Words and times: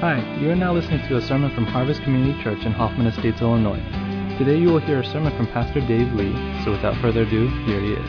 Hi, 0.00 0.18
you 0.40 0.50
are 0.50 0.56
now 0.56 0.72
listening 0.72 1.06
to 1.08 1.18
a 1.18 1.20
sermon 1.20 1.54
from 1.54 1.66
Harvest 1.66 2.02
Community 2.04 2.42
Church 2.42 2.64
in 2.64 2.72
Hoffman 2.72 3.06
Estates, 3.06 3.42
Illinois. 3.42 3.82
Today 4.38 4.56
you 4.56 4.68
will 4.68 4.78
hear 4.78 5.00
a 5.00 5.04
sermon 5.04 5.36
from 5.36 5.46
Pastor 5.48 5.80
Dave 5.80 6.10
Lee, 6.14 6.32
so 6.64 6.70
without 6.70 6.98
further 7.02 7.20
ado, 7.20 7.48
here 7.66 7.82
he 7.82 7.92
is. 7.92 8.08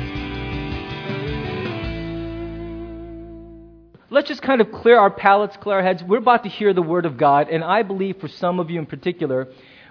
Let's 4.10 4.30
just 4.30 4.42
kind 4.42 4.62
of 4.62 4.72
clear 4.72 4.98
our 4.98 5.12
palates, 5.12 5.58
clear 5.58 5.76
our 5.76 5.84
heads. 5.84 6.02
We're 6.02 6.20
about 6.20 6.44
to 6.44 6.50
hear 6.50 6.74
the 6.74 6.82
Word 6.82 7.06
of 7.06 7.18
God, 7.18 7.50
and 7.50 7.62
I 7.62 7.84
believe 7.84 8.22
for 8.22 8.30
some 8.30 8.62
of 8.62 8.70
you 8.70 8.80
in 8.80 8.86
particular, 8.86 9.50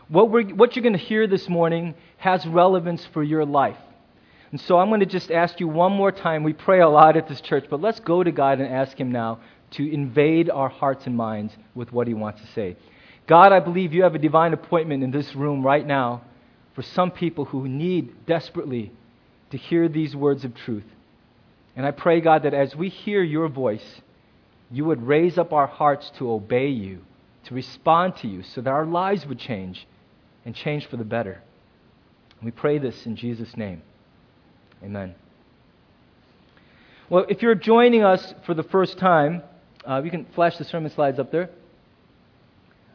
what, 0.09 0.31
we're, 0.31 0.55
what 0.55 0.75
you're 0.75 0.83
going 0.83 0.95
to 0.95 0.99
hear 0.99 1.27
this 1.27 1.51
morning 1.51 1.95
has 2.17 2.47
relevance 2.47 3.05
for 3.13 3.23
your 3.23 3.45
life. 3.45 3.77
And 4.53 4.61
so 4.63 4.79
I'm 4.79 4.89
going 4.89 5.01
to 5.01 5.07
just 5.07 5.31
ask 5.31 5.61
you 5.61 5.69
one 5.69 5.93
more 5.93 6.13
time. 6.13 6.45
We 6.45 6.55
pray 6.55 6.81
a 6.81 6.89
lot 6.89 7.19
at 7.19 7.29
this 7.29 7.43
church, 7.43 7.67
but 7.69 7.83
let's 7.83 8.01
go 8.01 8.25
to 8.25 8.33
God 8.33 8.59
and 8.59 8.73
ask 8.73 8.99
Him 8.99 9.13
now 9.13 9.41
to 9.73 9.93
invade 9.93 10.51
our 10.51 10.69
hearts 10.69 11.07
and 11.07 11.17
minds 11.17 11.57
with 11.75 11.93
what 11.93 12.07
He 12.07 12.15
wants 12.15 12.41
to 12.41 12.47
say. 12.49 12.77
God, 13.27 13.53
I 13.53 13.61
believe 13.61 13.93
you 13.93 14.03
have 14.03 14.15
a 14.15 14.19
divine 14.19 14.53
appointment 14.53 15.05
in 15.05 15.11
this 15.11 15.35
room 15.35 15.65
right 15.65 15.87
now 15.87 16.23
for 16.75 16.83
some 16.83 17.11
people 17.11 17.45
who 17.45 17.69
need 17.69 18.27
desperately 18.27 18.93
to 19.51 19.57
hear 19.57 19.89
these 19.89 20.17
words 20.17 20.45
of 20.45 20.55
truth. 20.55 20.85
And 21.77 21.87
I 21.87 21.93
pray, 21.93 22.21
God, 22.21 22.43
that 22.43 22.55
as 22.55 22.75
we 22.75 22.89
hear 22.89 23.23
your 23.23 23.49
voice, 23.49 24.01
you 24.71 24.85
would 24.85 25.07
raise 25.07 25.39
up 25.39 25.53
our 25.53 25.67
hearts 25.67 26.11
to 26.19 26.31
obey 26.31 26.69
you, 26.69 27.05
to 27.45 27.55
respond 27.55 28.17
to 28.17 28.29
you, 28.29 28.43
so 28.43 28.61
that 28.61 28.71
our 28.71 28.87
lives 28.87 29.27
would 29.27 29.39
change 29.39 29.87
and 30.45 30.55
change 30.55 30.87
for 30.87 30.97
the 30.97 31.05
better. 31.05 31.43
We 32.43 32.51
pray 32.51 32.79
this 32.79 33.07
in 33.07 33.17
Jesus' 33.17 33.57
name. 33.57 33.83
Amen. 34.83 35.15
Well, 37.09 37.27
if 37.29 37.43
you're 37.43 37.55
joining 37.55 38.05
us 38.05 38.35
for 38.47 38.55
the 38.55 38.63
first 38.63 38.99
time, 38.99 39.43
uh, 39.89 40.03
you 40.05 40.11
can 40.11 40.27
flash 40.35 40.59
the 40.59 40.65
sermon 40.65 40.91
slides 40.91 41.19
up 41.19 41.31
there. 41.31 41.51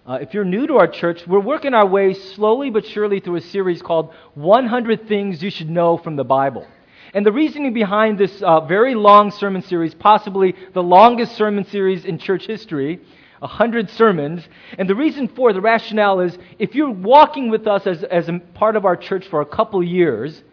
Uh, 0.06 0.20
if 0.22 0.34
you're 0.36 0.46
new 0.46 0.68
to 0.68 0.76
our 0.76 0.88
church, 0.88 1.26
we're 1.26 1.40
working 1.40 1.74
our 1.74 1.86
way 1.86 2.14
slowly 2.14 2.70
but 2.70 2.86
surely 2.86 3.20
through 3.20 3.38
a 3.38 3.42
series 3.42 3.82
called 3.82 4.14
100 4.36 5.08
Things 5.08 5.42
You 5.42 5.50
Should 5.50 5.70
Know 5.70 5.98
from 5.98 6.16
the 6.16 6.24
Bible. 6.24 6.68
And 7.16 7.26
the 7.26 7.32
reasoning 7.32 7.74
behind 7.74 8.20
this 8.20 8.42
uh, 8.44 8.60
very 8.62 8.94
long 8.94 9.32
sermon 9.32 9.64
series, 9.64 9.96
possibly 9.96 10.54
the 10.74 10.84
longest 10.84 11.36
sermon 11.36 11.66
series 11.66 12.06
in 12.06 12.20
church 12.20 12.46
history, 12.46 13.02
100 13.40 13.90
sermons, 13.90 14.48
and 14.78 14.88
the 14.88 14.96
reason 14.96 15.28
for 15.28 15.54
the 15.54 15.62
rationale 15.62 16.20
is 16.20 16.38
if 16.60 16.76
you're 16.76 16.92
walking 16.92 17.50
with 17.50 17.66
us 17.66 17.88
as, 17.88 18.04
as 18.04 18.30
a 18.30 18.40
part 18.54 18.76
of 18.76 18.86
our 18.86 18.96
church 18.96 19.28
for 19.28 19.42
a 19.42 19.46
couple 19.46 19.84
years, 19.84 20.44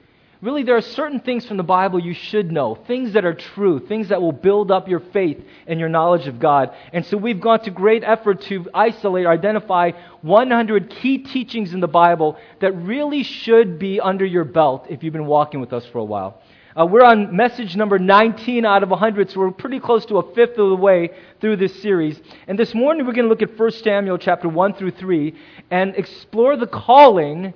really 0.42 0.64
there 0.64 0.76
are 0.76 0.82
certain 0.82 1.20
things 1.20 1.46
from 1.46 1.56
the 1.56 1.62
Bible 1.62 2.00
you 2.00 2.12
should 2.12 2.50
know, 2.50 2.74
things 2.74 3.12
that 3.12 3.24
are 3.24 3.32
true, 3.32 3.78
things 3.78 4.08
that 4.08 4.20
will 4.20 4.32
build 4.32 4.72
up 4.72 4.88
your 4.88 4.98
faith 4.98 5.40
and 5.68 5.78
your 5.78 5.88
knowledge 5.88 6.26
of 6.26 6.40
God. 6.40 6.74
And 6.92 7.06
so 7.06 7.16
we've 7.16 7.40
gone 7.40 7.60
to 7.60 7.70
great 7.70 8.02
effort 8.02 8.42
to 8.42 8.68
isolate 8.74 9.26
identify 9.26 9.92
100 10.20 10.90
key 10.90 11.18
teachings 11.18 11.72
in 11.72 11.80
the 11.80 11.88
Bible 11.88 12.36
that 12.60 12.72
really 12.72 13.22
should 13.22 13.78
be 13.78 14.00
under 14.00 14.24
your 14.24 14.44
belt 14.44 14.86
if 14.90 15.04
you've 15.04 15.12
been 15.12 15.26
walking 15.26 15.60
with 15.60 15.72
us 15.72 15.86
for 15.86 15.98
a 15.98 16.04
while. 16.04 16.42
Uh, 16.78 16.86
we're 16.86 17.04
on 17.04 17.36
message 17.36 17.76
number 17.76 17.98
19 17.98 18.64
out 18.64 18.82
of 18.82 18.88
100, 18.88 19.30
so 19.30 19.40
we're 19.40 19.50
pretty 19.50 19.78
close 19.78 20.06
to 20.06 20.16
a 20.16 20.34
fifth 20.34 20.58
of 20.58 20.70
the 20.70 20.76
way 20.76 21.10
through 21.40 21.54
this 21.54 21.82
series. 21.82 22.20
And 22.48 22.58
this 22.58 22.74
morning 22.74 23.06
we're 23.06 23.12
going 23.12 23.26
to 23.26 23.28
look 23.28 23.42
at 23.42 23.56
1 23.56 23.70
Samuel 23.70 24.18
chapter 24.18 24.48
1 24.48 24.74
through 24.74 24.92
3 24.92 25.34
and 25.70 25.94
explore 25.94 26.56
the 26.56 26.66
calling 26.66 27.52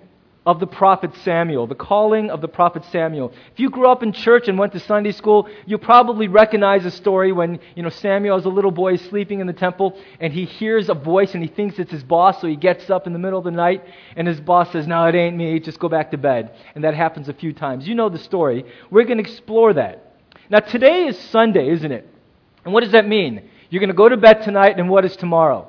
of 0.47 0.61
the 0.61 0.67
prophet 0.67 1.11
Samuel, 1.25 1.67
the 1.67 1.75
calling 1.75 2.31
of 2.31 2.41
the 2.41 2.47
prophet 2.47 2.85
Samuel. 2.93 3.33
If 3.53 3.59
you 3.59 3.69
grew 3.69 3.91
up 3.91 4.05
in 4.05 4.13
church 4.13 4.47
and 4.47 4.57
went 4.57 4.73
to 4.75 4.81
Sunday 4.81 5.11
school, 5.11 5.49
you 5.67 5.77
probably 5.77 6.29
recognize 6.29 6.87
a 6.87 6.91
story 6.93 7.33
when, 7.33 7.59
you 7.75 7.83
know, 7.83 7.89
Samuel 7.89 8.37
as 8.37 8.45
a 8.45 8.49
little 8.49 8.71
boy 8.71 8.95
is 8.95 9.01
sleeping 9.03 9.41
in 9.41 9.49
the 9.49 9.53
temple 9.53 10.01
and 10.21 10.33
he 10.33 10.45
hears 10.45 10.89
a 10.89 10.95
voice 10.95 11.35
and 11.35 11.43
he 11.43 11.49
thinks 11.49 11.81
it's 11.81 11.91
his 11.91 12.05
boss, 12.05 12.41
so 12.41 12.47
he 12.47 12.55
gets 12.55 12.89
up 12.91 13.09
in 13.09 13.13
the 13.13 13.19
middle 13.19 13.41
of 13.41 13.45
the 13.45 13.51
night 13.51 13.83
and 14.15 14.29
his 14.29 14.41
boss 14.41 14.71
says, 14.71 14.87
No, 14.87 15.05
it 15.07 15.17
ain't 15.17 15.37
me, 15.37 15.59
just 15.59 15.81
go 15.81 15.89
back 15.89 16.13
to 16.13 16.17
bed. 16.17 16.55
And 16.77 16.85
that 16.85 16.95
happens 16.95 17.29
a 17.29 17.35
few 17.35 17.53
times. 17.53 17.89
You 17.89 17.97
know 17.97 18.09
the 18.09 18.19
story. 18.19 18.65
We're 18.89 19.05
going 19.05 19.19
to 19.19 19.29
explore 19.29 19.75
that. 19.75 20.15
Now, 20.49 20.61
today 20.61 21.07
is 21.07 21.19
Sunday, 21.19 21.71
isn't 21.71 21.91
it? 21.91 22.09
And 22.65 22.73
what 22.73 22.85
does 22.85 22.93
that 22.93 23.09
mean? 23.09 23.51
You're 23.69 23.81
going 23.81 23.89
to 23.89 23.97
go 23.97 24.09
to 24.09 24.17
bed 24.17 24.43
tonight, 24.43 24.79
and 24.79 24.89
what 24.89 25.05
is 25.05 25.17
tomorrow? 25.17 25.69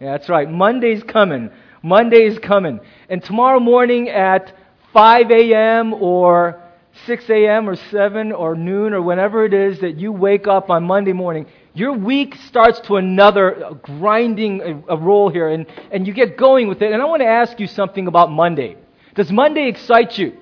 Yeah, 0.00 0.12
that's 0.12 0.28
right. 0.28 0.48
Monday's 0.48 1.02
coming. 1.02 1.50
Monday 1.84 2.24
is 2.24 2.38
coming. 2.38 2.80
And 3.10 3.22
tomorrow 3.22 3.60
morning 3.60 4.08
at 4.08 4.54
5 4.94 5.30
a.m. 5.30 5.92
or 5.92 6.62
6 7.04 7.28
a.m. 7.28 7.68
or 7.68 7.76
7 7.76 8.32
or 8.32 8.54
noon 8.56 8.94
or 8.94 9.02
whenever 9.02 9.44
it 9.44 9.52
is 9.52 9.80
that 9.80 9.98
you 9.98 10.10
wake 10.10 10.46
up 10.46 10.70
on 10.70 10.84
Monday 10.84 11.12
morning, 11.12 11.46
your 11.74 11.92
week 11.92 12.36
starts 12.36 12.80
to 12.86 12.96
another 12.96 13.78
grinding 13.82 14.62
a, 14.88 14.94
a 14.94 14.96
roll 14.96 15.28
here 15.28 15.48
and, 15.50 15.66
and 15.92 16.06
you 16.06 16.14
get 16.14 16.38
going 16.38 16.68
with 16.68 16.80
it. 16.80 16.90
And 16.90 17.02
I 17.02 17.04
want 17.04 17.20
to 17.20 17.28
ask 17.28 17.60
you 17.60 17.66
something 17.66 18.06
about 18.06 18.30
Monday. 18.30 18.78
Does 19.14 19.30
Monday 19.30 19.68
excite 19.68 20.16
you? 20.16 20.38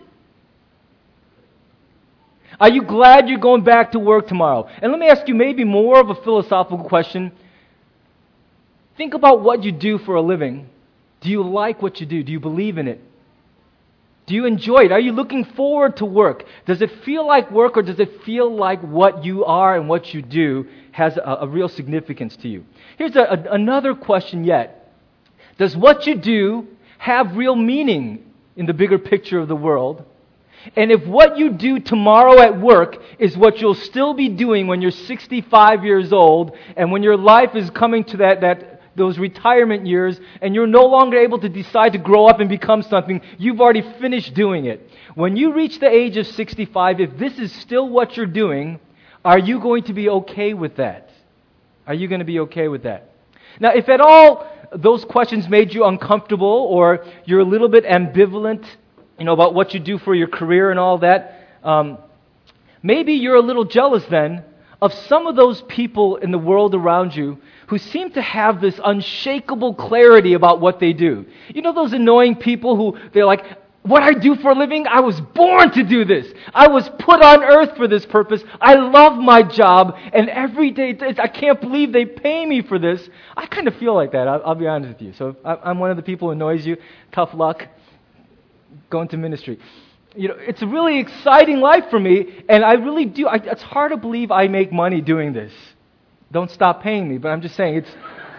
Are 2.61 2.71
you 2.71 2.83
glad 2.83 3.29
you're 3.29 3.41
going 3.41 3.65
back 3.65 3.91
to 3.93 3.99
work 3.99 4.29
tomorrow? 4.29 4.69
And 4.81 4.93
let 4.93 5.01
me 5.01 5.09
ask 5.09 5.27
you 5.27 5.35
maybe 5.35 5.65
more 5.65 5.99
of 5.99 6.09
a 6.09 6.15
philosophical 6.15 6.85
question. 6.85 7.33
Think 8.97 9.15
about 9.15 9.41
what 9.41 9.65
you 9.65 9.73
do 9.73 9.99
for 9.99 10.15
a 10.15 10.23
living. 10.23 10.69
Do 11.23 11.31
you 11.31 11.43
like 11.43 11.81
what 11.81 12.01
you 12.01 12.07
do? 12.07 12.23
Do 12.23 12.33
you 12.33 12.41
believe 12.41 12.79
in 12.79 12.89
it? 12.89 13.01
Do 14.27 14.35
you 14.35 14.47
enjoy 14.47 14.85
it? 14.85 14.93
Are 14.93 15.01
you 15.01 15.13
looking 15.13 15.45
forward 15.45 15.97
to 15.97 16.05
work? 16.05 16.45
Does 16.67 16.81
it 16.81 16.91
feel 17.05 17.27
like 17.27 17.51
work 17.51 17.77
or 17.77 17.83
does 17.83 17.99
it 17.99 18.23
feel 18.23 18.55
like 18.55 18.81
what 18.83 19.25
you 19.25 19.45
are 19.45 19.77
and 19.77 19.89
what 19.89 20.15
you 20.15 20.23
do 20.23 20.67
has 20.93 21.17
a, 21.17 21.39
a 21.41 21.49
real 21.49 21.69
significance 21.69 22.37
to 22.37 22.49
you? 22.49 22.65
Here's 22.99 23.17
a, 23.17 23.23
a, 23.23 23.53
another 23.53 23.95
question 23.95 24.45
yet. 24.45 24.93
Does 25.59 25.77
what 25.77 26.07
you 26.07 26.17
do 26.17 26.69
have 26.99 27.37
real 27.37 27.57
meaning 27.57 28.25
in 28.57 28.67
the 28.67 28.73
bigger 28.73 28.99
picture 28.99 29.39
of 29.39 29.49
the 29.49 29.57
world? 29.57 30.05
And 30.77 30.93
if 30.93 31.05
what 31.05 31.39
you 31.39 31.51
do 31.51 31.81
tomorrow 31.81 32.41
at 32.41 32.61
work 32.61 32.99
is 33.19 33.37
what 33.37 33.61
you'll 33.61 33.75
still 33.75 34.15
be 34.15 34.29
doing 34.29 34.69
when 34.69 34.81
you're 34.81 34.93
65 34.93 35.85
years 35.85 36.13
old 36.13 36.57
and 36.77 36.93
when 36.93 37.03
your 37.03 37.17
life 37.17 37.57
is 37.57 37.71
coming 37.71 38.05
to 38.05 38.19
that, 38.19 38.43
that 38.43 38.82
those 38.95 39.19
retirement 39.19 39.87
years 39.87 40.21
and 40.41 40.55
you're 40.55 40.67
no 40.67 40.87
longer 40.87 41.19
able 41.19 41.39
to 41.41 41.49
decide 41.49 41.93
to 41.93 41.99
grow 41.99 42.27
up 42.27 42.41
and 42.41 42.49
become 42.49 42.83
something, 42.83 43.21
you've 43.39 43.61
already 43.61 43.83
finished 44.01 44.35
doing 44.35 44.67
it. 44.67 44.89
When 45.15 45.37
you 45.37 45.53
reach 45.53 45.79
the 45.79 45.89
age 45.89 46.17
of 46.17 46.27
65, 46.27 47.01
if 47.01 47.19
this 47.19 47.39
is 47.39 47.53
still 47.53 47.89
what 47.89 48.17
you're 48.17 48.27
doing, 48.27 48.81
are 49.25 49.39
you 49.39 49.61
going 49.61 49.85
to 49.85 49.93
be 49.93 50.09
okay 50.09 50.55
with 50.55 50.77
that? 50.77 51.11
Are 51.87 51.95
you 51.95 52.09
going 52.09 52.21
to 52.21 52.25
be 52.25 52.41
okay 52.41 52.69
with 52.69 52.85
that? 52.85 53.11
Now, 53.61 53.71
if 53.71 53.89
at 53.89 54.01
all 54.01 54.47
those 54.75 55.05
questions 55.05 55.49
made 55.49 55.75
you 55.75 55.85
uncomfortable 55.85 56.67
or 56.71 57.05
you're 57.25 57.41
a 57.41 57.45
little 57.45 57.69
bit 57.69 57.85
ambivalent, 57.85 58.65
you 59.19 59.25
know, 59.25 59.33
about 59.33 59.55
what 59.55 59.75
you 59.75 59.81
do 59.81 59.99
for 59.99 60.15
your 60.15 60.29
career 60.29 60.71
and 60.71 60.81
all 60.81 60.99
that, 60.99 61.49
um, 61.63 61.99
maybe 62.83 63.15
you're 63.15 63.37
a 63.37 63.43
little 63.43 63.65
jealous 63.65 64.05
then 64.07 64.45
of 64.83 64.93
some 64.93 65.29
of 65.29 65.37
those 65.37 65.63
people 65.63 66.17
in 66.17 66.33
the 66.33 66.39
world 66.39 66.75
around 66.75 67.15
you 67.15 67.39
who 67.69 67.79
seem 67.79 68.11
to 68.11 68.21
have 68.21 68.61
this 68.61 68.79
unshakable 68.85 69.75
clarity 69.75 70.35
about 70.35 70.61
what 70.61 70.81
they 70.81 70.93
do. 70.93 71.25
You 71.55 71.63
know 71.63 71.73
those 71.73 71.93
annoying 71.93 72.35
people 72.35 72.77
who 72.77 72.99
they're 73.13 73.25
like, 73.25 73.45
what 73.83 74.03
I 74.03 74.13
do 74.13 74.35
for 74.35 74.51
a 74.51 74.55
living, 74.55 74.89
I 74.89 74.99
was 74.99 75.21
born 75.21 75.71
to 75.73 75.85
do 75.85 76.05
this. 76.05 76.27
I 76.53 76.67
was 76.67 76.89
put 76.99 77.23
on 77.23 77.45
earth 77.45 77.77
for 77.77 77.87
this 77.87 78.05
purpose. 78.05 78.43
I 78.61 78.75
love 78.75 79.19
my 79.19 79.45
job, 79.45 79.97
and 80.13 80.29
every 80.29 80.73
day, 80.73 80.97
I 81.01 81.29
can't 81.29 81.61
believe 81.61 81.93
they 81.93 82.05
pay 82.05 82.45
me 82.45 82.63
for 82.63 82.79
this. 82.79 83.09
I 83.37 83.47
kind 83.47 83.69
of 83.69 83.77
feel 83.77 83.95
like 83.95 84.13
that, 84.13 84.27
I'll, 84.27 84.43
I'll 84.45 84.55
be 84.57 84.67
honest 84.67 84.95
with 84.95 85.03
you. 85.03 85.13
So 85.15 85.37
I'm 85.45 85.79
one 85.79 85.93
of 85.93 85.97
the 85.97 86.03
people 86.03 86.29
who 86.29 86.33
annoys 86.33 86.67
you. 86.67 86.77
Tough 87.13 87.35
luck. 87.35 87.69
Go 88.91 89.01
into 89.01 89.17
ministry 89.17 89.59
you 90.15 90.29
know, 90.29 90.37
it's 90.39 90.63
a 90.63 90.67
really 90.67 90.99
exciting 90.99 91.61
life 91.61 91.85
for 91.91 91.99
me, 91.99 92.45
and 92.49 92.65
I 92.65 92.75
really 92.75 93.05
do. 93.05 93.27
I, 93.27 93.37
it's 93.37 93.63
hard 93.63 93.93
to 93.93 93.97
believe 93.97 94.31
I 94.31 94.49
make 94.49 94.73
money 94.73 95.01
doing 95.01 95.33
this. 95.33 95.53
Don't 96.31 96.51
stop 96.51 96.83
paying 96.83 97.09
me, 97.09 97.19
but 97.19 97.29
I'm 97.29 97.41
just 97.41 97.57
saying 97.57 97.77
it's, 97.77 97.91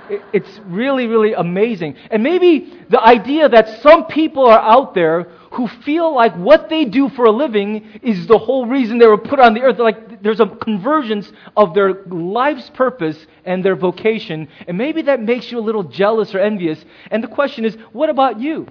it, 0.10 0.22
it's 0.34 0.60
really, 0.66 1.08
really 1.08 1.34
amazing. 1.34 1.96
And 2.12 2.24
maybe 2.24 2.80
the 2.90 3.02
idea 3.02 3.50
that 3.50 3.82
some 3.82 4.06
people 4.06 4.46
are 4.48 4.60
out 4.60 4.94
there 4.94 5.24
who 5.52 5.68
feel 5.68 6.14
like 6.14 6.36
what 6.36 6.70
they 6.70 6.86
do 6.86 7.10
for 7.10 7.26
a 7.26 7.32
living 7.32 8.00
is 8.02 8.26
the 8.26 8.38
whole 8.38 8.66
reason 8.66 8.98
they 8.98 9.06
were 9.06 9.18
put 9.18 9.40
on 9.40 9.54
the 9.54 9.62
earth. 9.62 9.78
Like 9.78 10.24
there's 10.24 10.40
a 10.40 10.48
convergence 10.48 11.32
of 11.56 11.76
their 11.76 12.04
life's 12.06 12.70
purpose 12.72 13.28
and 13.46 13.64
their 13.64 13.76
vocation, 13.76 14.48
and 14.68 14.78
maybe 14.78 15.04
that 15.04 15.22
makes 15.22 15.52
you 15.52 15.60
a 15.60 15.62
little 15.62 15.84
jealous 15.84 16.34
or 16.34 16.40
envious. 16.40 16.84
And 17.12 17.24
the 17.24 17.28
question 17.28 17.66
is, 17.66 17.76
what 17.92 18.10
about 18.10 18.40
you? 18.40 18.68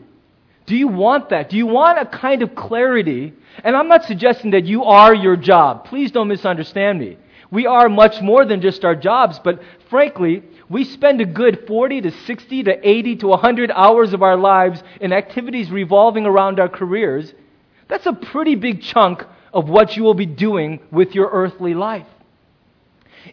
Do 0.67 0.77
you 0.77 0.89
want 0.89 1.31
that? 1.31 1.51
Do 1.51 1.57
you 1.57 1.67
want 1.67 1.99
a 1.99 2.07
kind 2.07 2.43
of 2.43 2.55
clarity? 2.55 3.35
And 3.65 3.77
I'm 3.77 3.89
not 3.89 4.05
suggesting 4.05 4.53
that 4.53 4.65
you 4.65 4.85
are 4.85 5.15
your 5.15 5.37
job. 5.37 5.85
Please 5.87 6.11
don't 6.11 6.29
misunderstand 6.29 6.99
me. 7.01 7.19
We 7.51 7.67
are 7.67 7.89
much 7.89 8.23
more 8.23 8.45
than 8.47 8.63
just 8.63 8.85
our 8.85 8.95
jobs, 8.95 9.39
but 9.39 9.61
frankly, 9.91 10.43
we 10.71 10.85
spend 10.85 11.21
a 11.21 11.27
good 11.27 11.65
40 11.67 12.01
to 12.03 12.11
60 12.11 12.63
to 12.63 12.89
80 12.89 13.17
to 13.17 13.27
100 13.29 13.71
hours 13.73 14.15
of 14.15 14.23
our 14.23 14.37
lives 14.37 14.83
in 15.01 15.13
activities 15.13 15.71
revolving 15.71 16.25
around 16.25 16.59
our 16.59 16.69
careers. 16.69 17.35
That's 17.89 18.07
a 18.07 18.15
pretty 18.15 18.55
big 18.55 18.81
chunk 18.81 19.25
of 19.53 19.69
what 19.69 19.97
you 19.99 20.03
will 20.03 20.15
be 20.15 20.25
doing 20.25 20.81
with 20.91 21.15
your 21.15 21.29
earthly 21.31 21.75
life. 21.75 22.07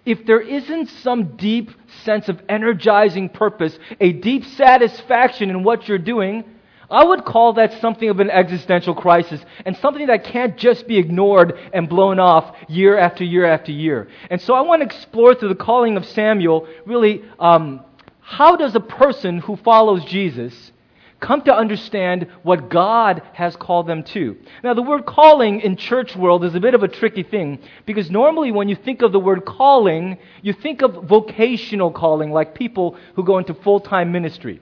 if 0.06 0.26
there 0.26 0.42
isn't 0.42 0.88
some 0.88 1.36
deep 1.36 1.72
sense 2.04 2.30
of 2.30 2.42
energizing 2.48 3.30
purpose, 3.30 3.78
a 4.00 4.12
deep 4.12 4.46
satisfaction 4.46 5.50
in 5.50 5.64
what 5.64 5.88
you're 5.88 5.98
doing, 5.98 6.44
I 6.92 7.04
would 7.04 7.24
call 7.24 7.54
that 7.54 7.80
something 7.82 8.10
of 8.10 8.20
an 8.20 8.32
existential 8.32 8.96
crisis 8.96 9.40
and 9.66 9.78
something 9.78 10.08
that 10.08 10.24
can't 10.24 10.58
just 10.58 10.88
be 10.88 10.98
ignored 10.98 11.58
and 11.74 11.88
blown 11.88 12.20
off 12.20 12.56
year 12.68 12.98
after 12.98 13.24
year 13.24 13.46
after 13.46 13.72
year. 13.72 14.08
And 14.32 14.42
so 14.42 14.56
I 14.56 14.62
want 14.62 14.82
to 14.82 14.86
explore 14.86 15.36
through 15.36 15.50
the 15.50 15.56
calling 15.56 15.98
of 15.98 16.06
Samuel 16.06 16.68
really 16.86 17.24
um, 17.40 17.82
how 18.22 18.56
does 18.56 18.76
a 18.76 18.80
person 18.80 19.40
who 19.40 19.56
follows 19.58 20.04
Jesus 20.06 20.72
come 21.20 21.42
to 21.44 21.54
understand 21.54 22.28
what 22.44 22.70
God 22.70 23.22
has 23.34 23.56
called 23.56 23.88
them 23.88 24.04
to. 24.04 24.38
Now, 24.64 24.74
the 24.74 24.82
word 24.82 25.06
calling 25.06 25.60
in 25.60 25.76
church 25.76 26.16
world 26.16 26.46
is 26.46 26.56
a 26.56 26.60
bit 26.60 26.74
of 26.74 26.84
a 26.84 26.88
tricky 26.88 27.24
thing 27.24 27.60
because 27.86 28.10
normally 28.10 28.52
when 28.52 28.70
you 28.70 28.76
think 28.76 29.02
of 29.02 29.12
the 29.12 29.20
word 29.20 29.46
calling, 29.46 30.18
you 30.42 30.54
think 30.54 30.82
of 30.82 31.04
vocational 31.04 31.92
calling, 31.92 32.32
like 32.32 32.56
people 32.56 32.98
who 33.16 33.24
go 33.24 33.38
into 33.38 33.54
full 33.54 33.80
time 33.80 34.12
ministry. 34.12 34.62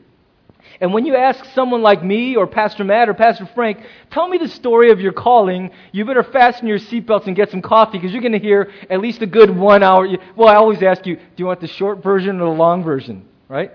And 0.79 0.93
when 0.93 1.05
you 1.05 1.15
ask 1.15 1.43
someone 1.53 1.81
like 1.81 2.03
me 2.03 2.35
or 2.35 2.45
Pastor 2.45 2.83
Matt 2.83 3.09
or 3.09 3.13
Pastor 3.13 3.49
Frank, 3.55 3.79
tell 4.11 4.27
me 4.27 4.37
the 4.37 4.47
story 4.47 4.91
of 4.91 4.99
your 4.99 5.11
calling, 5.11 5.71
you 5.91 6.05
better 6.05 6.23
fasten 6.23 6.67
your 6.67 6.77
seatbelts 6.77 7.25
and 7.25 7.35
get 7.35 7.49
some 7.49 7.61
coffee 7.61 7.97
because 7.97 8.11
you're 8.11 8.21
going 8.21 8.33
to 8.33 8.39
hear 8.39 8.71
at 8.89 8.99
least 8.99 9.21
a 9.21 9.25
good 9.25 9.55
one 9.55 9.81
hour. 9.81 10.07
Well, 10.35 10.47
I 10.47 10.55
always 10.55 10.83
ask 10.83 11.05
you, 11.05 11.15
do 11.15 11.21
you 11.37 11.45
want 11.45 11.61
the 11.61 11.67
short 11.67 12.03
version 12.03 12.39
or 12.39 12.51
the 12.51 12.57
long 12.57 12.83
version? 12.83 13.25
Right? 13.49 13.71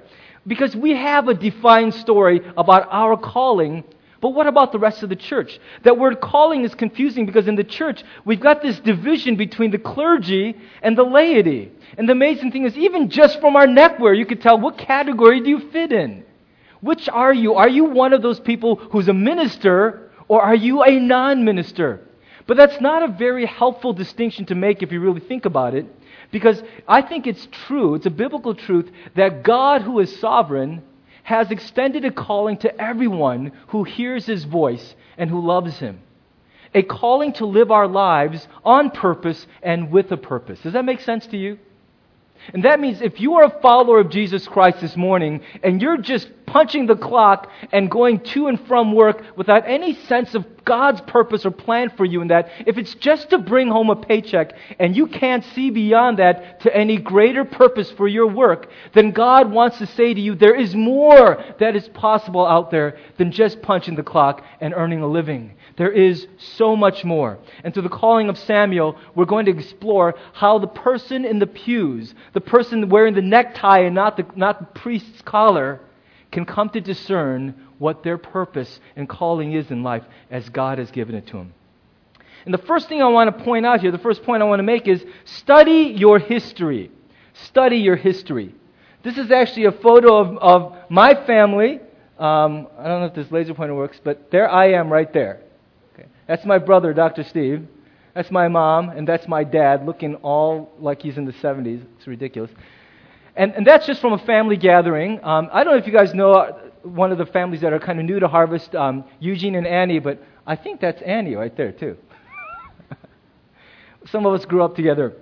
Because 0.47 0.77
we 0.77 0.91
have 0.91 1.29
a 1.29 1.35
defined 1.35 1.95
story 1.95 2.41
about 2.57 2.89
our 2.91 3.17
calling, 3.17 3.85
but 4.21 4.31
what 4.31 4.47
about 4.47 4.71
the 4.71 4.79
rest 4.79 5.03
of 5.03 5.09
the 5.09 5.17
church? 5.17 5.59
That 5.83 5.99
word 5.99 6.21
calling 6.21 6.65
is 6.65 6.75
confusing 6.75 7.27
because 7.27 7.49
in 7.49 7.57
the 7.57 7.65
church, 7.65 8.05
we've 8.25 8.41
got 8.41 8.63
this 8.63 8.79
division 8.79 9.37
between 9.37 9.73
the 9.73 9.79
clergy 9.79 10.57
and 10.83 10.97
the 10.97 11.03
laity. 11.03 11.73
And 11.99 12.09
the 12.09 12.13
amazing 12.13 12.53
thing 12.53 12.65
is, 12.65 12.77
even 12.77 13.09
just 13.11 13.41
from 13.41 13.57
our 13.57 13.67
neckwear, 13.67 14.15
you 14.15 14.27
could 14.27 14.41
tell 14.41 14.61
what 14.61 14.79
category 14.79 15.41
do 15.41 15.51
you 15.51 15.71
fit 15.71 15.91
in? 15.91 16.25
Which 16.83 17.09
are 17.09 17.33
you? 17.33 17.55
Are 17.55 17.69
you 17.69 17.85
one 17.85 18.13
of 18.13 18.23
those 18.23 18.41
people 18.41 18.77
who's 18.77 19.09
a 19.09 19.15
minister 19.15 20.11
or 20.29 20.43
are 20.43 20.55
you 20.55 20.83
a 20.83 20.99
non 20.99 21.45
minister? 21.45 22.01
But 22.47 22.57
that's 22.57 22.81
not 22.81 23.03
a 23.05 23.09
very 23.09 23.47
helpful 23.47 23.93
distinction 23.93 24.47
to 24.47 24.55
make 24.55 24.83
if 24.83 24.91
you 24.91 25.01
really 25.01 25.21
think 25.21 25.45
about 25.45 25.75
it, 25.75 25.87
because 26.33 26.61
I 26.89 27.03
think 27.03 27.27
it's 27.27 27.47
true, 27.67 27.95
it's 27.95 28.07
a 28.07 28.11
biblical 28.11 28.55
truth, 28.55 28.91
that 29.15 29.45
God, 29.45 29.83
who 29.83 30.01
is 30.01 30.19
sovereign, 30.19 30.83
has 31.23 31.53
extended 31.53 32.05
a 32.05 32.11
calling 32.11 32.57
to 32.59 32.81
everyone 32.81 33.53
who 33.69 33.85
hears 33.85 34.27
his 34.27 34.43
voice 34.43 34.97
and 35.17 35.31
who 35.31 35.41
loves 35.41 35.79
him. 35.79 36.01
A 36.75 36.83
calling 36.83 37.33
to 37.35 37.47
live 37.47 37.71
our 37.71 37.87
lives 37.87 38.49
on 38.65 38.91
purpose 38.91 39.47
and 39.63 39.93
with 39.93 40.11
a 40.11 40.17
purpose. 40.17 40.61
Does 40.63 40.73
that 40.73 40.85
make 40.85 41.01
sense 41.01 41.27
to 41.29 41.37
you? 41.37 41.59
And 42.53 42.65
that 42.65 42.81
means 42.81 43.01
if 43.01 43.21
you 43.21 43.35
are 43.35 43.45
a 43.45 43.61
follower 43.61 44.01
of 44.01 44.11
Jesus 44.11 44.47
Christ 44.47 44.81
this 44.81 44.97
morning 44.97 45.43
and 45.63 45.81
you're 45.81 45.97
just 45.97 46.29
punching 46.47 46.87
the 46.87 46.97
clock 46.97 47.51
and 47.73 47.91
going 47.91 48.21
to 48.21 48.49
and 48.49 48.61
from 48.67 48.95
work 48.95 49.25
without 49.37 49.67
any 49.67 49.95
sense 49.95 50.35
of 50.35 50.45
God's 50.65 51.01
purpose 51.03 51.47
or 51.47 51.51
plan 51.51 51.91
for 51.97 52.05
you 52.05 52.21
in 52.21 52.29
that, 52.29 52.51
if 52.67 52.79
it's 52.79 52.95
just 52.95 53.31
to 53.31 53.39
bring 53.39 53.69
home 53.69 53.91
a 53.91 53.97
paycheck 53.97 54.53
and 54.79 54.97
you 54.97 55.07
can't 55.07 55.45
see 55.55 55.71
beyond 55.71 56.19
that 56.19 56.61
to 56.61 56.77
any 56.77 56.99
greater 56.99 57.45
purpose 57.45 57.91
for 57.93 58.07
your 58.07 58.27
work, 58.27 58.69
then 58.93 59.13
God 59.13 59.51
wants 59.51 59.79
to 59.79 59.87
say 59.87 60.13
to 60.13 60.21
you, 60.21 60.35
there 60.35 60.55
is 60.55 60.75
more 60.75 61.43
that 61.59 61.75
is 61.75 61.89
possible 61.89 62.47
out 62.47 62.71
there 62.71 62.99
than 63.19 63.33
just 63.33 63.63
punching 63.63 63.97
the 63.97 64.03
clock 64.03 64.45
and 64.61 64.75
earning 64.75 65.01
a 65.01 65.07
living. 65.07 65.55
There 65.77 65.91
is 65.91 66.27
so 66.39 66.77
much 66.77 67.05
more. 67.05 67.39
And 67.65 67.73
through 67.73 67.85
the 67.85 67.89
calling 67.89 68.29
of 68.29 68.39
Samuel, 68.39 68.97
we're 69.15 69.25
going 69.25 69.47
to 69.47 69.53
explore 69.53 70.15
how 70.33 70.59
the 70.59 70.67
person 70.67 71.25
in 71.25 71.39
the 71.39 71.47
pews, 71.47 72.15
the 72.35 72.41
person 72.41 72.89
wearing 72.89 73.15
the 73.15 73.23
necktie 73.23 73.81
and 73.81 73.95
not 73.95 74.17
the, 74.17 74.27
not 74.37 74.59
the 74.59 74.81
priest's 74.81 75.23
collar, 75.23 75.81
can 76.31 76.45
come 76.45 76.69
to 76.71 76.81
discern 76.81 77.55
what 77.79 78.03
their 78.03 78.19
purpose 78.19 78.81
and 78.97 79.09
calling 79.09 79.53
is 79.53 79.71
in 79.71 79.83
life 79.83 80.05
as 80.31 80.49
God 80.49 80.79
has 80.79 80.91
given 80.91 81.15
it 81.15 81.27
to 81.29 81.35
them. 81.35 81.55
And 82.45 82.53
the 82.53 82.59
first 82.59 82.89
thing 82.89 83.03
I 83.03 83.09
want 83.09 83.37
to 83.37 83.45
point 83.45 83.65
out 83.65 83.81
here, 83.81 83.93
the 83.93 83.99
first 83.99 84.23
point 84.25 84.43
I 84.43 84.47
want 84.47 84.59
to 84.59 84.65
make 84.65 84.89
is 84.89 85.05
study 85.25 85.95
your 85.97 86.19
history. 86.19 86.91
Study 87.35 87.77
your 87.77 87.97
history. 87.97 88.55
This 89.03 89.17
is 89.17 89.31
actually 89.31 89.67
a 89.67 89.73
photo 89.73 90.17
of, 90.17 90.39
of 90.39 90.77
my 90.89 91.15
family. 91.27 91.81
Um, 92.19 92.69
I 92.79 92.89
don't 92.89 93.01
know 93.01 93.07
if 93.07 93.15
this 93.15 93.31
laser 93.31 93.55
pointer 93.55 93.75
works, 93.75 94.01
but 94.03 94.31
there 94.31 94.49
I 94.49 94.73
am 94.73 94.93
right 94.93 95.13
there. 95.13 95.41
That's 96.33 96.47
my 96.47 96.57
brother, 96.57 96.95
Dr. 96.95 97.25
Steve. 97.25 97.69
That's 98.15 98.31
my 98.31 98.49
mom, 98.49 98.89
and 98.89 99.07
that's 99.07 99.29
my 99.29 99.45
dad, 99.45 99.85
looking 99.85 100.15
all 100.15 100.73
like 100.79 101.03
he's 101.03 101.19
in 101.19 101.27
the 101.27 101.33
70s. 101.35 101.85
It's 101.99 102.07
ridiculous. 102.07 102.51
And, 103.37 103.53
and 103.55 103.67
that's 103.67 103.87
just 103.87 104.01
from 104.01 104.15
a 104.15 104.19
family 104.19 104.57
gathering. 104.57 105.23
Um, 105.23 105.51
I 105.53 105.63
don't 105.63 105.75
know 105.75 105.79
if 105.79 105.87
you 105.87 105.93
guys 105.93 106.15
know 106.15 106.33
uh, 106.33 106.53
one 106.85 107.13
of 107.13 107.19
the 107.19 107.27
families 107.27 107.61
that 107.61 107.75
are 107.75 107.79
kind 107.79 108.01
of 108.01 108.07
new 108.07 108.19
to 108.19 108.29
Harvest, 108.29 108.75
um, 108.75 109.05
Eugene 109.21 109.57
and 109.57 109.67
Annie, 109.67 109.99
but 109.99 110.23
I 110.47 110.57
think 110.57 110.81
that's 110.81 111.03
Annie 111.03 111.35
right 111.35 111.55
there, 111.55 111.71
too. 111.71 111.99
Some 114.07 114.25
of 114.25 114.33
us 114.33 114.47
grew 114.47 114.63
up 114.63 114.75
together. 114.75 115.13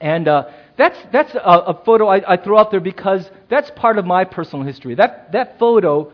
And 0.00 0.28
uh, 0.28 0.44
that's, 0.78 0.98
that's 1.12 1.34
a, 1.34 1.40
a 1.40 1.82
photo 1.84 2.06
I, 2.06 2.34
I 2.34 2.36
throw 2.36 2.56
up 2.56 2.70
there 2.70 2.78
because 2.78 3.28
that's 3.48 3.72
part 3.72 3.98
of 3.98 4.06
my 4.06 4.22
personal 4.22 4.64
history. 4.64 4.94
That, 4.94 5.32
that 5.32 5.58
photo 5.58 6.12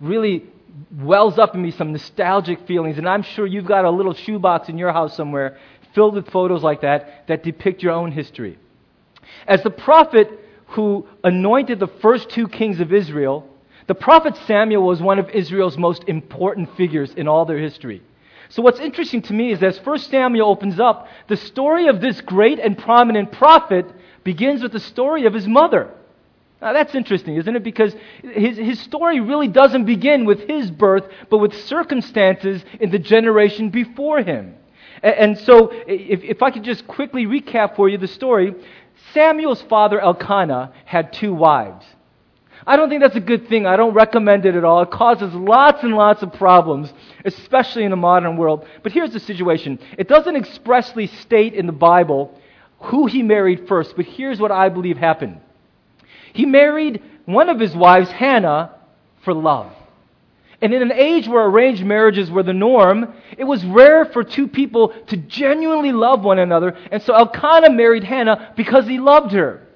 really 0.00 0.51
wells 0.90 1.38
up 1.38 1.54
in 1.54 1.62
me 1.62 1.70
some 1.70 1.92
nostalgic 1.92 2.66
feelings, 2.66 2.98
and 2.98 3.08
I'm 3.08 3.22
sure 3.22 3.46
you've 3.46 3.66
got 3.66 3.84
a 3.84 3.90
little 3.90 4.14
shoebox 4.14 4.68
in 4.68 4.78
your 4.78 4.92
house 4.92 5.16
somewhere 5.16 5.58
filled 5.94 6.14
with 6.14 6.30
photos 6.30 6.62
like 6.62 6.80
that 6.80 7.26
that 7.28 7.42
depict 7.42 7.82
your 7.82 7.92
own 7.92 8.12
history. 8.12 8.58
As 9.46 9.62
the 9.62 9.70
prophet 9.70 10.28
who 10.68 11.06
anointed 11.22 11.78
the 11.78 11.86
first 11.86 12.30
two 12.30 12.48
kings 12.48 12.80
of 12.80 12.92
Israel, 12.92 13.48
the 13.86 13.94
prophet 13.94 14.36
Samuel 14.46 14.86
was 14.86 15.02
one 15.02 15.18
of 15.18 15.28
Israel's 15.30 15.76
most 15.76 16.04
important 16.06 16.74
figures 16.76 17.12
in 17.14 17.28
all 17.28 17.44
their 17.44 17.58
history. 17.58 18.02
So, 18.48 18.62
what's 18.62 18.80
interesting 18.80 19.22
to 19.22 19.32
me 19.32 19.52
is 19.52 19.62
as 19.62 19.78
1 19.78 19.98
Samuel 19.98 20.48
opens 20.48 20.78
up, 20.78 21.08
the 21.28 21.36
story 21.36 21.88
of 21.88 22.00
this 22.00 22.20
great 22.20 22.58
and 22.58 22.76
prominent 22.76 23.32
prophet 23.32 23.86
begins 24.24 24.62
with 24.62 24.72
the 24.72 24.80
story 24.80 25.26
of 25.26 25.34
his 25.34 25.48
mother. 25.48 25.90
Now, 26.62 26.72
that's 26.72 26.94
interesting, 26.94 27.34
isn't 27.34 27.56
it? 27.56 27.64
Because 27.64 27.92
his, 28.22 28.56
his 28.56 28.80
story 28.80 29.18
really 29.18 29.48
doesn't 29.48 29.84
begin 29.84 30.24
with 30.24 30.46
his 30.48 30.70
birth, 30.70 31.04
but 31.28 31.38
with 31.38 31.52
circumstances 31.64 32.64
in 32.78 32.90
the 32.90 33.00
generation 33.00 33.70
before 33.70 34.22
him. 34.22 34.54
And, 35.02 35.14
and 35.16 35.38
so, 35.38 35.70
if, 35.72 36.22
if 36.22 36.40
I 36.40 36.52
could 36.52 36.62
just 36.62 36.86
quickly 36.86 37.26
recap 37.26 37.74
for 37.74 37.88
you 37.88 37.98
the 37.98 38.06
story, 38.06 38.54
Samuel's 39.12 39.60
father, 39.62 40.00
Elkanah, 40.00 40.72
had 40.84 41.12
two 41.12 41.34
wives. 41.34 41.84
I 42.64 42.76
don't 42.76 42.88
think 42.88 43.02
that's 43.02 43.16
a 43.16 43.20
good 43.20 43.48
thing. 43.48 43.66
I 43.66 43.74
don't 43.74 43.94
recommend 43.94 44.46
it 44.46 44.54
at 44.54 44.62
all. 44.62 44.82
It 44.82 44.92
causes 44.92 45.34
lots 45.34 45.82
and 45.82 45.96
lots 45.96 46.22
of 46.22 46.32
problems, 46.32 46.92
especially 47.24 47.82
in 47.82 47.90
the 47.90 47.96
modern 47.96 48.36
world. 48.36 48.68
But 48.84 48.92
here's 48.92 49.12
the 49.12 49.18
situation 49.18 49.80
it 49.98 50.06
doesn't 50.06 50.36
expressly 50.36 51.08
state 51.08 51.54
in 51.54 51.66
the 51.66 51.72
Bible 51.72 52.38
who 52.78 53.06
he 53.06 53.24
married 53.24 53.66
first, 53.66 53.96
but 53.96 54.04
here's 54.04 54.38
what 54.38 54.52
I 54.52 54.68
believe 54.68 54.96
happened. 54.96 55.40
He 56.32 56.46
married 56.46 57.02
one 57.24 57.48
of 57.48 57.60
his 57.60 57.74
wives, 57.74 58.10
Hannah, 58.10 58.74
for 59.24 59.34
love. 59.34 59.72
And 60.60 60.72
in 60.72 60.82
an 60.82 60.92
age 60.92 61.26
where 61.26 61.44
arranged 61.44 61.84
marriages 61.84 62.30
were 62.30 62.44
the 62.44 62.52
norm, 62.52 63.14
it 63.36 63.44
was 63.44 63.64
rare 63.64 64.04
for 64.04 64.22
two 64.22 64.46
people 64.46 64.90
to 65.08 65.16
genuinely 65.16 65.90
love 65.90 66.22
one 66.22 66.38
another. 66.38 66.76
And 66.90 67.02
so 67.02 67.14
Elkanah 67.14 67.70
married 67.70 68.04
Hannah 68.04 68.52
because 68.56 68.86
he 68.86 68.98
loved 68.98 69.32
her. 69.32 69.66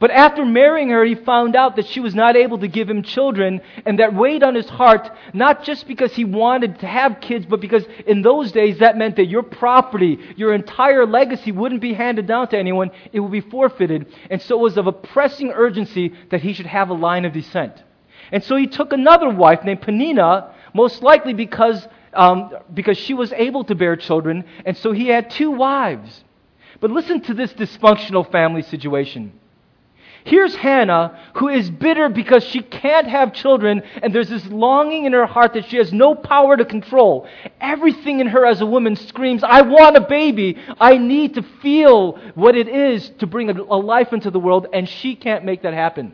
But 0.00 0.10
after 0.10 0.46
marrying 0.46 0.88
her, 0.88 1.04
he 1.04 1.14
found 1.14 1.54
out 1.54 1.76
that 1.76 1.86
she 1.86 2.00
was 2.00 2.14
not 2.14 2.34
able 2.34 2.58
to 2.60 2.68
give 2.68 2.88
him 2.88 3.02
children, 3.02 3.60
and 3.84 3.98
that 3.98 4.14
weighed 4.14 4.42
on 4.42 4.54
his 4.54 4.68
heart, 4.68 5.10
not 5.34 5.62
just 5.62 5.86
because 5.86 6.14
he 6.14 6.24
wanted 6.24 6.78
to 6.78 6.86
have 6.86 7.20
kids, 7.20 7.44
but 7.44 7.60
because 7.60 7.84
in 8.06 8.22
those 8.22 8.50
days 8.50 8.78
that 8.78 8.96
meant 8.96 9.16
that 9.16 9.26
your 9.26 9.42
property, 9.42 10.18
your 10.36 10.54
entire 10.54 11.04
legacy 11.04 11.52
wouldn't 11.52 11.82
be 11.82 11.92
handed 11.92 12.26
down 12.26 12.48
to 12.48 12.58
anyone, 12.58 12.90
it 13.12 13.20
would 13.20 13.30
be 13.30 13.42
forfeited. 13.42 14.06
And 14.30 14.40
so 14.40 14.58
it 14.58 14.62
was 14.62 14.78
of 14.78 14.86
a 14.86 14.92
pressing 14.92 15.50
urgency 15.50 16.14
that 16.30 16.40
he 16.40 16.54
should 16.54 16.66
have 16.66 16.88
a 16.88 16.94
line 16.94 17.26
of 17.26 17.34
descent. 17.34 17.84
And 18.32 18.42
so 18.42 18.56
he 18.56 18.68
took 18.68 18.94
another 18.94 19.28
wife 19.28 19.64
named 19.64 19.82
Peninnah, 19.82 20.54
most 20.72 21.02
likely 21.02 21.34
because, 21.34 21.86
um, 22.14 22.52
because 22.72 22.96
she 22.96 23.12
was 23.12 23.34
able 23.34 23.64
to 23.64 23.74
bear 23.74 23.96
children, 23.96 24.46
and 24.64 24.78
so 24.78 24.92
he 24.92 25.08
had 25.08 25.28
two 25.28 25.50
wives. 25.50 26.24
But 26.80 26.90
listen 26.90 27.20
to 27.22 27.34
this 27.34 27.52
dysfunctional 27.52 28.30
family 28.32 28.62
situation. 28.62 29.39
Here's 30.24 30.54
Hannah, 30.54 31.18
who 31.34 31.48
is 31.48 31.70
bitter 31.70 32.08
because 32.08 32.44
she 32.44 32.60
can't 32.60 33.06
have 33.06 33.32
children, 33.32 33.82
and 34.02 34.14
there's 34.14 34.28
this 34.28 34.46
longing 34.46 35.06
in 35.06 35.12
her 35.12 35.26
heart 35.26 35.54
that 35.54 35.66
she 35.66 35.76
has 35.76 35.92
no 35.92 36.14
power 36.14 36.56
to 36.56 36.64
control. 36.64 37.26
Everything 37.60 38.20
in 38.20 38.26
her 38.26 38.44
as 38.44 38.60
a 38.60 38.66
woman 38.66 38.96
screams, 38.96 39.42
I 39.42 39.62
want 39.62 39.96
a 39.96 40.02
baby. 40.02 40.58
I 40.78 40.98
need 40.98 41.34
to 41.34 41.42
feel 41.62 42.18
what 42.34 42.54
it 42.54 42.68
is 42.68 43.10
to 43.18 43.26
bring 43.26 43.48
a, 43.48 43.52
life 43.80 44.12
into 44.12 44.30
the 44.30 44.40
world, 44.40 44.66
and 44.72 44.88
she 44.88 45.16
can't 45.16 45.44
make 45.44 45.62
that 45.62 45.72
happen. 45.72 46.12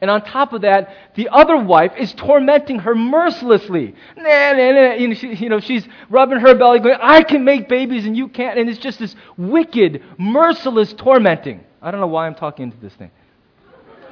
And 0.00 0.10
on 0.10 0.24
top 0.24 0.52
of 0.52 0.62
that, 0.62 1.14
the 1.14 1.28
other 1.28 1.56
wife 1.56 1.92
is 1.98 2.12
tormenting 2.14 2.80
her 2.80 2.94
mercilessly. 2.94 3.94
Nah, 4.16 4.52
nah, 4.52 4.72
nah. 4.72 4.94
You, 4.94 5.08
know, 5.08 5.14
she, 5.14 5.34
you 5.34 5.48
know, 5.48 5.60
she's 5.60 5.86
rubbing 6.10 6.40
her 6.40 6.54
belly, 6.54 6.80
going, 6.80 6.98
I 7.00 7.22
can 7.22 7.44
make 7.44 7.68
babies 7.68 8.06
and 8.06 8.16
you 8.16 8.28
can't. 8.28 8.58
And 8.58 8.68
it's 8.68 8.78
just 8.78 8.98
this 8.98 9.14
wicked, 9.36 10.02
merciless 10.18 10.92
tormenting. 10.94 11.64
I 11.84 11.90
don't 11.90 12.00
know 12.00 12.06
why 12.06 12.26
I'm 12.26 12.34
talking 12.34 12.62
into 12.64 12.78
this 12.78 12.94
thing. 12.94 13.10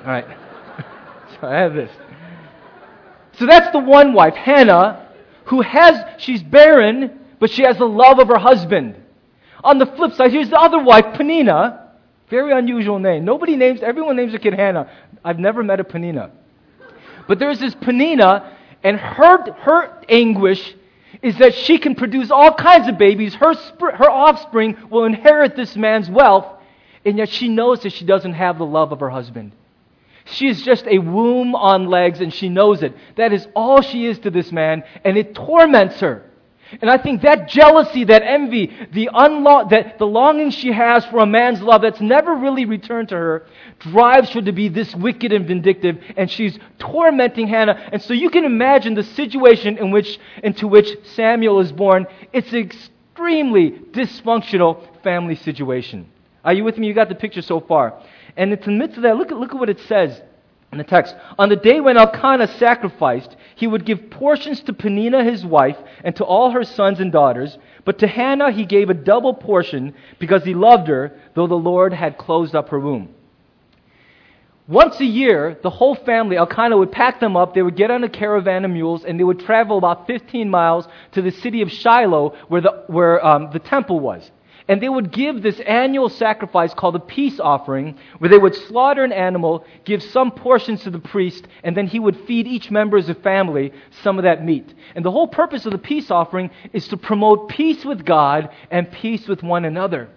All 0.00 0.07
right. 0.07 0.26
so 1.41 1.47
I 1.47 1.55
have 1.55 1.73
this. 1.73 1.91
So 3.38 3.47
that's 3.47 3.73
the 3.73 3.79
one 3.79 4.12
wife, 4.12 4.35
Hannah, 4.35 5.09
who 5.47 5.62
has, 5.62 5.99
she's 6.19 6.43
barren, 6.43 7.19
but 7.41 7.50
she 7.50 7.62
has 7.62 7.79
the 7.79 7.87
love 7.87 8.19
of 8.19 8.29
her 8.29 8.38
husband. 8.38 8.97
On 9.64 9.79
the 9.79 9.87
flip 9.87 10.12
side, 10.12 10.33
here's 10.33 10.50
the 10.50 10.61
other 10.61 10.85
wife, 10.85 11.07
Penina. 11.17 11.88
Very 12.29 12.52
unusual 12.52 12.99
name. 12.99 13.25
Nobody 13.25 13.57
names, 13.57 13.81
everyone 13.83 14.17
names 14.17 14.35
a 14.35 14.38
kid 14.38 14.52
Hannah. 14.52 14.91
I've 15.25 15.38
never 15.38 15.62
met 15.62 15.81
a 15.81 15.85
Penina. 15.85 16.31
But 17.26 17.38
there's 17.38 17.59
this 17.59 17.75
Penina, 17.75 18.52
and 18.83 18.99
her, 18.99 19.50
her 19.50 20.02
anguish 20.11 20.75
is 21.23 21.38
that 21.38 21.55
she 21.55 21.79
can 21.79 21.95
produce 21.95 22.31
all 22.31 22.52
kinds 22.52 22.87
of 22.87 22.99
babies. 22.99 23.35
Her, 23.35 23.55
her 23.55 24.11
offspring 24.11 24.76
will 24.91 25.05
inherit 25.05 25.57
this 25.57 25.75
man's 25.75 26.11
wealth, 26.11 26.47
and 27.04 27.18
yet 27.18 27.28
she 27.28 27.49
knows 27.49 27.80
that 27.82 27.92
she 27.92 28.04
doesn't 28.04 28.35
have 28.35 28.59
the 28.59 28.66
love 28.66 28.92
of 28.92 29.00
her 29.00 29.11
husband. 29.11 29.52
She 30.25 30.49
is 30.49 30.62
just 30.62 30.87
a 30.87 30.99
womb 30.99 31.54
on 31.54 31.87
legs, 31.87 32.21
and 32.21 32.32
she 32.32 32.49
knows 32.49 32.82
it. 32.82 32.94
That 33.16 33.32
is 33.32 33.47
all 33.54 33.82
she 33.82 34.06
is 34.06 34.18
to 34.21 34.30
this 34.30 34.52
man, 34.52 34.85
and 35.04 35.16
it 35.16 35.35
torments 35.35 36.00
her. 36.00 36.25
And 36.80 36.90
I 36.90 36.97
think 36.97 37.23
that 37.23 37.49
jealousy, 37.49 38.04
that 38.04 38.23
envy, 38.23 38.73
the, 38.92 39.11
unlo- 39.12 39.68
that 39.71 39.99
the 39.99 40.06
longing 40.06 40.50
she 40.50 40.73
has 40.73 41.04
for 41.06 41.18
a 41.18 41.26
man's 41.26 41.61
love 41.61 41.82
that's 41.82 42.00
never 42.00 42.35
really 42.35 42.64
returned 42.64 43.11
to 43.11 43.16
her, 43.16 43.47
drives 43.78 44.30
her 44.30 44.40
to 44.40 44.52
be 44.52 44.68
this 44.68 44.94
wicked 44.94 45.32
and 45.32 45.47
vindictive, 45.47 45.99
and 46.16 46.30
she's 46.30 46.59
tormenting 46.78 47.47
Hannah. 47.49 47.88
And 47.92 48.00
so 48.00 48.14
you 48.14 48.30
can 48.30 48.44
imagine 48.44 48.94
the 48.94 49.02
situation 49.02 49.76
in 49.76 49.90
which, 49.90 50.18
into 50.42 50.66
which 50.66 50.88
Samuel 51.09 51.61
is 51.61 51.73
born. 51.73 52.06
It's 52.32 52.52
an 52.52 52.61
extremely 52.61 53.73
dysfunctional 53.73 55.02
family 55.02 55.35
situation. 55.35 56.12
Are 56.45 56.53
you 56.53 56.65
with 56.65 56.79
me? 56.79 56.87
You 56.87 56.95
got 56.95 57.09
the 57.09 57.15
picture 57.15 57.43
so 57.43 57.61
far. 57.61 58.01
And 58.37 58.53
it's 58.53 58.67
in 58.67 58.75
the 58.75 58.79
midst 58.79 58.97
of 58.97 59.03
that, 59.05 59.17
look 59.17 59.31
at, 59.31 59.39
look 59.39 59.53
at 59.53 59.59
what 59.59 59.69
it 59.69 59.81
says 59.81 60.21
in 60.73 60.79
the 60.79 60.85
text. 60.85 61.15
On 61.39 61.49
the 61.49 61.57
day 61.57 61.81
when 61.81 61.99
Elkanah 61.99 62.59
sacrificed, 62.59 63.37
he 63.55 63.67
would 63.67 63.85
give 63.85 64.11
portions 64.11 64.61
to 64.63 64.73
Penina 64.73 65.25
his 65.25 65.45
wife 65.45 65.77
and 66.03 66.17
to 66.17 66.25
all 66.25 66.51
her 66.51 66.65
sons 66.65 66.99
and 66.99 67.13
daughters. 67.13 67.59
But 67.85 67.99
to 67.99 68.07
Hannah 68.07 68.51
he 68.51 68.65
gave 68.65 68.91
a 68.91 68.95
double 68.95 69.35
portion 69.35 69.95
because 70.19 70.45
he 70.45 70.55
loved 70.55 70.89
her, 70.89 71.13
though 71.35 71.47
the 71.47 71.55
Lord 71.55 71.93
had 71.93 72.19
closed 72.19 72.55
up 72.55 72.71
her 72.71 72.81
womb. 72.81 73.15
Once 74.69 75.01
a 75.01 75.05
year, 75.05 75.59
the 75.63 75.71
whole 75.71 75.95
family, 75.95 76.37
Elkanah 76.37 76.79
would 76.79 76.93
pack 76.93 77.19
them 77.19 77.37
up, 77.37 77.53
they 77.53 77.63
would 77.63 77.77
get 77.77 77.91
on 77.91 78.05
a 78.05 78.09
caravan 78.09 78.65
of 78.65 78.71
mules, 78.71 79.05
and 79.05 79.19
they 79.19 79.25
would 79.25 79.41
travel 79.41 79.77
about 79.77 80.07
15 80.07 80.49
miles 80.49 80.87
to 81.11 81.21
the 81.21 81.33
city 81.33 81.63
of 81.63 81.71
Shiloh 81.71 82.37
where 82.49 82.61
the, 82.61 82.85
where, 82.87 83.25
um, 83.27 83.51
the 83.53 83.59
temple 83.59 83.99
was. 83.99 84.31
And 84.73 84.81
they 84.81 84.88
would 84.88 85.12
give 85.12 85.43
this 85.43 85.61
annual 85.61 86.09
sacrifice 86.09 86.73
called 86.73 86.97
a 86.97 86.99
peace 86.99 87.38
offering, 87.38 87.99
where 88.17 88.31
they 88.31 88.38
would 88.38 88.55
slaughter 88.55 89.05
an 89.05 89.12
animal, 89.12 89.67
give 89.85 90.02
some 90.02 90.31
portions 90.31 90.83
to 90.85 90.91
the 90.91 90.99
priest, 90.99 91.47
and 91.62 91.76
then 91.76 91.87
he 91.87 91.99
would 91.99 92.25
feed 92.26 92.47
each 92.47 92.71
member 92.71 92.97
of 92.97 93.07
the 93.07 93.14
family 93.17 93.75
some 94.02 94.19
of 94.19 94.23
that 94.23 94.43
meat. 94.43 94.73
And 94.95 95.05
the 95.05 95.11
whole 95.11 95.29
purpose 95.29 95.67
of 95.67 95.73
the 95.73 95.79
peace 95.79 96.11
offering 96.11 96.50
is 96.73 96.88
to 96.88 96.97
promote 96.97 97.50
peace 97.50 97.85
with 97.85 98.07
God 98.07 98.49
and 98.71 98.91
peace 98.91 99.29
with 99.29 99.43
one 99.43 99.67
another. 99.67 100.09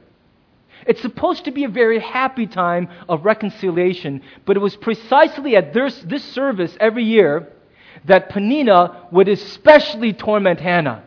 It's 0.88 1.01
supposed 1.01 1.43
to 1.43 1.51
be 1.51 1.65
a 1.65 1.67
very 1.67 2.00
happy 2.00 2.47
time 2.47 2.88
of 3.09 3.25
reconciliation, 3.25 4.21
but 4.45 4.55
it 4.55 4.62
was 4.62 4.77
precisely 4.77 5.57
at 5.57 5.74
this, 5.74 6.00
this 6.03 6.24
service 6.24 6.77
every 6.79 7.03
year 7.03 7.51
that 8.05 8.29
Penina 8.29 9.12
would 9.12 9.27
especially 9.27 10.13
torment 10.13 10.62
Hannah. 10.62 11.03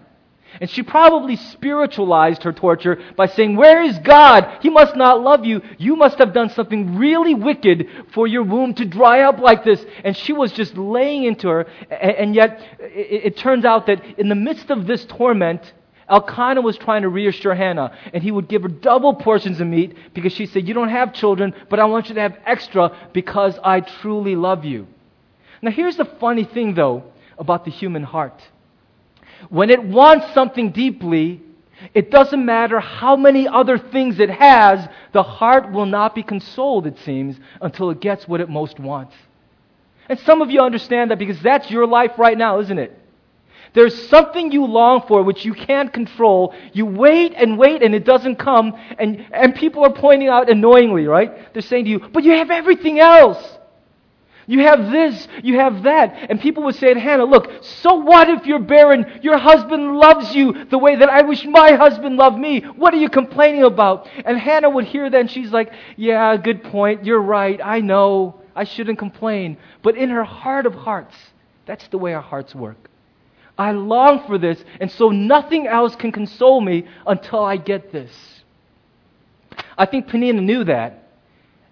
And 0.60 0.68
she 0.68 0.82
probably 0.82 1.36
spiritualized 1.36 2.42
her 2.42 2.52
torture 2.52 3.00
by 3.16 3.26
saying, 3.26 3.56
Where 3.56 3.82
is 3.82 3.98
God? 3.98 4.58
He 4.60 4.70
must 4.70 4.96
not 4.96 5.20
love 5.20 5.44
you. 5.44 5.62
You 5.78 5.94
must 5.94 6.18
have 6.18 6.32
done 6.32 6.50
something 6.50 6.96
really 6.96 7.34
wicked 7.34 7.88
for 8.12 8.26
your 8.26 8.42
womb 8.42 8.74
to 8.74 8.84
dry 8.84 9.22
up 9.22 9.38
like 9.38 9.64
this. 9.64 9.84
And 10.04 10.16
she 10.16 10.32
was 10.32 10.52
just 10.52 10.76
laying 10.76 11.24
into 11.24 11.48
her. 11.48 11.66
And 11.90 12.34
yet, 12.34 12.60
it 12.80 13.36
turns 13.36 13.64
out 13.64 13.86
that 13.86 14.02
in 14.18 14.28
the 14.28 14.34
midst 14.34 14.70
of 14.70 14.86
this 14.86 15.04
torment, 15.04 15.72
Elkanah 16.08 16.62
was 16.62 16.76
trying 16.78 17.02
to 17.02 17.08
reassure 17.08 17.54
Hannah, 17.54 17.92
and 18.14 18.22
he 18.22 18.30
would 18.30 18.48
give 18.48 18.62
her 18.62 18.68
double 18.68 19.14
portions 19.14 19.60
of 19.60 19.66
meat 19.66 19.94
because 20.14 20.32
she 20.32 20.46
said, 20.46 20.66
You 20.66 20.74
don't 20.74 20.88
have 20.88 21.12
children, 21.12 21.54
but 21.68 21.78
I 21.78 21.84
want 21.84 22.08
you 22.08 22.14
to 22.14 22.20
have 22.20 22.38
extra 22.46 22.96
because 23.12 23.58
I 23.62 23.80
truly 23.80 24.34
love 24.34 24.64
you. 24.64 24.86
Now, 25.60 25.70
here's 25.70 25.96
the 25.96 26.04
funny 26.04 26.44
thing, 26.44 26.74
though, 26.74 27.04
about 27.38 27.64
the 27.64 27.70
human 27.70 28.02
heart. 28.02 28.42
When 29.48 29.70
it 29.70 29.82
wants 29.82 30.32
something 30.34 30.72
deeply, 30.72 31.42
it 31.94 32.10
doesn't 32.10 32.44
matter 32.44 32.80
how 32.80 33.16
many 33.16 33.46
other 33.46 33.78
things 33.78 34.18
it 34.18 34.30
has, 34.30 34.88
the 35.12 35.22
heart 35.22 35.72
will 35.72 35.86
not 35.86 36.14
be 36.14 36.22
consoled, 36.22 36.86
it 36.86 36.98
seems, 37.04 37.38
until 37.60 37.90
it 37.90 38.00
gets 38.00 38.26
what 38.26 38.40
it 38.40 38.48
most 38.48 38.80
wants. 38.80 39.14
And 40.08 40.18
some 40.20 40.42
of 40.42 40.50
you 40.50 40.60
understand 40.60 41.10
that 41.10 41.18
because 41.18 41.40
that's 41.40 41.70
your 41.70 41.86
life 41.86 42.12
right 42.18 42.36
now, 42.36 42.60
isn't 42.60 42.78
it? 42.78 42.98
There's 43.74 44.08
something 44.08 44.50
you 44.50 44.64
long 44.64 45.04
for 45.06 45.22
which 45.22 45.44
you 45.44 45.52
can't 45.52 45.92
control. 45.92 46.54
You 46.72 46.86
wait 46.86 47.34
and 47.34 47.58
wait 47.58 47.82
and 47.82 47.94
it 47.94 48.04
doesn't 48.04 48.36
come. 48.36 48.72
And, 48.98 49.26
and 49.30 49.54
people 49.54 49.84
are 49.84 49.92
pointing 49.92 50.28
out 50.28 50.50
annoyingly, 50.50 51.06
right? 51.06 51.52
They're 51.52 51.62
saying 51.62 51.84
to 51.84 51.90
you, 51.90 51.98
but 52.00 52.24
you 52.24 52.32
have 52.32 52.50
everything 52.50 52.98
else. 52.98 53.57
You 54.48 54.60
have 54.60 54.90
this, 54.90 55.28
you 55.42 55.58
have 55.58 55.82
that. 55.82 56.30
And 56.30 56.40
people 56.40 56.62
would 56.64 56.74
say 56.74 56.94
to 56.94 56.98
Hannah, 56.98 57.26
Look, 57.26 57.62
so 57.62 57.96
what 57.96 58.30
if 58.30 58.46
you're 58.46 58.58
barren? 58.58 59.20
Your 59.22 59.36
husband 59.36 59.98
loves 59.98 60.34
you 60.34 60.64
the 60.64 60.78
way 60.78 60.96
that 60.96 61.10
I 61.10 61.20
wish 61.20 61.44
my 61.44 61.72
husband 61.72 62.16
loved 62.16 62.38
me. 62.38 62.62
What 62.62 62.94
are 62.94 62.96
you 62.96 63.10
complaining 63.10 63.62
about? 63.62 64.08
And 64.24 64.38
Hannah 64.38 64.70
would 64.70 64.86
hear 64.86 65.10
that 65.10 65.20
and 65.20 65.30
she's 65.30 65.52
like, 65.52 65.70
Yeah, 65.98 66.34
good 66.38 66.64
point. 66.64 67.04
You're 67.04 67.20
right. 67.20 67.60
I 67.62 67.80
know. 67.80 68.40
I 68.56 68.64
shouldn't 68.64 68.98
complain. 68.98 69.58
But 69.82 69.98
in 69.98 70.08
her 70.08 70.24
heart 70.24 70.64
of 70.64 70.74
hearts, 70.74 71.14
that's 71.66 71.86
the 71.88 71.98
way 71.98 72.14
our 72.14 72.22
hearts 72.22 72.54
work. 72.54 72.88
I 73.58 73.72
long 73.72 74.26
for 74.26 74.38
this, 74.38 74.64
and 74.80 74.90
so 74.90 75.10
nothing 75.10 75.66
else 75.66 75.94
can 75.94 76.10
console 76.10 76.60
me 76.60 76.86
until 77.06 77.44
I 77.44 77.56
get 77.58 77.92
this. 77.92 78.10
I 79.76 79.84
think 79.84 80.08
Penina 80.08 80.42
knew 80.42 80.64
that. 80.64 81.10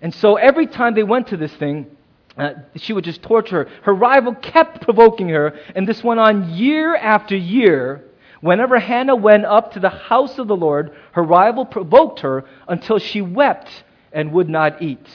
And 0.03 0.15
so 0.15 0.37
every 0.37 0.67
time 0.67 0.95
they 0.95 1.05
went 1.05 1.29
to 1.29 1.37
this 1.37 1.55
thing, 1.55 1.96
uh, 2.37 2.51
she 2.77 2.93
would 2.93 3.05
just 3.05 3.23
torture 3.23 3.65
her. 3.65 3.71
Her 3.83 3.95
rival 3.95 4.35
kept 4.35 4.83
provoking 4.83 5.29
her, 5.31 5.59
and 5.75 5.89
this 5.89 6.05
went 6.05 6.21
on 6.21 6.55
year 6.55 6.95
after 6.95 7.37
year. 7.37 8.05
Whenever 8.41 8.79
Hannah 8.79 9.17
went 9.17 9.47
up 9.47 9.73
to 9.73 9.81
the 9.81 9.89
house 9.89 10.39
of 10.39 10.47
the 10.47 10.57
Lord, 10.57 10.95
her 11.13 11.23
rival 11.23 11.65
provoked 11.65 12.21
her 12.21 12.45
until 12.69 12.99
she 12.99 13.23
wept 13.23 13.85
and 14.13 14.33
would 14.33 14.49
not 14.49 14.83
eat. 14.83 15.09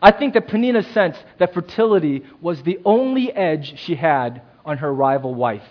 I 0.00 0.10
think 0.10 0.34
that 0.34 0.48
Penina 0.48 0.84
sensed 0.92 1.22
that 1.38 1.54
fertility 1.54 2.24
was 2.40 2.62
the 2.62 2.80
only 2.84 3.32
edge 3.32 3.78
she 3.78 3.94
had 3.94 4.42
on 4.64 4.78
her 4.78 4.92
rival 4.92 5.34
wife. 5.34 5.66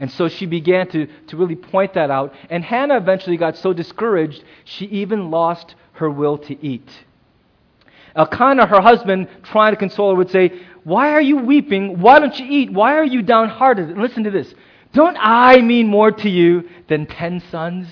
And 0.00 0.10
so 0.12 0.28
she 0.28 0.46
began 0.46 0.88
to, 0.90 1.06
to 1.28 1.36
really 1.36 1.56
point 1.56 1.94
that 1.94 2.10
out. 2.10 2.34
And 2.50 2.64
Hannah 2.64 2.96
eventually 2.96 3.36
got 3.36 3.56
so 3.56 3.72
discouraged, 3.72 4.44
she 4.64 4.86
even 4.86 5.30
lost 5.30 5.74
her 5.94 6.08
will 6.08 6.38
to 6.38 6.64
eat. 6.64 6.88
Elkanah, 8.18 8.66
her 8.66 8.80
husband, 8.80 9.28
trying 9.44 9.72
to 9.72 9.76
console 9.78 10.10
her, 10.10 10.16
would 10.16 10.30
say, 10.30 10.60
Why 10.82 11.12
are 11.12 11.20
you 11.20 11.36
weeping? 11.36 12.00
Why 12.00 12.18
don't 12.18 12.38
you 12.38 12.46
eat? 12.46 12.72
Why 12.72 12.96
are 12.96 13.04
you 13.04 13.22
downhearted? 13.22 13.90
And 13.90 14.02
listen 14.02 14.24
to 14.24 14.30
this. 14.30 14.52
Don't 14.92 15.16
I 15.18 15.60
mean 15.60 15.86
more 15.86 16.10
to 16.10 16.28
you 16.28 16.68
than 16.88 17.06
ten 17.06 17.40
sons? 17.50 17.86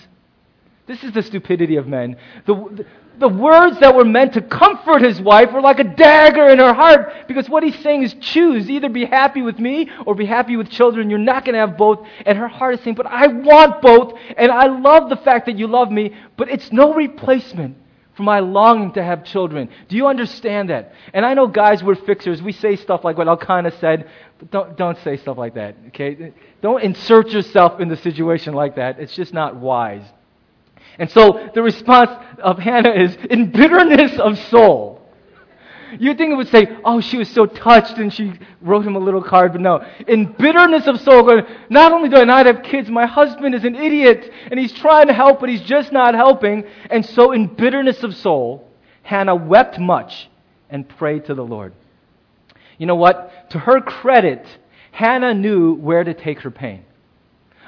This 0.87 1.05
is 1.05 1.13
the 1.13 1.23
stupidity 1.23 1.77
of 1.77 1.87
men. 1.87 2.17
The, 2.47 2.55
the, 2.55 2.87
the 3.19 3.29
words 3.29 3.79
that 3.81 3.95
were 3.95 4.05
meant 4.05 4.35
to 4.35 4.41
comfort 4.41 5.03
his 5.03 5.21
wife 5.21 5.53
were 5.53 5.61
like 5.61 5.79
a 5.79 5.85
dagger 5.85 6.49
in 6.49 6.59
her 6.59 6.75
heart 6.75 7.29
because 7.29 7.49
what 7.49 7.63
he's 7.63 7.79
saying 7.81 8.03
is 8.03 8.15
choose. 8.15 8.69
Either 8.69 8.89
be 8.89 9.05
happy 9.05 9.43
with 9.43 9.59
me 9.59 9.89
or 10.07 10.15
be 10.15 10.27
happy 10.27 10.57
with 10.57 10.71
children. 10.71 11.09
You're 11.09 11.19
not 11.19 11.45
going 11.45 11.55
to 11.55 11.61
have 11.61 11.77
both. 11.77 12.07
And 12.25 12.37
her 12.37 12.49
heart 12.49 12.75
is 12.75 12.81
saying, 12.81 12.97
But 12.97 13.07
I 13.07 13.29
want 13.29 13.81
both. 13.81 14.19
And 14.37 14.51
I 14.51 14.67
love 14.67 15.09
the 15.09 15.17
fact 15.17 15.47
that 15.47 15.57
you 15.57 15.69
love 15.69 15.91
me, 15.91 16.17
but 16.37 16.49
it's 16.49 16.73
no 16.73 16.95
replacement 16.95 17.77
for 18.17 18.23
my 18.23 18.41
longing 18.41 18.93
to 18.93 19.03
have 19.03 19.25
children. 19.25 19.69
Do 19.89 19.97
you 19.97 20.07
understand 20.07 20.71
that? 20.71 20.93
And 21.13 21.25
I 21.25 21.35
know 21.35 21.47
guys, 21.47 21.83
we're 21.83 21.95
fixers. 21.95 22.41
We 22.41 22.53
say 22.53 22.77
stuff 22.77 23.05
like 23.05 23.19
what 23.19 23.29
Elkanah 23.29 23.79
said, 23.79 24.11
but 24.39 24.51
don't, 24.51 24.77
don't 24.77 24.99
say 25.05 25.19
stuff 25.19 25.37
like 25.37 25.55
that, 25.55 25.77
okay? 25.89 26.33
Don't 26.63 26.83
insert 26.83 27.29
yourself 27.29 27.81
in 27.81 27.89
the 27.89 27.97
situation 27.97 28.55
like 28.55 28.77
that. 28.77 28.99
It's 28.99 29.15
just 29.15 29.35
not 29.35 29.57
wise. 29.57 30.05
And 30.99 31.11
so 31.11 31.51
the 31.55 31.63
response 31.63 32.11
of 32.39 32.59
Hannah 32.59 32.93
is 32.93 33.17
in 33.29 33.51
bitterness 33.51 34.19
of 34.19 34.39
soul. 34.39 34.96
You'd 35.99 36.19
think 36.19 36.33
it 36.33 36.37
would 36.37 36.49
say, 36.49 36.69
oh, 36.85 37.01
she 37.01 37.17
was 37.17 37.29
so 37.29 37.47
touched 37.47 37.99
and 37.99 38.13
she 38.13 38.33
wrote 38.61 38.85
him 38.85 38.97
a 38.97 38.99
little 38.99 39.23
card, 39.23 39.53
but 39.53 39.61
no. 39.61 39.85
In 40.09 40.33
bitterness 40.33 40.87
of 40.87 41.01
soul, 41.01 41.43
not 41.71 41.93
only 41.93 42.09
do 42.09 42.17
I 42.17 42.25
not 42.25 42.47
have 42.47 42.63
kids, 42.63 42.91
my 42.91 43.07
husband 43.07 43.55
is 43.55 43.65
an 43.65 43.75
idiot 43.75 44.31
and 44.51 44.59
he's 44.59 44.73
trying 44.73 45.07
to 45.09 45.15
help, 45.15 45.41
but 45.41 45.49
he's 45.49 45.63
just 45.63 45.93
not 45.93 46.15
helping. 46.15 46.65
And 46.91 47.05
so 47.05 47.33
in 47.33 47.47
bitterness 47.47 48.03
of 48.03 48.17
soul, 48.17 48.69
Hannah 49.03 49.37
wept 49.37 49.79
much 49.79 50.29
and 50.69 50.89
prayed 50.89 51.27
to 51.27 51.35
the 51.35 51.45
Lord. 51.45 51.73
You 52.79 52.87
know 52.87 52.97
what? 52.97 53.51
To 53.51 53.59
her 53.59 53.81
credit, 53.81 54.47
Hannah 54.93 55.35
knew 55.35 55.75
where 55.75 56.03
to 56.03 56.15
take 56.15 56.41
her 56.41 56.51
pain. 56.51 56.85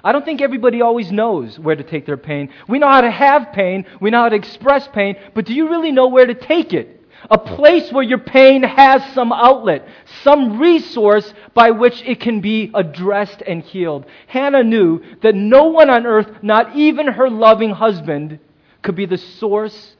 I 0.02 0.12
don't 0.12 0.24
think 0.24 0.40
everybody 0.40 0.80
always 0.80 1.10
knows 1.10 1.58
where 1.58 1.76
to 1.76 1.82
take 1.82 2.06
their 2.06 2.16
pain. 2.16 2.50
We 2.68 2.78
know 2.78 2.88
how 2.88 3.00
to 3.00 3.10
have 3.10 3.52
pain, 3.52 3.84
we 4.00 4.10
know 4.10 4.22
how 4.22 4.28
to 4.28 4.36
express 4.36 4.88
pain, 4.88 5.16
but 5.34 5.44
do 5.44 5.54
you 5.54 5.68
really 5.68 5.92
know 5.92 6.08
where 6.08 6.26
to 6.26 6.34
take 6.34 6.72
it? 6.72 6.97
A 7.30 7.38
place 7.38 7.92
where 7.92 8.02
your 8.02 8.18
pain 8.18 8.62
has 8.62 9.02
some 9.12 9.32
outlet, 9.32 9.86
some 10.22 10.58
resource 10.58 11.32
by 11.54 11.70
which 11.70 12.02
it 12.02 12.20
can 12.20 12.40
be 12.40 12.70
addressed 12.74 13.42
and 13.42 13.62
healed. 13.62 14.06
Hannah 14.28 14.62
knew 14.62 15.02
that 15.22 15.34
no 15.34 15.64
one 15.64 15.90
on 15.90 16.06
earth, 16.06 16.42
not 16.42 16.76
even 16.76 17.08
her 17.08 17.28
loving 17.28 17.70
husband, 17.70 18.38
could 18.82 18.94
be 18.94 19.06
the 19.06 19.18
source 19.18 19.96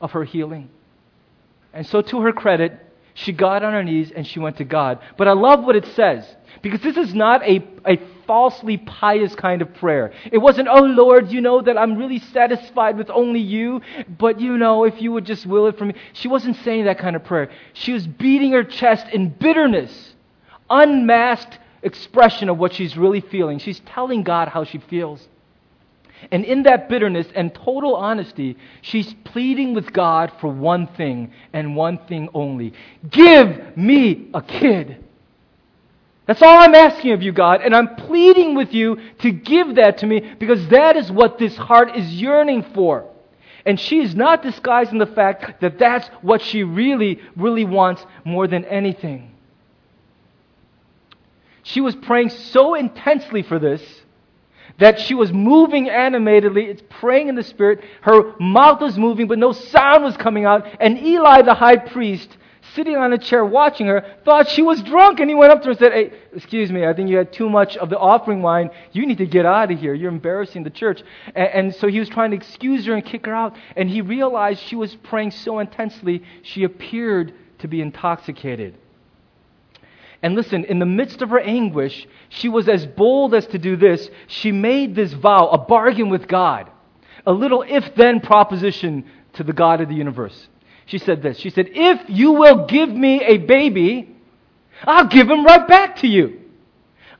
of 0.00 0.12
her 0.12 0.24
healing. 0.24 0.70
And 1.74 1.86
so, 1.86 2.02
to 2.02 2.20
her 2.20 2.32
credit, 2.32 2.78
she 3.14 3.32
got 3.32 3.62
on 3.62 3.72
her 3.72 3.84
knees 3.84 4.10
and 4.10 4.26
she 4.26 4.40
went 4.40 4.56
to 4.58 4.64
God. 4.64 4.98
But 5.16 5.28
I 5.28 5.32
love 5.32 5.64
what 5.64 5.76
it 5.76 5.86
says. 5.94 6.24
Because 6.62 6.80
this 6.80 6.96
is 6.96 7.14
not 7.14 7.42
a, 7.42 7.62
a 7.86 7.98
falsely 8.26 8.78
pious 8.78 9.34
kind 9.34 9.62
of 9.62 9.72
prayer. 9.74 10.12
It 10.30 10.38
wasn't, 10.38 10.68
oh 10.68 10.82
Lord, 10.82 11.30
you 11.30 11.40
know 11.40 11.60
that 11.62 11.76
I'm 11.76 11.96
really 11.96 12.18
satisfied 12.18 12.96
with 12.96 13.10
only 13.10 13.40
you, 13.40 13.80
but 14.18 14.40
you 14.40 14.58
know, 14.58 14.84
if 14.84 15.00
you 15.00 15.12
would 15.12 15.24
just 15.24 15.46
will 15.46 15.66
it 15.66 15.78
for 15.78 15.84
me. 15.84 15.94
She 16.12 16.28
wasn't 16.28 16.56
saying 16.58 16.84
that 16.84 16.98
kind 16.98 17.16
of 17.16 17.24
prayer. 17.24 17.50
She 17.72 17.92
was 17.92 18.06
beating 18.06 18.52
her 18.52 18.64
chest 18.64 19.06
in 19.12 19.30
bitterness, 19.30 20.14
unmasked 20.70 21.58
expression 21.82 22.48
of 22.48 22.58
what 22.58 22.72
she's 22.72 22.96
really 22.96 23.20
feeling. 23.20 23.58
She's 23.58 23.80
telling 23.80 24.22
God 24.22 24.48
how 24.48 24.64
she 24.64 24.78
feels. 24.78 25.28
And 26.30 26.44
in 26.44 26.62
that 26.64 26.88
bitterness 26.88 27.26
and 27.34 27.52
total 27.52 27.96
honesty, 27.96 28.56
she's 28.80 29.12
pleading 29.24 29.74
with 29.74 29.92
God 29.92 30.32
for 30.40 30.48
one 30.48 30.86
thing 30.86 31.32
and 31.52 31.74
one 31.74 31.98
thing 32.06 32.28
only 32.32 32.74
Give 33.10 33.76
me 33.76 34.28
a 34.32 34.42
kid. 34.42 35.04
That's 36.26 36.42
all 36.42 36.58
I'm 36.58 36.74
asking 36.74 37.12
of 37.12 37.22
you, 37.22 37.32
God, 37.32 37.62
and 37.62 37.74
I'm 37.74 37.96
pleading 37.96 38.54
with 38.54 38.72
you 38.72 38.98
to 39.20 39.30
give 39.32 39.76
that 39.76 39.98
to 39.98 40.06
me 40.06 40.20
because 40.38 40.68
that 40.68 40.96
is 40.96 41.10
what 41.10 41.38
this 41.38 41.56
heart 41.56 41.96
is 41.96 42.06
yearning 42.20 42.62
for. 42.74 43.08
And 43.66 43.78
she 43.78 44.00
is 44.00 44.14
not 44.14 44.42
disguising 44.42 44.98
the 44.98 45.06
fact 45.06 45.60
that 45.60 45.78
that's 45.78 46.08
what 46.20 46.42
she 46.42 46.62
really, 46.62 47.20
really 47.36 47.64
wants 47.64 48.04
more 48.24 48.46
than 48.46 48.64
anything. 48.64 49.32
She 51.62 51.80
was 51.80 51.94
praying 51.94 52.30
so 52.30 52.74
intensely 52.74 53.42
for 53.42 53.58
this 53.58 53.82
that 54.78 54.98
she 54.98 55.14
was 55.14 55.32
moving 55.32 55.88
animatedly. 55.88 56.64
It's 56.64 56.82
praying 56.88 57.28
in 57.28 57.34
the 57.34 57.42
Spirit. 57.42 57.84
Her 58.00 58.36
mouth 58.38 58.80
was 58.80 58.96
moving, 58.98 59.28
but 59.28 59.38
no 59.38 59.52
sound 59.52 60.02
was 60.02 60.16
coming 60.16 60.44
out. 60.44 60.66
And 60.80 60.98
Eli, 60.98 61.42
the 61.42 61.54
high 61.54 61.76
priest, 61.76 62.36
sitting 62.74 62.96
on 62.96 63.12
a 63.12 63.18
chair 63.18 63.44
watching 63.44 63.86
her, 63.86 64.04
thought 64.24 64.48
she 64.48 64.62
was 64.62 64.82
drunk. 64.82 65.20
And 65.20 65.28
he 65.28 65.34
went 65.34 65.52
up 65.52 65.60
to 65.62 65.66
her 65.66 65.70
and 65.70 65.78
said, 65.78 65.92
Hey, 65.92 66.12
excuse 66.34 66.70
me, 66.70 66.86
I 66.86 66.92
think 66.92 67.08
you 67.08 67.16
had 67.16 67.32
too 67.32 67.48
much 67.48 67.76
of 67.76 67.90
the 67.90 67.98
offering 67.98 68.42
wine. 68.42 68.70
You 68.92 69.06
need 69.06 69.18
to 69.18 69.26
get 69.26 69.46
out 69.46 69.70
of 69.70 69.78
here. 69.78 69.94
You're 69.94 70.10
embarrassing 70.10 70.64
the 70.64 70.70
church. 70.70 71.02
And, 71.34 71.48
and 71.48 71.74
so 71.74 71.88
he 71.88 71.98
was 71.98 72.08
trying 72.08 72.30
to 72.30 72.36
excuse 72.36 72.86
her 72.86 72.94
and 72.94 73.04
kick 73.04 73.26
her 73.26 73.34
out. 73.34 73.56
And 73.76 73.88
he 73.88 74.00
realized 74.00 74.60
she 74.60 74.76
was 74.76 74.94
praying 74.96 75.32
so 75.32 75.58
intensely, 75.58 76.22
she 76.42 76.64
appeared 76.64 77.34
to 77.60 77.68
be 77.68 77.80
intoxicated. 77.80 78.76
And 80.22 80.36
listen, 80.36 80.64
in 80.64 80.78
the 80.78 80.86
midst 80.86 81.20
of 81.20 81.30
her 81.30 81.40
anguish, 81.40 82.06
she 82.28 82.48
was 82.48 82.68
as 82.68 82.86
bold 82.86 83.34
as 83.34 83.46
to 83.48 83.58
do 83.58 83.76
this. 83.76 84.08
She 84.28 84.52
made 84.52 84.94
this 84.94 85.12
vow, 85.12 85.48
a 85.48 85.58
bargain 85.58 86.10
with 86.10 86.28
God, 86.28 86.70
a 87.26 87.32
little 87.32 87.64
if 87.66 87.94
then 87.96 88.20
proposition 88.20 89.04
to 89.34 89.42
the 89.42 89.52
God 89.52 89.80
of 89.80 89.88
the 89.88 89.96
universe. 89.96 90.48
She 90.86 90.98
said 90.98 91.22
this 91.22 91.38
She 91.38 91.50
said, 91.50 91.70
If 91.72 92.08
you 92.08 92.32
will 92.32 92.66
give 92.66 92.88
me 92.88 93.22
a 93.22 93.38
baby, 93.38 94.14
I'll 94.84 95.06
give 95.06 95.30
him 95.30 95.44
right 95.44 95.66
back 95.66 95.96
to 95.96 96.06
you. 96.06 96.40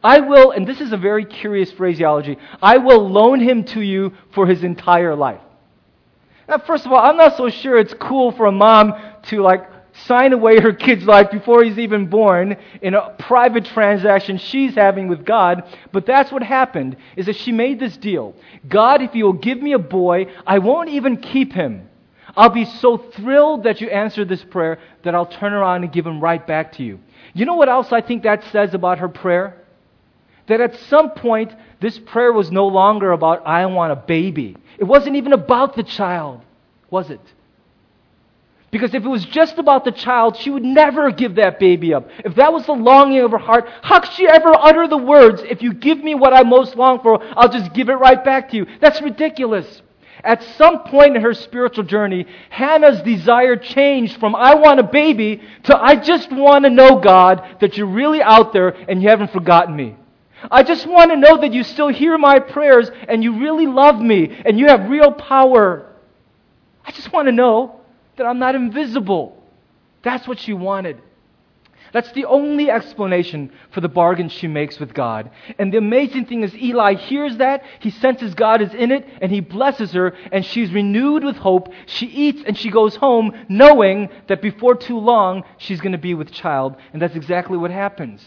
I 0.04 0.20
will, 0.20 0.50
and 0.50 0.66
this 0.66 0.80
is 0.80 0.92
a 0.92 0.96
very 0.96 1.24
curious 1.24 1.70
phraseology, 1.70 2.36
I 2.60 2.78
will 2.78 3.08
loan 3.08 3.38
him 3.40 3.64
to 3.66 3.80
you 3.80 4.12
for 4.32 4.46
his 4.46 4.64
entire 4.64 5.14
life. 5.14 5.40
Now, 6.48 6.58
first 6.58 6.86
of 6.86 6.92
all, 6.92 6.98
I'm 6.98 7.16
not 7.16 7.36
so 7.36 7.48
sure 7.48 7.78
it's 7.78 7.94
cool 7.94 8.32
for 8.32 8.46
a 8.46 8.52
mom 8.52 8.94
to 9.24 9.42
like 9.42 9.68
sign 9.92 10.32
away 10.32 10.58
her 10.58 10.72
kid's 10.72 11.04
life 11.04 11.30
before 11.30 11.62
he's 11.62 11.78
even 11.78 12.06
born 12.06 12.56
in 12.80 12.94
a 12.94 13.10
private 13.18 13.64
transaction 13.66 14.38
she's 14.38 14.74
having 14.74 15.06
with 15.06 15.24
God. 15.24 15.64
But 15.92 16.06
that's 16.06 16.32
what 16.32 16.42
happened, 16.42 16.96
is 17.16 17.26
that 17.26 17.36
she 17.36 17.52
made 17.52 17.78
this 17.78 17.96
deal. 17.96 18.34
God, 18.68 19.02
if 19.02 19.14
you 19.14 19.24
will 19.24 19.32
give 19.34 19.62
me 19.62 19.72
a 19.72 19.78
boy, 19.78 20.26
I 20.46 20.58
won't 20.58 20.88
even 20.88 21.18
keep 21.18 21.52
him. 21.52 21.88
I'll 22.36 22.50
be 22.50 22.64
so 22.64 22.96
thrilled 22.96 23.64
that 23.64 23.80
you 23.80 23.88
answered 23.90 24.28
this 24.28 24.42
prayer 24.42 24.78
that 25.02 25.14
I'll 25.14 25.26
turn 25.26 25.52
around 25.52 25.84
and 25.84 25.92
give 25.92 26.06
him 26.06 26.20
right 26.20 26.44
back 26.46 26.72
to 26.74 26.82
you. 26.82 26.98
You 27.34 27.44
know 27.44 27.56
what 27.56 27.68
else 27.68 27.92
I 27.92 28.00
think 28.00 28.22
that 28.22 28.44
says 28.44 28.74
about 28.74 28.98
her 28.98 29.08
prayer? 29.08 29.56
That 30.46 30.60
at 30.60 30.76
some 30.76 31.10
point, 31.10 31.54
this 31.80 31.98
prayer 31.98 32.32
was 32.32 32.50
no 32.50 32.66
longer 32.66 33.12
about, 33.12 33.46
I 33.46 33.64
want 33.66 33.92
a 33.92 33.96
baby. 33.96 34.56
It 34.78 34.84
wasn't 34.84 35.16
even 35.16 35.32
about 35.32 35.76
the 35.76 35.82
child, 35.82 36.42
was 36.90 37.10
it? 37.10 37.20
Because 38.70 38.94
if 38.94 39.04
it 39.04 39.08
was 39.08 39.24
just 39.26 39.58
about 39.58 39.84
the 39.84 39.92
child, 39.92 40.36
she 40.38 40.48
would 40.48 40.64
never 40.64 41.10
give 41.10 41.34
that 41.34 41.60
baby 41.60 41.92
up. 41.92 42.08
If 42.24 42.36
that 42.36 42.54
was 42.54 42.64
the 42.64 42.72
longing 42.72 43.20
of 43.20 43.30
her 43.32 43.38
heart, 43.38 43.68
how 43.82 44.00
could 44.00 44.12
she 44.12 44.26
ever 44.26 44.50
utter 44.58 44.88
the 44.88 44.96
words, 44.96 45.42
if 45.42 45.60
you 45.60 45.74
give 45.74 46.02
me 46.02 46.14
what 46.14 46.32
I 46.32 46.42
most 46.42 46.74
long 46.74 47.00
for, 47.00 47.22
I'll 47.36 47.50
just 47.50 47.74
give 47.74 47.90
it 47.90 47.94
right 47.94 48.24
back 48.24 48.50
to 48.50 48.56
you? 48.56 48.66
That's 48.80 49.02
ridiculous. 49.02 49.82
At 50.24 50.42
some 50.56 50.84
point 50.84 51.16
in 51.16 51.22
her 51.22 51.34
spiritual 51.34 51.84
journey, 51.84 52.26
Hannah's 52.48 53.02
desire 53.02 53.56
changed 53.56 54.20
from 54.20 54.36
I 54.36 54.54
want 54.54 54.78
a 54.78 54.84
baby 54.84 55.42
to 55.64 55.76
I 55.76 55.96
just 55.96 56.30
want 56.30 56.64
to 56.64 56.70
know, 56.70 57.00
God, 57.00 57.56
that 57.60 57.76
you're 57.76 57.86
really 57.86 58.22
out 58.22 58.52
there 58.52 58.68
and 58.68 59.02
you 59.02 59.08
haven't 59.08 59.32
forgotten 59.32 59.74
me. 59.74 59.96
I 60.50 60.62
just 60.62 60.86
want 60.86 61.10
to 61.10 61.16
know 61.16 61.38
that 61.38 61.52
you 61.52 61.64
still 61.64 61.88
hear 61.88 62.18
my 62.18 62.38
prayers 62.38 62.90
and 63.08 63.22
you 63.22 63.38
really 63.38 63.66
love 63.66 64.00
me 64.00 64.42
and 64.44 64.58
you 64.58 64.66
have 64.66 64.88
real 64.88 65.12
power. 65.12 65.92
I 66.84 66.92
just 66.92 67.12
want 67.12 67.26
to 67.26 67.32
know 67.32 67.80
that 68.16 68.24
I'm 68.24 68.38
not 68.38 68.54
invisible. 68.54 69.42
That's 70.02 70.26
what 70.26 70.38
she 70.38 70.52
wanted. 70.52 71.00
That's 71.92 72.10
the 72.12 72.24
only 72.24 72.70
explanation 72.70 73.52
for 73.70 73.82
the 73.82 73.88
bargain 73.88 74.30
she 74.30 74.48
makes 74.48 74.80
with 74.80 74.94
God. 74.94 75.30
And 75.58 75.72
the 75.72 75.76
amazing 75.78 76.24
thing 76.24 76.42
is, 76.42 76.56
Eli 76.56 76.94
hears 76.94 77.36
that, 77.36 77.62
he 77.80 77.90
senses 77.90 78.34
God 78.34 78.62
is 78.62 78.72
in 78.72 78.90
it, 78.90 79.06
and 79.20 79.30
he 79.30 79.40
blesses 79.40 79.92
her, 79.92 80.14
and 80.32 80.44
she's 80.44 80.72
renewed 80.72 81.22
with 81.22 81.36
hope. 81.36 81.68
She 81.84 82.06
eats 82.06 82.42
and 82.46 82.56
she 82.56 82.70
goes 82.70 82.96
home 82.96 83.32
knowing 83.48 84.08
that 84.28 84.40
before 84.40 84.74
too 84.74 84.98
long 84.98 85.44
she's 85.58 85.82
going 85.82 85.92
to 85.92 85.98
be 85.98 86.14
with 86.14 86.32
child. 86.32 86.76
And 86.94 87.02
that's 87.02 87.14
exactly 87.14 87.58
what 87.58 87.70
happens. 87.70 88.24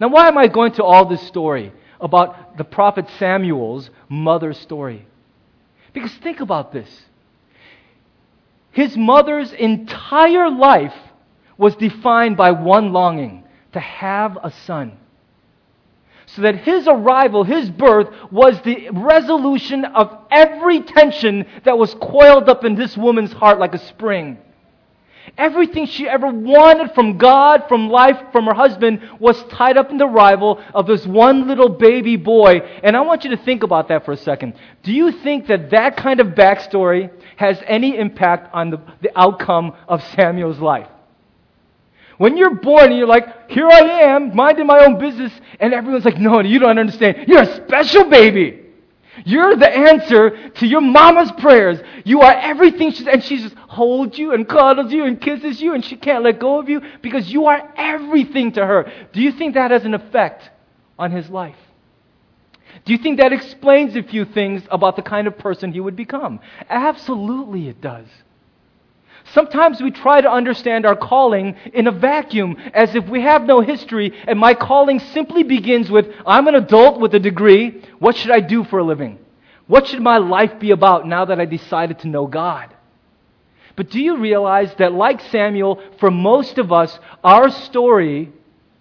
Now, 0.00 0.08
why 0.08 0.28
am 0.28 0.38
I 0.38 0.48
going 0.48 0.72
to 0.72 0.84
all 0.84 1.04
this 1.04 1.26
story 1.26 1.72
about 2.00 2.56
the 2.56 2.64
prophet 2.64 3.06
Samuel's 3.18 3.90
mother's 4.08 4.58
story? 4.58 5.06
Because 5.92 6.14
think 6.14 6.40
about 6.40 6.72
this. 6.72 6.88
His 8.70 8.96
mother's 8.96 9.52
entire 9.52 10.48
life 10.48 10.94
was 11.58 11.76
defined 11.76 12.36
by 12.36 12.52
one 12.52 12.92
longing 12.92 13.44
to 13.72 13.80
have 13.80 14.38
a 14.42 14.50
son. 14.50 14.96
So 16.26 16.42
that 16.42 16.56
his 16.56 16.86
arrival, 16.86 17.42
his 17.42 17.70
birth, 17.70 18.08
was 18.30 18.60
the 18.62 18.90
resolution 18.92 19.84
of 19.84 20.16
every 20.30 20.82
tension 20.82 21.46
that 21.64 21.78
was 21.78 21.94
coiled 21.94 22.48
up 22.48 22.64
in 22.64 22.74
this 22.74 22.96
woman's 22.96 23.32
heart 23.32 23.58
like 23.58 23.74
a 23.74 23.78
spring. 23.78 24.38
Everything 25.36 25.86
she 25.86 26.08
ever 26.08 26.28
wanted 26.28 26.94
from 26.94 27.18
God, 27.18 27.64
from 27.68 27.90
life, 27.90 28.18
from 28.32 28.46
her 28.46 28.54
husband, 28.54 29.00
was 29.18 29.42
tied 29.44 29.76
up 29.76 29.90
in 29.90 29.98
the 29.98 30.06
arrival 30.06 30.62
of 30.74 30.86
this 30.86 31.06
one 31.06 31.48
little 31.48 31.68
baby 31.68 32.16
boy. 32.16 32.60
And 32.82 32.96
I 32.96 33.00
want 33.02 33.24
you 33.24 33.30
to 33.30 33.36
think 33.36 33.62
about 33.62 33.88
that 33.88 34.04
for 34.04 34.12
a 34.12 34.16
second. 34.16 34.54
Do 34.82 34.92
you 34.92 35.12
think 35.12 35.46
that 35.48 35.70
that 35.70 35.96
kind 35.96 36.20
of 36.20 36.28
backstory 36.28 37.10
has 37.36 37.62
any 37.66 37.96
impact 37.96 38.54
on 38.54 38.70
the, 38.70 38.80
the 39.02 39.18
outcome 39.18 39.74
of 39.86 40.02
Samuel's 40.14 40.58
life? 40.58 40.88
When 42.18 42.36
you're 42.36 42.54
born 42.54 42.90
and 42.90 42.98
you're 42.98 43.06
like, 43.06 43.50
here 43.50 43.68
I 43.68 43.78
am, 44.14 44.34
minding 44.34 44.66
my 44.66 44.84
own 44.84 44.98
business, 44.98 45.32
and 45.60 45.72
everyone's 45.72 46.04
like, 46.04 46.18
no, 46.18 46.40
you 46.40 46.58
don't 46.58 46.78
understand. 46.78 47.28
You're 47.28 47.42
a 47.42 47.56
special 47.66 48.04
baby. 48.10 48.66
You're 49.24 49.56
the 49.56 49.70
answer 49.70 50.50
to 50.50 50.66
your 50.66 50.80
mama's 50.80 51.32
prayers. 51.32 51.80
You 52.04 52.20
are 52.20 52.32
everything 52.32 52.92
she's, 52.92 53.06
and 53.06 53.22
she 53.22 53.38
just 53.38 53.54
holds 53.54 54.18
you 54.18 54.32
and 54.32 54.48
cuddles 54.48 54.92
you 54.92 55.04
and 55.04 55.20
kisses 55.20 55.60
you 55.60 55.74
and 55.74 55.84
she 55.84 55.96
can't 55.96 56.24
let 56.24 56.38
go 56.38 56.58
of 56.60 56.68
you 56.68 56.80
because 57.02 57.30
you 57.32 57.46
are 57.46 57.72
everything 57.76 58.52
to 58.52 58.64
her. 58.64 58.90
Do 59.12 59.20
you 59.20 59.32
think 59.32 59.54
that 59.54 59.70
has 59.70 59.84
an 59.84 59.94
effect 59.94 60.50
on 60.98 61.10
his 61.10 61.28
life? 61.28 61.56
Do 62.84 62.92
you 62.92 62.98
think 62.98 63.18
that 63.18 63.32
explains 63.32 63.96
a 63.96 64.02
few 64.02 64.24
things 64.24 64.62
about 64.70 64.96
the 64.96 65.02
kind 65.02 65.26
of 65.26 65.38
person 65.38 65.72
he 65.72 65.80
would 65.80 65.96
become? 65.96 66.40
Absolutely 66.68 67.68
it 67.68 67.80
does. 67.80 68.06
Sometimes 69.32 69.80
we 69.82 69.90
try 69.90 70.20
to 70.20 70.30
understand 70.30 70.86
our 70.86 70.96
calling 70.96 71.56
in 71.74 71.86
a 71.86 71.92
vacuum 71.92 72.56
as 72.72 72.94
if 72.94 73.06
we 73.08 73.22
have 73.22 73.44
no 73.44 73.60
history 73.60 74.12
and 74.26 74.38
my 74.38 74.54
calling 74.54 74.98
simply 74.98 75.42
begins 75.42 75.90
with 75.90 76.06
I'm 76.26 76.48
an 76.48 76.54
adult 76.54 76.98
with 76.98 77.14
a 77.14 77.20
degree. 77.20 77.82
What 77.98 78.16
should 78.16 78.30
I 78.30 78.40
do 78.40 78.64
for 78.64 78.78
a 78.78 78.84
living? 78.84 79.18
What 79.66 79.86
should 79.86 80.00
my 80.00 80.16
life 80.16 80.58
be 80.58 80.70
about 80.70 81.06
now 81.06 81.26
that 81.26 81.40
I 81.40 81.44
decided 81.44 81.98
to 82.00 82.08
know 82.08 82.26
God? 82.26 82.74
But 83.76 83.90
do 83.90 84.00
you 84.00 84.16
realize 84.16 84.74
that, 84.78 84.92
like 84.92 85.20
Samuel, 85.20 85.80
for 86.00 86.10
most 86.10 86.58
of 86.58 86.72
us, 86.72 86.98
our 87.22 87.50
story 87.50 88.32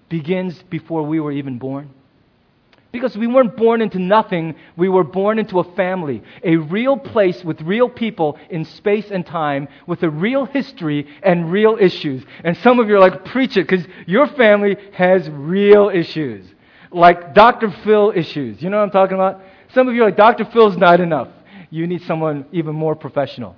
begins 0.09 0.63
before 0.63 1.03
we 1.03 1.19
were 1.19 1.31
even 1.31 1.59
born? 1.59 1.91
Because 2.97 3.15
we 3.15 3.27
weren't 3.27 3.55
born 3.55 3.83
into 3.83 3.99
nothing, 3.99 4.55
we 4.75 4.89
were 4.89 5.03
born 5.03 5.37
into 5.37 5.59
a 5.59 5.75
family, 5.75 6.23
a 6.43 6.55
real 6.55 6.97
place 6.97 7.43
with 7.43 7.61
real 7.61 7.89
people 7.89 8.39
in 8.49 8.65
space 8.65 9.11
and 9.11 9.23
time, 9.23 9.67
with 9.85 10.01
a 10.01 10.09
real 10.09 10.45
history 10.45 11.05
and 11.21 11.51
real 11.51 11.77
issues. 11.79 12.25
And 12.43 12.57
some 12.57 12.79
of 12.79 12.89
you 12.89 12.95
are 12.95 12.99
like, 12.99 13.23
preach 13.25 13.55
it, 13.55 13.67
because 13.67 13.85
your 14.07 14.25
family 14.29 14.77
has 14.93 15.29
real 15.29 15.89
issues. 15.89 16.43
Like 16.91 17.35
Dr. 17.35 17.69
Phil 17.83 18.13
issues. 18.15 18.63
You 18.63 18.71
know 18.71 18.77
what 18.77 18.85
I'm 18.85 18.89
talking 18.89 19.13
about? 19.13 19.41
Some 19.75 19.87
of 19.87 19.93
you 19.93 20.01
are 20.01 20.05
like, 20.05 20.17
Dr. 20.17 20.45
Phil's 20.45 20.75
not 20.75 20.99
enough. 20.99 21.27
You 21.69 21.85
need 21.85 22.01
someone 22.03 22.45
even 22.51 22.73
more 22.73 22.95
professional. 22.95 23.55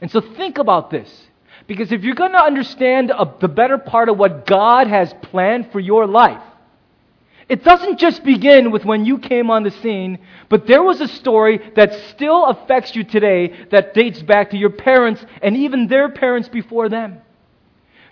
And 0.00 0.10
so 0.10 0.22
think 0.22 0.56
about 0.56 0.90
this. 0.90 1.10
Because 1.66 1.92
if 1.92 2.04
you're 2.04 2.14
going 2.14 2.32
to 2.32 2.42
understand 2.42 3.10
a, 3.10 3.34
the 3.38 3.48
better 3.48 3.76
part 3.76 4.08
of 4.08 4.16
what 4.16 4.46
God 4.46 4.86
has 4.86 5.12
planned 5.20 5.72
for 5.72 5.78
your 5.78 6.06
life, 6.06 6.42
it 7.50 7.64
doesn't 7.64 7.98
just 7.98 8.22
begin 8.22 8.70
with 8.70 8.84
when 8.84 9.04
you 9.04 9.18
came 9.18 9.50
on 9.50 9.64
the 9.64 9.72
scene, 9.72 10.20
but 10.48 10.68
there 10.68 10.84
was 10.84 11.00
a 11.00 11.08
story 11.08 11.60
that 11.74 11.92
still 12.10 12.46
affects 12.46 12.94
you 12.94 13.02
today 13.02 13.66
that 13.72 13.92
dates 13.92 14.22
back 14.22 14.50
to 14.50 14.56
your 14.56 14.70
parents 14.70 15.26
and 15.42 15.56
even 15.56 15.88
their 15.88 16.10
parents 16.10 16.48
before 16.48 16.88
them. 16.88 17.20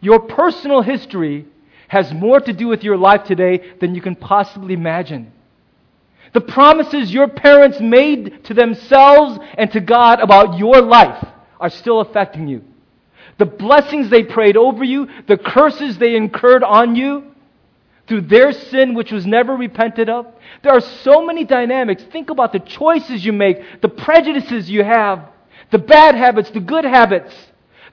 Your 0.01 0.19
personal 0.19 0.83
history 0.83 1.47
has 1.87 2.13
more 2.13 2.41
to 2.41 2.53
do 2.53 2.67
with 2.67 2.83
your 2.83 2.97
life 2.97 3.23
today 3.23 3.75
than 3.79 3.95
you 3.95 4.03
can 4.03 4.17
possibly 4.17 4.75
imagine. 4.75 5.31
The 6.35 6.41
promises 6.41 7.15
your 7.15 7.29
parents 7.29 7.79
made 7.81 8.45
to 8.47 8.55
themselves 8.55 9.39
and 9.57 9.71
to 9.71 9.81
God 9.81 10.19
about 10.19 10.59
your 10.59 10.83
life 10.83 11.25
are 11.61 11.71
still 11.71 12.01
affecting 12.01 12.49
you. 12.49 12.65
The 13.39 13.47
blessings 13.47 14.11
they 14.11 14.25
prayed 14.25 14.57
over 14.57 14.83
you, 14.83 15.07
the 15.29 15.39
curses 15.39 15.97
they 15.97 16.17
incurred 16.17 16.65
on 16.65 16.97
you 16.97 17.28
through 18.09 18.23
their 18.23 18.53
sin, 18.53 18.95
which 18.95 19.13
was 19.13 19.27
never 19.27 19.55
repented 19.55 20.09
of. 20.09 20.27
There 20.63 20.73
are 20.73 20.81
so 20.81 21.25
many 21.25 21.45
dynamics. 21.45 22.03
Think 22.11 22.31
about 22.31 22.53
the 22.53 22.59
choices 22.59 23.25
you 23.25 23.33
make, 23.33 23.83
the 23.83 23.89
prejudices 23.89 24.71
you 24.71 24.83
have, 24.83 25.29
the 25.71 25.79
bad 25.79 26.15
habits, 26.15 26.51
the 26.51 26.61
good 26.61 26.85
habits. 26.85 27.35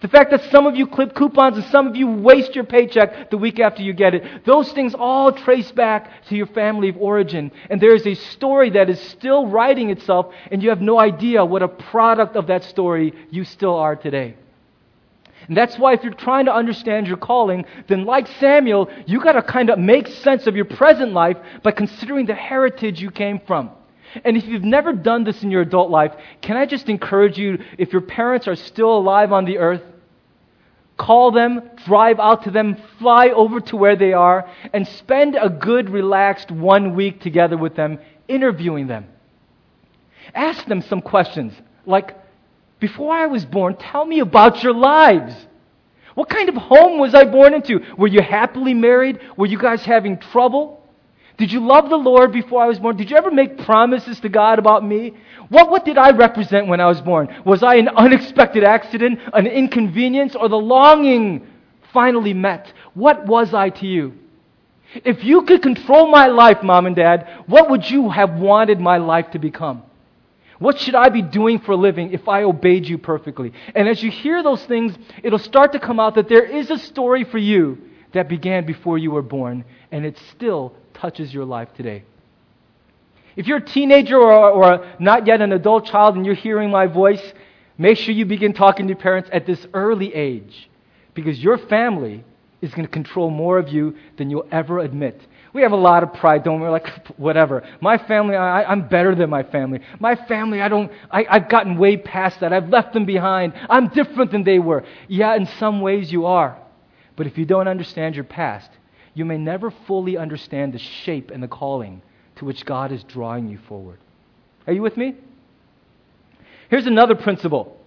The 0.02 0.08
fact 0.08 0.32
that 0.32 0.44
some 0.52 0.68
of 0.68 0.76
you 0.76 0.88
clip 0.88 1.16
coupons 1.16 1.58
and 1.58 1.66
some 1.68 1.88
of 1.88 1.96
you 1.96 2.08
waste 2.08 2.54
your 2.54 2.66
paycheck 2.66 3.30
the 3.30 3.38
week 3.38 3.60
after 3.60 3.82
you 3.82 3.94
get 3.94 4.14
it. 4.14 4.46
Those 4.46 4.72
things 4.74 4.94
all 4.94 5.32
trace 5.32 5.72
back 5.72 6.26
to 6.26 6.36
your 6.36 6.48
family 6.48 6.90
of 6.90 6.98
origin. 6.98 7.52
And 7.70 7.82
there 7.82 7.96
is 7.96 8.06
a 8.06 8.14
story 8.14 8.70
that 8.72 8.90
is 8.90 9.00
still 9.00 9.48
writing 9.48 9.90
itself, 9.90 10.34
and 10.52 10.62
you 10.62 10.70
have 10.70 10.82
no 10.82 11.00
idea 11.00 11.44
what 11.44 11.64
a 11.64 11.68
product 11.68 12.36
of 12.36 12.48
that 12.48 12.64
story 12.66 13.14
you 13.32 13.46
still 13.46 13.76
are 13.76 13.96
today. 13.96 14.36
And 15.48 15.56
that's 15.56 15.78
why 15.78 15.94
if 15.94 16.04
you're 16.04 16.14
trying 16.14 16.46
to 16.46 16.54
understand 16.54 17.08
your 17.08 17.18
calling, 17.18 17.66
then 17.88 18.06
like 18.06 18.28
Samuel, 18.40 18.90
you 19.06 19.22
got 19.22 19.34
to 19.34 19.42
kind 19.42 19.70
of 19.70 19.80
make 19.80 20.08
sense 20.08 20.48
of 20.48 20.56
your 20.56 20.66
present 20.66 21.14
life 21.14 21.38
by 21.64 21.72
considering 21.72 22.26
the 22.26 22.36
heritage 22.36 23.02
you 23.02 23.12
came 23.12 23.40
from. 23.46 23.72
And 24.24 24.38
if 24.38 24.46
you've 24.46 24.64
never 24.64 24.94
done 24.94 25.24
this 25.24 25.44
in 25.44 25.52
your 25.52 25.62
adult 25.62 25.92
life, 25.92 26.14
can 26.42 26.56
I 26.56 26.66
just 26.66 26.88
encourage 26.90 27.38
you, 27.38 27.60
if 27.78 27.92
your 27.92 28.02
parents 28.02 28.48
are 28.48 28.56
still 28.56 28.98
alive 28.98 29.32
on 29.32 29.46
the 29.46 29.58
earth, 29.58 29.82
Call 30.98 31.32
them, 31.32 31.62
drive 31.86 32.20
out 32.20 32.44
to 32.44 32.52
them, 32.52 32.78
fly 33.00 33.30
over 33.30 33.60
to 33.60 33.76
where 33.76 33.98
they 33.98 34.14
are, 34.14 34.50
and 34.74 34.88
spend 34.88 35.36
a 35.36 35.50
good, 35.50 35.90
relaxed 35.90 36.52
one 36.52 36.96
week 36.96 37.20
together 37.20 37.58
with 37.58 37.76
them, 37.76 38.00
interviewing 38.28 38.88
them. 38.88 39.06
Ask 40.34 40.66
them 40.66 40.82
some 40.82 41.02
questions 41.02 41.54
like, 41.86 42.18
Before 42.86 43.16
I 43.16 43.26
was 43.26 43.44
born, 43.46 43.78
tell 43.78 44.06
me 44.06 44.20
about 44.20 44.62
your 44.62 44.76
lives. 44.76 45.34
What 46.14 46.30
kind 46.30 46.50
of 46.50 46.54
home 46.54 47.00
was 47.00 47.16
I 47.16 47.26
born 47.26 47.56
into? 47.56 47.80
Were 47.98 48.08
you 48.08 48.22
happily 48.22 48.76
married? 48.76 49.20
Were 49.36 49.48
you 49.48 49.58
guys 49.58 49.84
having 49.84 50.20
trouble? 50.20 50.88
Did 51.40 51.52
you 51.52 51.62
love 51.66 51.90
the 51.90 51.98
Lord 51.98 52.32
before 52.32 52.62
I 52.62 52.68
was 52.68 52.78
born? 52.78 52.96
Did 52.96 53.10
you 53.10 53.18
ever 53.18 53.32
make 53.32 53.58
promises 53.58 54.20
to 54.20 54.30
God 54.30 54.60
about 54.60 54.86
me? 54.86 55.14
What, 55.50 55.72
what 55.72 55.84
did 55.84 55.98
I 55.98 56.12
represent 56.12 56.68
when 56.68 56.80
I 56.80 56.86
was 56.86 57.02
born? 57.02 57.36
Was 57.44 57.64
I 57.64 57.74
an 57.78 57.90
unexpected 57.90 58.64
accident, 58.64 59.20
an 59.34 59.48
inconvenience, 59.48 60.36
or 60.36 60.48
the 60.48 60.56
longing 60.56 61.48
finally 61.92 62.36
met? 62.36 62.72
What 62.94 63.26
was 63.26 63.52
I 63.56 63.72
to 63.82 63.88
you? 63.88 64.14
If 64.94 65.24
you 65.24 65.42
could 65.42 65.64
control 65.64 66.06
my 66.06 66.28
life, 66.28 66.62
mom 66.62 66.86
and 66.86 66.96
dad, 66.96 67.46
what 67.48 67.68
would 67.72 67.90
you 67.90 68.12
have 68.12 68.40
wanted 68.40 68.80
my 68.80 68.98
life 68.98 69.32
to 69.32 69.40
become? 69.40 69.82
What 70.60 70.80
should 70.80 70.96
I 70.96 71.10
be 71.10 71.22
doing 71.22 71.60
for 71.60 71.74
a 71.74 71.76
living 71.76 72.14
if 72.14 72.28
I 72.28 72.44
obeyed 72.44 72.88
you 72.88 72.98
perfectly? 72.98 73.52
And 73.74 73.90
as 73.90 74.02
you 74.02 74.10
hear 74.10 74.42
those 74.42 74.64
things, 74.66 74.96
it'll 75.22 75.40
start 75.40 75.74
to 75.74 75.80
come 75.80 76.00
out 76.00 76.16
that 76.16 76.30
there 76.30 76.46
is 76.46 76.70
a 76.72 76.78
story 76.78 77.24
for 77.24 77.38
you 77.38 77.78
that 78.14 78.30
began 78.30 78.66
before 78.66 78.98
you 78.98 79.12
were 79.12 79.22
born, 79.22 79.66
and 79.92 80.06
it 80.06 80.18
still 80.32 80.74
touches 80.94 81.34
your 81.34 81.44
life 81.44 81.74
today. 81.76 82.04
If 83.36 83.48
you're 83.48 83.58
a 83.58 83.66
teenager 83.66 84.18
or, 84.18 84.50
or 84.50 84.96
not 84.98 85.28
yet 85.28 85.42
an 85.42 85.52
adult 85.52 85.86
child 85.86 86.16
and 86.16 86.26
you're 86.26 86.36
hearing 86.36 86.72
my 86.72 86.88
voice, 86.88 87.34
make 87.78 87.98
sure 87.98 88.14
you 88.14 88.26
begin 88.26 88.54
talking 88.54 88.88
to 88.88 88.92
your 88.92 89.00
parents 89.00 89.30
at 89.34 89.46
this 89.46 89.68
early 89.74 90.14
age 90.14 90.70
because 91.14 91.44
your 91.44 91.58
family 91.58 92.24
is 92.62 92.72
going 92.72 92.86
to 92.86 92.92
control 92.92 93.30
more 93.30 93.58
of 93.58 93.68
you 93.68 93.96
than 94.18 94.30
you'll 94.30 94.48
ever 94.52 94.80
admit. 94.80 95.20
We 95.56 95.62
have 95.62 95.72
a 95.72 95.78
lot 95.78 96.04
of 96.04 96.14
pride, 96.14 96.44
don't 96.44 96.60
we? 96.60 96.66
We're 96.66 96.72
like, 96.72 97.08
whatever. 97.18 97.66
My 97.80 97.98
family, 97.98 98.36
I, 98.36 98.70
am 98.70 98.90
better 98.90 99.16
than 99.16 99.30
my 99.30 99.44
family. 99.44 99.80
My 100.02 100.16
family, 100.16 100.62
I 100.62 100.68
don't, 100.68 100.92
I, 101.10 101.26
I've 101.30 101.48
gotten 101.48 101.78
way 101.78 101.96
past 101.96 102.42
that. 102.42 102.52
I've 102.52 102.68
left 102.68 102.92
them 102.92 103.06
behind. 103.06 103.54
I'm 103.70 103.88
different 103.88 104.34
than 104.34 104.44
they 104.44 104.60
were. 104.60 104.84
Yeah, 105.08 105.34
in 105.34 105.46
some 105.58 105.80
ways 105.80 106.12
you 106.12 106.26
are. 106.26 106.62
But 107.16 107.26
if 107.26 107.38
you 107.38 107.46
don't 107.46 107.70
understand 107.70 108.16
your 108.16 108.26
past, 108.26 108.70
you 109.14 109.24
may 109.24 109.38
never 109.38 109.72
fully 109.72 110.18
understand 110.18 110.74
the 110.74 110.78
shape 110.78 111.32
and 111.32 111.42
the 111.42 111.48
calling 111.48 112.02
to 112.36 112.44
which 112.44 112.66
God 112.66 112.92
is 112.92 113.02
drawing 113.06 113.48
you 113.48 113.58
forward. 113.70 114.00
Are 114.68 114.74
you 114.74 114.82
with 114.82 114.98
me? 114.98 115.16
Here's 116.70 116.86
another 116.86 117.16
principle 117.16 117.80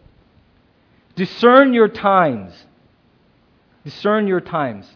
discern 1.16 1.74
your 1.74 1.88
times. 1.88 2.54
Discern 3.84 4.26
your 4.26 4.40
times. 4.40 4.88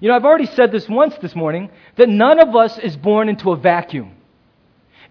You 0.00 0.08
know, 0.08 0.16
I've 0.16 0.24
already 0.24 0.46
said 0.46 0.72
this 0.72 0.88
once 0.88 1.16
this 1.18 1.34
morning 1.34 1.70
that 1.96 2.08
none 2.08 2.38
of 2.38 2.54
us 2.54 2.78
is 2.78 2.96
born 2.96 3.28
into 3.28 3.52
a 3.52 3.56
vacuum. 3.56 4.12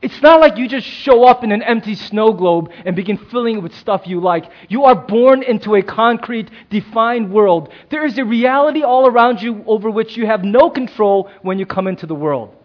It's 0.01 0.21
not 0.21 0.39
like 0.39 0.57
you 0.57 0.67
just 0.67 0.85
show 0.85 1.23
up 1.25 1.43
in 1.43 1.51
an 1.51 1.63
empty 1.63 1.95
snow 1.95 2.33
globe 2.33 2.71
and 2.85 2.95
begin 2.95 3.17
filling 3.17 3.57
it 3.57 3.63
with 3.63 3.73
stuff 3.73 4.05
you 4.05 4.19
like. 4.19 4.45
You 4.67 4.83
are 4.83 4.95
born 4.95 5.41
into 5.41 5.75
a 5.75 5.81
concrete, 5.81 6.49
defined 6.69 7.31
world. 7.31 7.69
There 7.89 8.05
is 8.05 8.17
a 8.17 8.25
reality 8.25 8.83
all 8.83 9.07
around 9.07 9.41
you 9.41 9.63
over 9.65 9.89
which 9.89 10.17
you 10.17 10.27
have 10.27 10.43
no 10.43 10.69
control 10.69 11.31
when 11.41 11.57
you 11.57 11.65
come 11.65 11.87
into 11.87 12.05
the 12.05 12.13
world. 12.13 12.55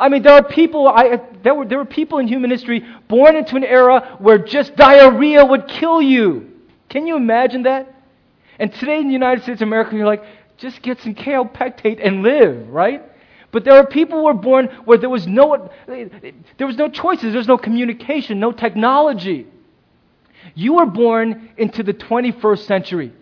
I 0.00 0.08
mean, 0.08 0.22
there 0.22 0.32
are 0.32 0.42
people, 0.42 0.88
I, 0.88 1.20
there, 1.42 1.54
were, 1.54 1.66
there 1.66 1.78
were 1.78 1.84
people 1.84 2.18
in 2.18 2.26
human 2.26 2.50
history 2.50 2.84
born 3.08 3.36
into 3.36 3.54
an 3.54 3.64
era 3.64 4.16
where 4.18 4.38
just 4.38 4.74
diarrhea 4.74 5.44
would 5.44 5.68
kill 5.68 6.02
you. 6.02 6.50
Can 6.88 7.06
you 7.06 7.16
imagine 7.16 7.64
that? 7.64 7.94
And 8.58 8.72
today 8.72 8.98
in 8.98 9.06
the 9.06 9.12
United 9.12 9.42
States 9.42 9.60
of 9.60 9.68
America, 9.68 9.94
you're 9.94 10.06
like, 10.06 10.24
just 10.56 10.82
get 10.82 11.00
some 11.00 11.14
Kaopectate 11.14 12.00
and 12.04 12.22
live, 12.22 12.68
right? 12.68 13.02
But 13.50 13.64
there 13.64 13.74
are 13.74 13.86
people 13.86 14.18
who 14.18 14.24
were 14.24 14.34
born 14.34 14.66
where 14.84 14.98
there 14.98 15.08
was 15.08 15.26
no, 15.26 15.70
there 15.86 16.66
was 16.66 16.76
no 16.76 16.88
choices, 16.88 17.32
there 17.32 17.38
was 17.38 17.48
no 17.48 17.58
communication, 17.58 18.40
no 18.40 18.52
technology. 18.52 19.46
You 20.54 20.74
were 20.74 20.86
born 20.86 21.50
into 21.56 21.82
the 21.82 21.94
21st 21.94 22.66
century. 22.66 23.12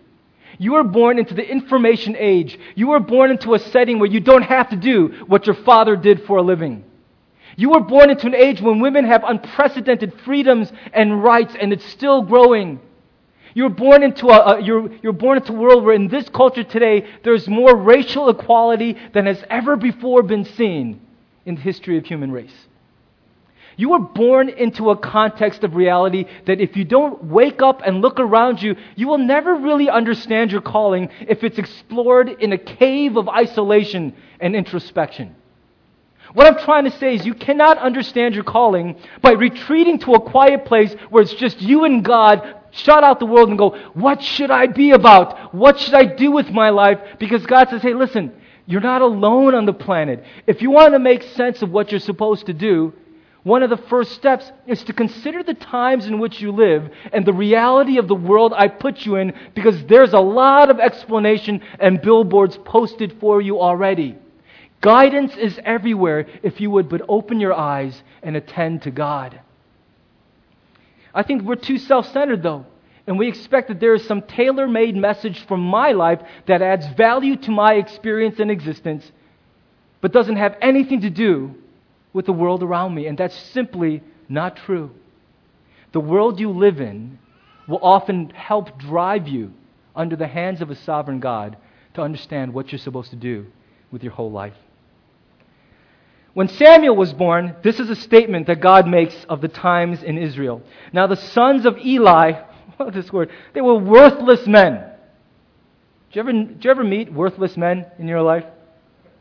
You 0.57 0.73
were 0.73 0.83
born 0.83 1.19
into 1.19 1.33
the 1.33 1.47
information 1.47 2.15
age. 2.17 2.59
You 2.75 2.87
were 2.87 2.99
born 2.99 3.31
into 3.31 3.53
a 3.53 3.59
setting 3.59 3.99
where 3.99 4.09
you 4.09 4.19
don't 4.19 4.43
have 4.43 4.69
to 4.69 4.75
do 4.75 5.23
what 5.27 5.45
your 5.45 5.55
father 5.55 5.95
did 5.95 6.25
for 6.25 6.37
a 6.37 6.41
living. 6.41 6.83
You 7.55 7.69
were 7.71 7.81
born 7.81 8.09
into 8.09 8.27
an 8.27 8.35
age 8.35 8.61
when 8.61 8.79
women 8.79 9.05
have 9.05 9.23
unprecedented 9.23 10.13
freedoms 10.21 10.71
and 10.91 11.23
rights, 11.23 11.55
and 11.59 11.71
it's 11.71 11.85
still 11.85 12.21
growing. 12.21 12.79
You're 13.55 13.69
born 13.69 14.03
into 14.03 14.27
a, 14.27 14.57
a, 14.57 14.61
you're, 14.61 14.89
you're 15.01 15.13
born 15.13 15.37
into 15.37 15.53
a 15.53 15.55
world 15.55 15.83
where 15.83 15.95
in 15.95 16.07
this 16.07 16.27
culture 16.29 16.63
today 16.63 17.07
there's 17.23 17.47
more 17.47 17.75
racial 17.75 18.29
equality 18.29 18.97
than 19.13 19.25
has 19.25 19.43
ever 19.49 19.75
before 19.75 20.23
been 20.23 20.45
seen 20.45 21.01
in 21.45 21.55
the 21.55 21.61
history 21.61 21.97
of 21.97 22.05
human 22.05 22.31
race. 22.31 22.53
You 23.75 23.89
were 23.89 23.99
born 23.99 24.49
into 24.49 24.91
a 24.91 24.97
context 24.97 25.63
of 25.63 25.75
reality 25.75 26.25
that 26.45 26.61
if 26.61 26.75
you 26.75 26.85
don't 26.85 27.23
wake 27.23 27.61
up 27.61 27.81
and 27.83 28.01
look 28.01 28.19
around 28.19 28.61
you, 28.61 28.75
you 28.95 29.07
will 29.07 29.17
never 29.17 29.55
really 29.55 29.89
understand 29.89 30.51
your 30.51 30.61
calling 30.61 31.09
if 31.21 31.43
it's 31.43 31.57
explored 31.57 32.29
in 32.29 32.53
a 32.53 32.57
cave 32.57 33.17
of 33.17 33.27
isolation 33.27 34.15
and 34.39 34.55
introspection. 34.55 35.35
What 36.33 36.47
I'm 36.47 36.63
trying 36.63 36.85
to 36.85 36.91
say 36.91 37.15
is 37.15 37.25
you 37.25 37.33
cannot 37.33 37.77
understand 37.77 38.35
your 38.35 38.43
calling 38.43 38.95
by 39.21 39.31
retreating 39.31 39.99
to 39.99 40.13
a 40.13 40.21
quiet 40.21 40.65
place 40.65 40.93
where 41.09 41.21
it's 41.21 41.33
just 41.33 41.61
you 41.61 41.83
and 41.85 42.03
God, 42.03 42.55
shut 42.73 43.03
out 43.03 43.19
the 43.19 43.25
world 43.25 43.49
and 43.49 43.57
go, 43.57 43.77
what 43.93 44.21
should 44.21 44.51
I 44.51 44.67
be 44.67 44.91
about? 44.91 45.53
What 45.53 45.79
should 45.79 45.93
I 45.93 46.05
do 46.05 46.31
with 46.31 46.49
my 46.49 46.69
life? 46.69 46.99
Because 47.19 47.45
God 47.45 47.69
says, 47.69 47.81
hey, 47.81 47.93
listen, 47.93 48.33
you're 48.65 48.81
not 48.81 49.01
alone 49.01 49.55
on 49.55 49.65
the 49.65 49.73
planet. 49.73 50.23
If 50.47 50.61
you 50.61 50.71
want 50.71 50.93
to 50.93 50.99
make 50.99 51.23
sense 51.23 51.61
of 51.61 51.71
what 51.71 51.91
you're 51.91 51.99
supposed 51.99 52.47
to 52.47 52.53
do, 52.53 52.93
one 53.43 53.61
of 53.61 53.69
the 53.69 53.77
first 53.77 54.13
steps 54.13 54.49
is 54.65 54.83
to 54.85 54.93
consider 54.93 55.43
the 55.43 55.53
times 55.53 56.07
in 56.07 56.17
which 56.17 56.39
you 56.39 56.51
live 56.51 56.89
and 57.11 57.25
the 57.25 57.33
reality 57.33 57.97
of 57.97 58.07
the 58.07 58.15
world 58.15 58.53
I 58.55 58.69
put 58.69 59.05
you 59.05 59.17
in 59.17 59.33
because 59.53 59.83
there's 59.85 60.13
a 60.13 60.19
lot 60.19 60.69
of 60.69 60.79
explanation 60.79 61.61
and 61.79 62.01
billboards 62.01 62.57
posted 62.63 63.19
for 63.19 63.41
you 63.41 63.59
already. 63.59 64.17
Guidance 64.79 65.35
is 65.35 65.59
everywhere 65.65 66.25
if 66.41 66.61
you 66.61 66.71
would 66.71 66.87
but 66.87 67.01
open 67.09 67.39
your 67.39 67.53
eyes 67.53 68.01
and 68.21 68.37
attend 68.37 68.81
to 68.83 68.91
God. 68.91 69.39
I 71.13 71.23
think 71.23 71.43
we're 71.43 71.55
too 71.55 71.77
self 71.77 72.11
centered, 72.11 72.41
though, 72.43 72.65
and 73.05 73.19
we 73.19 73.27
expect 73.27 73.67
that 73.67 73.79
there 73.79 73.93
is 73.93 74.05
some 74.05 74.21
tailor 74.21 74.67
made 74.67 74.95
message 74.95 75.45
from 75.45 75.61
my 75.61 75.91
life 75.91 76.21
that 76.47 76.61
adds 76.61 76.87
value 76.95 77.35
to 77.37 77.51
my 77.51 77.73
experience 77.75 78.39
and 78.39 78.49
existence, 78.49 79.09
but 80.01 80.11
doesn't 80.11 80.37
have 80.37 80.57
anything 80.61 81.01
to 81.01 81.09
do 81.09 81.55
with 82.13 82.25
the 82.25 82.33
world 82.33 82.63
around 82.63 82.95
me. 82.95 83.07
And 83.07 83.17
that's 83.17 83.35
simply 83.35 84.01
not 84.29 84.57
true. 84.57 84.91
The 85.91 85.99
world 85.99 86.39
you 86.39 86.49
live 86.49 86.79
in 86.79 87.19
will 87.67 87.79
often 87.81 88.29
help 88.31 88.79
drive 88.79 89.27
you 89.27 89.53
under 89.95 90.15
the 90.15 90.27
hands 90.27 90.61
of 90.61 90.71
a 90.71 90.75
sovereign 90.75 91.19
God 91.19 91.57
to 91.93 92.01
understand 92.01 92.53
what 92.53 92.71
you're 92.71 92.79
supposed 92.79 93.11
to 93.11 93.15
do 93.15 93.45
with 93.91 94.03
your 94.03 94.13
whole 94.13 94.31
life. 94.31 94.55
When 96.33 96.47
Samuel 96.47 96.95
was 96.95 97.13
born, 97.13 97.55
this 97.63 97.79
is 97.79 97.89
a 97.89 97.95
statement 97.95 98.47
that 98.47 98.59
God 98.59 98.87
makes 98.87 99.15
of 99.29 99.41
the 99.41 99.47
times 99.47 100.01
in 100.01 100.17
Israel. 100.17 100.63
Now, 100.91 101.05
the 101.05 101.15
sons 101.15 101.65
of 101.65 101.77
Eli, 101.77 102.31
what 102.77 102.93
this 102.93 103.13
word? 103.13 103.29
They 103.53 103.61
were 103.61 103.77
worthless 103.77 104.47
men. 104.47 104.89
Did 106.09 106.15
you 106.15 106.21
ever, 106.21 106.31
did 106.31 106.65
you 106.65 106.71
ever 106.71 106.83
meet 106.83 107.13
worthless 107.13 107.55
men 107.55 107.85
in 107.99 108.07
your 108.07 108.21
life? 108.21 108.45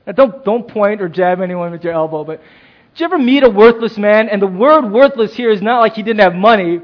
Now, 0.07 0.13
don't, 0.13 0.45
don't 0.45 0.67
point 0.67 1.03
or 1.03 1.09
jab 1.09 1.41
anyone 1.41 1.71
with 1.71 1.85
your 1.85 1.93
elbow, 1.93 2.25
but 2.25 2.41
did 2.95 3.01
you 3.01 3.07
ever 3.07 3.19
meet 3.19 3.45
a 3.45 3.51
worthless 3.51 3.99
man? 3.99 4.29
And 4.29 4.41
the 4.41 4.47
word 4.47 4.91
worthless 4.91 5.35
here 5.35 5.51
is 5.51 5.63
not 5.63 5.81
like 5.81 5.95
he 5.95 6.03
didn't 6.03 6.21
have 6.21 6.35
money, 6.35 6.81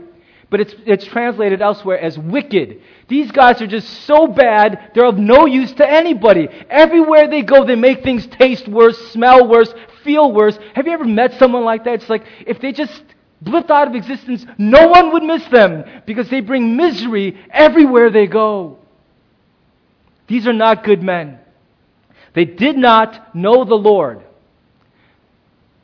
but 0.50 0.60
it's, 0.60 0.74
it's 0.86 1.04
translated 1.04 1.60
elsewhere 1.60 1.98
as 1.98 2.18
wicked. 2.18 2.80
These 3.08 3.30
guys 3.32 3.60
are 3.60 3.66
just 3.66 3.88
so 4.04 4.26
bad, 4.26 4.92
they're 4.94 5.04
of 5.04 5.18
no 5.18 5.46
use 5.46 5.72
to 5.74 5.88
anybody. 5.88 6.48
Everywhere 6.70 7.28
they 7.28 7.42
go, 7.42 7.64
they 7.64 7.74
make 7.74 8.02
things 8.02 8.26
taste 8.26 8.66
worse, 8.66 8.96
smell 9.12 9.46
worse, 9.46 9.72
feel 10.04 10.32
worse. 10.32 10.58
Have 10.74 10.87
you 10.87 10.92
ever 10.92 11.04
met 11.04 11.34
someone 11.38 11.64
like 11.64 11.84
that? 11.84 11.94
It's 11.94 12.08
like 12.08 12.24
if 12.46 12.61
they 12.61 12.72
just 12.72 13.02
blipped 13.42 13.70
out 13.70 13.88
of 13.88 13.94
existence, 13.94 14.44
no 14.56 14.88
one 14.88 15.12
would 15.12 15.22
miss 15.22 15.44
them 15.46 15.84
because 16.06 16.28
they 16.28 16.40
bring 16.40 16.76
misery 16.76 17.38
everywhere 17.50 18.11
they 18.11 18.26
go. 18.26 18.78
These 20.26 20.46
are 20.46 20.52
not 20.52 20.84
good 20.84 21.02
men. 21.02 21.38
They 22.34 22.44
did 22.44 22.76
not 22.76 23.34
know 23.34 23.64
the 23.64 23.74
Lord. 23.74 24.22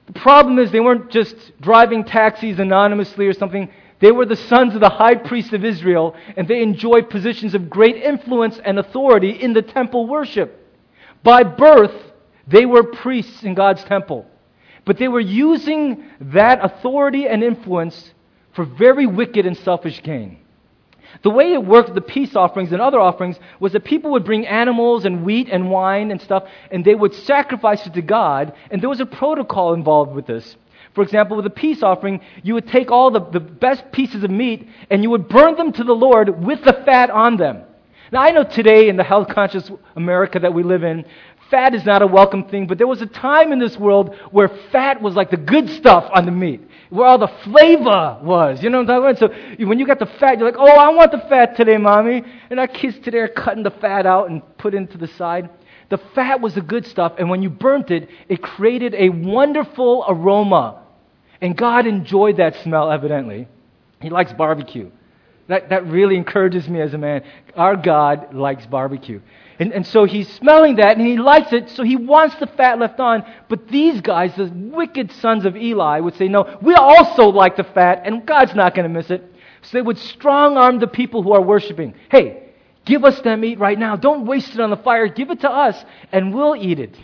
The 0.06 0.12
problem 0.12 0.58
is 0.58 0.70
they 0.70 0.80
weren't 0.80 1.10
just 1.10 1.36
driving 1.60 2.04
taxis 2.04 2.58
anonymously 2.58 3.26
or 3.26 3.32
something. 3.32 3.70
They 4.00 4.12
were 4.12 4.26
the 4.26 4.36
sons 4.36 4.74
of 4.74 4.80
the 4.80 4.90
high 4.90 5.14
priest 5.14 5.54
of 5.54 5.64
Israel, 5.64 6.14
and 6.36 6.46
they 6.46 6.62
enjoyed 6.62 7.08
positions 7.08 7.54
of 7.54 7.70
great 7.70 7.96
influence 7.96 8.60
and 8.62 8.78
authority 8.78 9.30
in 9.30 9.54
the 9.54 9.62
temple 9.62 10.06
worship. 10.06 10.60
By 11.22 11.42
birth, 11.42 12.03
they 12.46 12.66
were 12.66 12.82
priests 12.84 13.42
in 13.42 13.54
God's 13.54 13.84
temple. 13.84 14.26
But 14.84 14.98
they 14.98 15.08
were 15.08 15.20
using 15.20 16.04
that 16.20 16.62
authority 16.62 17.26
and 17.26 17.42
influence 17.42 18.12
for 18.52 18.64
very 18.64 19.06
wicked 19.06 19.46
and 19.46 19.56
selfish 19.56 20.02
gain. 20.02 20.38
The 21.22 21.30
way 21.30 21.52
it 21.52 21.64
worked 21.64 21.94
the 21.94 22.00
peace 22.00 22.34
offerings 22.34 22.72
and 22.72 22.80
other 22.80 23.00
offerings 23.00 23.38
was 23.60 23.72
that 23.72 23.84
people 23.84 24.10
would 24.12 24.24
bring 24.24 24.46
animals 24.46 25.04
and 25.04 25.24
wheat 25.24 25.48
and 25.50 25.70
wine 25.70 26.10
and 26.10 26.20
stuff, 26.20 26.44
and 26.70 26.84
they 26.84 26.94
would 26.94 27.14
sacrifice 27.14 27.86
it 27.86 27.94
to 27.94 28.02
God, 28.02 28.52
and 28.70 28.82
there 28.82 28.88
was 28.88 29.00
a 29.00 29.06
protocol 29.06 29.74
involved 29.74 30.14
with 30.14 30.26
this. 30.26 30.56
For 30.94 31.02
example, 31.02 31.36
with 31.36 31.46
a 31.46 31.50
peace 31.50 31.82
offering, 31.82 32.20
you 32.42 32.54
would 32.54 32.68
take 32.68 32.90
all 32.90 33.10
the, 33.10 33.20
the 33.20 33.40
best 33.40 33.90
pieces 33.90 34.22
of 34.22 34.30
meat 34.30 34.68
and 34.90 35.02
you 35.02 35.10
would 35.10 35.28
burn 35.28 35.56
them 35.56 35.72
to 35.72 35.82
the 35.82 35.92
Lord 35.92 36.44
with 36.44 36.62
the 36.62 36.72
fat 36.72 37.10
on 37.10 37.36
them. 37.36 37.64
Now, 38.12 38.22
I 38.22 38.30
know 38.30 38.44
today 38.44 38.88
in 38.88 38.96
the 38.96 39.02
health 39.02 39.28
conscious 39.28 39.68
America 39.96 40.38
that 40.38 40.54
we 40.54 40.62
live 40.62 40.84
in, 40.84 41.04
fat 41.54 41.72
is 41.72 41.84
not 41.84 42.02
a 42.02 42.06
welcome 42.06 42.42
thing, 42.48 42.66
but 42.66 42.78
there 42.78 42.86
was 42.88 43.00
a 43.00 43.06
time 43.06 43.52
in 43.52 43.60
this 43.60 43.76
world 43.76 44.16
where 44.32 44.48
fat 44.72 45.00
was 45.00 45.14
like 45.14 45.30
the 45.30 45.36
good 45.36 45.70
stuff 45.70 46.10
on 46.12 46.26
the 46.26 46.32
meat 46.32 46.60
where 46.90 47.06
all 47.06 47.16
the 47.16 47.30
flavor 47.44 48.18
was. 48.24 48.60
You 48.60 48.70
know 48.70 48.82
what 48.82 48.90
I'm 48.90 49.16
talking 49.16 49.28
about? 49.28 49.58
So 49.58 49.66
when 49.68 49.78
you 49.78 49.86
got 49.86 50.00
the 50.00 50.06
fat, 50.18 50.36
you're 50.38 50.50
like, 50.50 50.58
oh, 50.58 50.66
I 50.66 50.88
want 50.88 51.12
the 51.12 51.18
fat 51.28 51.56
today, 51.56 51.76
mommy. 51.76 52.24
And 52.50 52.58
our 52.58 52.66
kids 52.66 52.98
today 53.04 53.18
are 53.18 53.28
cutting 53.28 53.62
the 53.62 53.70
fat 53.70 54.04
out 54.04 54.30
and 54.30 54.42
put 54.58 54.74
it 54.74 54.90
to 54.90 54.98
the 54.98 55.06
side. 55.06 55.48
The 55.90 55.98
fat 56.16 56.40
was 56.40 56.56
the 56.56 56.60
good 56.60 56.86
stuff, 56.86 57.12
and 57.18 57.30
when 57.30 57.40
you 57.40 57.50
burnt 57.50 57.92
it, 57.92 58.08
it 58.28 58.42
created 58.42 58.94
a 58.96 59.10
wonderful 59.10 60.04
aroma. 60.08 60.82
And 61.40 61.56
God 61.56 61.86
enjoyed 61.86 62.38
that 62.38 62.56
smell, 62.64 62.90
evidently. 62.90 63.46
He 64.02 64.10
likes 64.10 64.32
barbecue. 64.32 64.90
That, 65.46 65.68
that 65.68 65.86
really 65.86 66.16
encourages 66.16 66.68
me 66.68 66.80
as 66.80 66.94
a 66.94 66.98
man. 66.98 67.22
Our 67.54 67.76
God 67.76 68.34
likes 68.34 68.66
barbecue. 68.66 69.20
And, 69.58 69.72
and 69.72 69.86
so 69.86 70.04
he's 70.04 70.28
smelling 70.34 70.76
that 70.76 70.96
and 70.96 71.06
he 71.06 71.16
likes 71.16 71.52
it, 71.52 71.70
so 71.70 71.84
he 71.84 71.96
wants 71.96 72.34
the 72.36 72.46
fat 72.46 72.78
left 72.78 72.98
on. 72.98 73.24
But 73.48 73.68
these 73.68 74.00
guys, 74.00 74.34
the 74.34 74.50
wicked 74.52 75.12
sons 75.12 75.44
of 75.44 75.56
Eli, 75.56 76.00
would 76.00 76.16
say, 76.16 76.28
No, 76.28 76.58
we 76.60 76.74
also 76.74 77.26
like 77.26 77.56
the 77.56 77.64
fat, 77.64 78.02
and 78.04 78.26
God's 78.26 78.54
not 78.54 78.74
going 78.74 78.84
to 78.84 78.88
miss 78.88 79.10
it. 79.10 79.22
So 79.62 79.78
they 79.78 79.82
would 79.82 79.98
strong 79.98 80.56
arm 80.56 80.78
the 80.78 80.86
people 80.86 81.22
who 81.22 81.32
are 81.32 81.40
worshiping. 81.40 81.94
Hey, 82.10 82.50
give 82.84 83.04
us 83.04 83.20
that 83.20 83.36
meat 83.36 83.58
right 83.58 83.78
now. 83.78 83.96
Don't 83.96 84.26
waste 84.26 84.54
it 84.54 84.60
on 84.60 84.70
the 84.70 84.76
fire. 84.76 85.06
Give 85.06 85.30
it 85.30 85.40
to 85.40 85.50
us, 85.50 85.82
and 86.10 86.34
we'll 86.34 86.56
eat 86.56 86.80
it. 86.80 86.96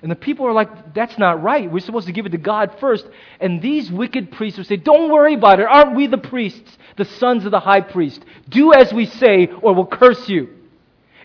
And 0.00 0.10
the 0.10 0.16
people 0.16 0.46
are 0.46 0.52
like, 0.52 0.94
That's 0.94 1.18
not 1.18 1.42
right. 1.42 1.70
We're 1.70 1.80
supposed 1.80 2.06
to 2.06 2.12
give 2.12 2.24
it 2.24 2.30
to 2.30 2.38
God 2.38 2.76
first. 2.80 3.06
And 3.38 3.60
these 3.60 3.90
wicked 3.90 4.32
priests 4.32 4.56
would 4.56 4.66
say, 4.66 4.76
Don't 4.76 5.12
worry 5.12 5.34
about 5.34 5.60
it. 5.60 5.66
Aren't 5.66 5.94
we 5.94 6.06
the 6.06 6.16
priests, 6.16 6.78
the 6.96 7.04
sons 7.04 7.44
of 7.44 7.50
the 7.50 7.60
high 7.60 7.82
priest? 7.82 8.24
Do 8.48 8.72
as 8.72 8.94
we 8.94 9.04
say, 9.04 9.48
or 9.60 9.74
we'll 9.74 9.86
curse 9.86 10.26
you. 10.26 10.54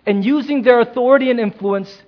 And 0.06 0.24
using 0.24 0.62
their 0.63 0.80
authority 0.80 1.30
and 1.30 1.39
influence, 1.39 2.02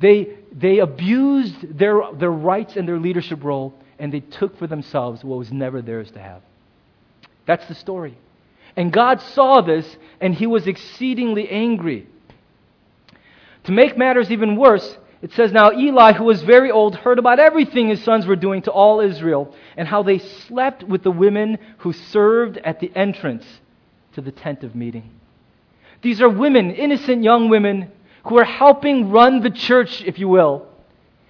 they, 0.00 0.36
they 0.52 0.78
abused 0.78 1.78
their, 1.78 2.00
their 2.14 2.30
rights 2.30 2.76
and 2.76 2.88
their 2.88 2.98
leadership 2.98 3.44
role, 3.44 3.74
and 3.98 4.12
they 4.12 4.20
took 4.20 4.58
for 4.58 4.66
themselves 4.66 5.22
what 5.22 5.38
was 5.38 5.52
never 5.52 5.82
theirs 5.82 6.10
to 6.12 6.20
have. 6.20 6.42
That's 7.46 7.66
the 7.66 7.74
story. 7.74 8.16
And 8.76 8.92
God 8.92 9.20
saw 9.20 9.60
this, 9.60 9.96
and 10.20 10.34
he 10.34 10.46
was 10.46 10.66
exceedingly 10.66 11.48
angry. 11.48 12.06
To 13.64 13.72
make 13.72 13.96
matters 13.96 14.30
even 14.30 14.56
worse, 14.56 14.98
it 15.22 15.32
says, 15.32 15.52
Now 15.52 15.72
Eli, 15.72 16.12
who 16.12 16.24
was 16.24 16.42
very 16.42 16.70
old, 16.70 16.96
heard 16.96 17.18
about 17.18 17.38
everything 17.38 17.88
his 17.88 18.02
sons 18.02 18.26
were 18.26 18.36
doing 18.36 18.62
to 18.62 18.72
all 18.72 19.00
Israel, 19.00 19.54
and 19.76 19.86
how 19.86 20.02
they 20.02 20.18
slept 20.18 20.82
with 20.82 21.02
the 21.02 21.10
women 21.10 21.58
who 21.78 21.92
served 21.92 22.58
at 22.58 22.80
the 22.80 22.90
entrance 22.94 23.46
to 24.14 24.20
the 24.20 24.32
tent 24.32 24.64
of 24.64 24.74
meeting. 24.74 25.10
These 26.04 26.20
are 26.20 26.28
women, 26.28 26.70
innocent 26.70 27.24
young 27.24 27.48
women, 27.48 27.90
who 28.26 28.36
are 28.36 28.44
helping 28.44 29.10
run 29.10 29.40
the 29.40 29.48
church, 29.48 30.02
if 30.02 30.18
you 30.18 30.28
will. 30.28 30.68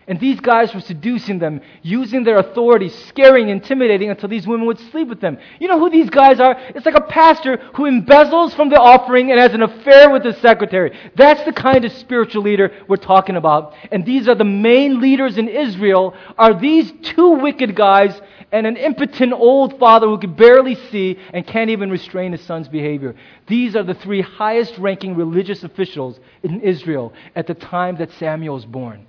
And 0.06 0.20
these 0.20 0.38
guys 0.38 0.74
were 0.74 0.80
seducing 0.80 1.38
them, 1.38 1.62
using 1.82 2.24
their 2.24 2.36
authority, 2.36 2.90
scaring, 2.90 3.48
intimidating 3.48 4.10
until 4.10 4.28
these 4.28 4.46
women 4.46 4.66
would 4.66 4.78
sleep 4.90 5.08
with 5.08 5.20
them. 5.20 5.38
You 5.58 5.68
know 5.68 5.78
who 5.78 5.88
these 5.88 6.10
guys 6.10 6.40
are? 6.40 6.56
It's 6.74 6.84
like 6.84 6.94
a 6.94 7.00
pastor 7.00 7.56
who 7.74 7.84
embezzles 7.84 8.54
from 8.54 8.68
the 8.68 8.78
offering 8.78 9.30
and 9.30 9.40
has 9.40 9.54
an 9.54 9.62
affair 9.62 10.10
with 10.10 10.24
his 10.24 10.36
secretary. 10.38 10.98
That's 11.16 11.42
the 11.44 11.52
kind 11.52 11.84
of 11.84 11.92
spiritual 11.92 12.42
leader 12.42 12.70
we're 12.86 12.96
talking 12.96 13.36
about. 13.36 13.74
And 13.90 14.04
these 14.04 14.28
are 14.28 14.34
the 14.34 14.44
main 14.44 15.00
leaders 15.00 15.38
in 15.38 15.48
Israel 15.48 16.14
are 16.36 16.58
these 16.58 16.92
two 17.02 17.30
wicked 17.30 17.74
guys 17.74 18.20
and 18.52 18.66
an 18.66 18.76
impotent 18.76 19.32
old 19.32 19.78
father 19.78 20.06
who 20.06 20.18
can 20.18 20.34
barely 20.34 20.74
see 20.74 21.18
and 21.32 21.46
can't 21.46 21.70
even 21.70 21.90
restrain 21.90 22.32
his 22.32 22.42
son's 22.42 22.68
behavior. 22.68 23.16
These 23.46 23.74
are 23.74 23.82
the 23.82 23.94
three 23.94 24.20
highest 24.20 24.78
ranking 24.78 25.16
religious 25.16 25.64
officials 25.64 26.20
in 26.42 26.60
Israel 26.60 27.12
at 27.34 27.46
the 27.46 27.54
time 27.54 27.96
that 27.96 28.12
Samuel 28.12 28.54
was 28.54 28.66
born. 28.66 29.06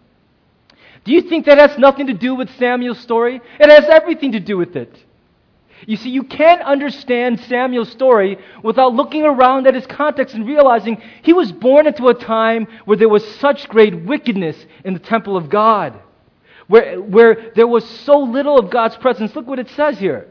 Do 1.06 1.14
you 1.14 1.22
think 1.22 1.46
that 1.46 1.58
has 1.58 1.78
nothing 1.78 2.08
to 2.08 2.14
do 2.14 2.36
with 2.36 2.50
Samuel's 2.58 3.00
story? 3.00 3.40
It 3.60 3.70
has 3.70 3.86
everything 3.90 4.34
to 4.34 4.40
do 4.40 4.58
with 4.58 4.76
it. 4.76 4.94
You 5.88 5.98
see, 5.98 6.10
you 6.10 6.24
can't 6.24 6.62
understand 6.62 7.40
Samuel's 7.42 7.92
story 7.92 8.40
without 8.64 8.94
looking 8.94 9.24
around 9.24 9.68
at 9.68 9.76
his 9.76 9.86
context 9.86 10.36
and 10.36 10.48
realizing 10.48 11.02
he 11.22 11.32
was 11.32 11.52
born 11.52 11.88
into 11.88 12.08
a 12.08 12.14
time 12.14 12.68
where 12.86 12.98
there 12.98 13.10
was 13.10 13.26
such 13.36 13.70
great 13.70 14.04
wickedness 14.04 14.58
in 14.84 14.94
the 14.94 15.00
temple 15.00 15.38
of 15.38 15.50
God 15.50 16.00
where, 16.68 17.00
where 17.00 17.52
there 17.56 17.68
was 17.68 17.88
so 18.02 18.20
little 18.20 18.58
of 18.58 18.70
God's 18.70 18.96
presence. 18.98 19.36
Look 19.36 19.48
what 19.48 19.60
it 19.60 19.70
says 19.72 20.00
here. 20.00 20.28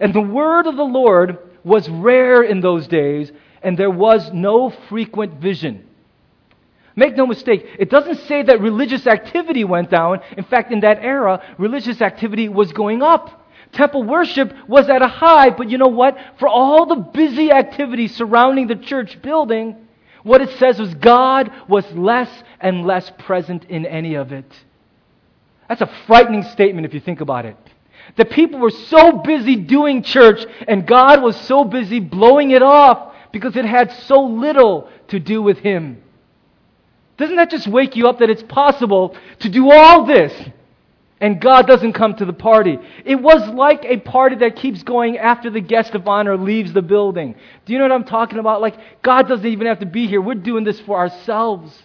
And 0.00 0.14
the 0.14 0.20
word 0.20 0.66
of 0.66 0.76
the 0.76 0.84
Lord 0.84 1.38
was 1.64 1.88
rare 1.88 2.42
in 2.42 2.60
those 2.60 2.88
days, 2.88 3.30
and 3.62 3.78
there 3.78 3.90
was 3.90 4.32
no 4.32 4.70
frequent 4.70 5.34
vision. 5.34 5.88
Make 6.94 7.16
no 7.16 7.26
mistake, 7.26 7.66
it 7.78 7.90
doesn't 7.90 8.26
say 8.26 8.42
that 8.42 8.60
religious 8.60 9.06
activity 9.06 9.64
went 9.64 9.90
down. 9.90 10.20
In 10.36 10.44
fact, 10.44 10.72
in 10.72 10.80
that 10.80 10.98
era, 11.02 11.42
religious 11.58 12.02
activity 12.02 12.48
was 12.48 12.72
going 12.72 13.02
up. 13.02 13.40
Temple 13.72 14.02
worship 14.02 14.52
was 14.68 14.90
at 14.90 15.00
a 15.00 15.08
high, 15.08 15.48
but 15.50 15.70
you 15.70 15.78
know 15.78 15.88
what? 15.88 16.18
For 16.38 16.46
all 16.46 16.84
the 16.84 16.96
busy 16.96 17.50
activity 17.50 18.08
surrounding 18.08 18.66
the 18.66 18.76
church 18.76 19.20
building, 19.22 19.76
what 20.22 20.42
it 20.42 20.50
says 20.58 20.78
was 20.78 20.94
God 20.94 21.50
was 21.68 21.90
less 21.92 22.30
and 22.60 22.86
less 22.86 23.10
present 23.18 23.64
in 23.64 23.86
any 23.86 24.14
of 24.14 24.30
it. 24.32 24.50
That's 25.68 25.80
a 25.80 25.90
frightening 26.06 26.42
statement 26.42 26.86
if 26.86 26.92
you 26.92 27.00
think 27.00 27.22
about 27.22 27.46
it. 27.46 27.56
The 28.16 28.26
people 28.26 28.60
were 28.60 28.70
so 28.70 29.12
busy 29.12 29.56
doing 29.56 30.02
church, 30.02 30.44
and 30.68 30.86
God 30.86 31.22
was 31.22 31.40
so 31.42 31.64
busy 31.64 31.98
blowing 32.00 32.50
it 32.50 32.62
off 32.62 33.14
because 33.32 33.56
it 33.56 33.64
had 33.64 33.90
so 33.92 34.22
little 34.22 34.90
to 35.08 35.18
do 35.18 35.40
with 35.40 35.58
Him. 35.58 36.02
Doesn't 37.22 37.36
that 37.36 37.50
just 37.50 37.68
wake 37.68 37.94
you 37.94 38.08
up 38.08 38.18
that 38.18 38.30
it's 38.30 38.42
possible 38.42 39.16
to 39.38 39.48
do 39.48 39.70
all 39.70 40.04
this 40.06 40.32
and 41.20 41.40
God 41.40 41.68
doesn't 41.68 41.92
come 41.92 42.16
to 42.16 42.24
the 42.24 42.32
party? 42.32 42.80
It 43.04 43.14
was 43.14 43.48
like 43.50 43.84
a 43.84 43.98
party 43.98 44.34
that 44.36 44.56
keeps 44.56 44.82
going 44.82 45.18
after 45.18 45.48
the 45.48 45.60
guest 45.60 45.94
of 45.94 46.08
honor 46.08 46.36
leaves 46.36 46.72
the 46.72 46.82
building. 46.82 47.36
Do 47.64 47.72
you 47.72 47.78
know 47.78 47.84
what 47.84 47.92
I'm 47.92 48.02
talking 48.02 48.40
about? 48.40 48.60
Like, 48.60 48.76
God 49.02 49.28
doesn't 49.28 49.46
even 49.46 49.68
have 49.68 49.78
to 49.78 49.86
be 49.86 50.08
here. 50.08 50.20
We're 50.20 50.34
doing 50.34 50.64
this 50.64 50.80
for 50.80 50.98
ourselves. 50.98 51.80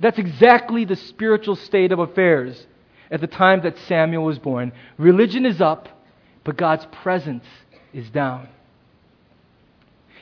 That's 0.00 0.18
exactly 0.18 0.84
the 0.84 0.96
spiritual 0.96 1.56
state 1.56 1.90
of 1.90 1.98
affairs 1.98 2.66
at 3.10 3.22
the 3.22 3.28
time 3.28 3.62
that 3.62 3.78
Samuel 3.88 4.24
was 4.24 4.38
born. 4.38 4.72
Religion 4.98 5.46
is 5.46 5.62
up, 5.62 5.88
but 6.44 6.58
God's 6.58 6.86
presence 6.92 7.46
is 7.94 8.10
down. 8.10 8.50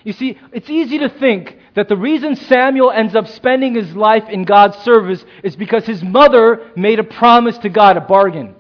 You 0.05 0.13
see, 0.13 0.39
it's 0.53 0.71
easy 0.71 0.99
to 0.99 1.09
think 1.09 1.57
that 1.81 1.89
the 1.89 1.97
reason 1.97 2.37
Samuel 2.37 2.91
ends 2.91 3.15
up 3.15 3.27
spending 3.27 3.75
his 3.75 3.97
life 3.97 4.29
in 4.29 4.45
God's 4.45 4.77
service 4.81 5.25
is 5.43 5.57
because 5.57 5.87
his 5.87 6.03
mother 6.03 6.71
made 6.77 6.99
a 6.99 7.05
promise 7.05 7.57
to 7.57 7.71
God, 7.71 7.97
a 7.97 8.03
bargain. 8.03 8.55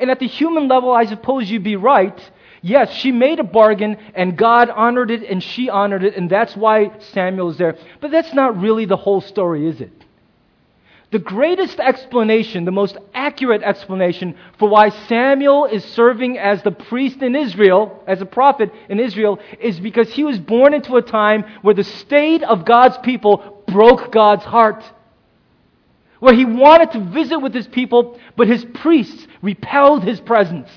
And 0.00 0.10
at 0.10 0.18
the 0.18 0.26
human 0.26 0.66
level, 0.66 0.90
I 0.90 1.04
suppose 1.04 1.50
you'd 1.50 1.62
be 1.62 1.76
right. 1.76 2.18
Yes, 2.62 2.90
she 2.90 3.12
made 3.12 3.38
a 3.38 3.44
bargain 3.44 3.98
and 4.14 4.34
God 4.34 4.70
honored 4.70 5.10
it 5.10 5.28
and 5.28 5.42
she 5.42 5.68
honored 5.68 6.04
it, 6.04 6.16
and 6.16 6.30
that's 6.30 6.56
why 6.56 6.98
Samuel 7.12 7.50
is 7.50 7.58
there. 7.58 7.76
But 8.00 8.10
that's 8.10 8.32
not 8.32 8.58
really 8.58 8.86
the 8.86 8.96
whole 8.96 9.20
story, 9.20 9.68
is 9.68 9.82
it? 9.82 10.03
The 11.10 11.18
greatest 11.18 11.78
explanation, 11.78 12.64
the 12.64 12.72
most 12.72 12.96
accurate 13.14 13.62
explanation 13.62 14.36
for 14.58 14.68
why 14.68 14.88
Samuel 14.88 15.66
is 15.66 15.84
serving 15.84 16.38
as 16.38 16.62
the 16.62 16.72
priest 16.72 17.22
in 17.22 17.36
Israel, 17.36 18.02
as 18.06 18.20
a 18.20 18.26
prophet 18.26 18.72
in 18.88 18.98
Israel, 18.98 19.38
is 19.60 19.78
because 19.78 20.12
he 20.12 20.24
was 20.24 20.38
born 20.38 20.74
into 20.74 20.96
a 20.96 21.02
time 21.02 21.44
where 21.62 21.74
the 21.74 21.84
state 21.84 22.42
of 22.42 22.64
God's 22.64 22.98
people 22.98 23.62
broke 23.68 24.12
God's 24.12 24.44
heart. 24.44 24.82
Where 26.18 26.34
he 26.34 26.44
wanted 26.44 26.92
to 26.92 27.00
visit 27.00 27.38
with 27.38 27.54
his 27.54 27.68
people, 27.68 28.18
but 28.36 28.48
his 28.48 28.64
priests 28.64 29.26
repelled 29.42 30.02
his 30.04 30.20
presence. 30.20 30.68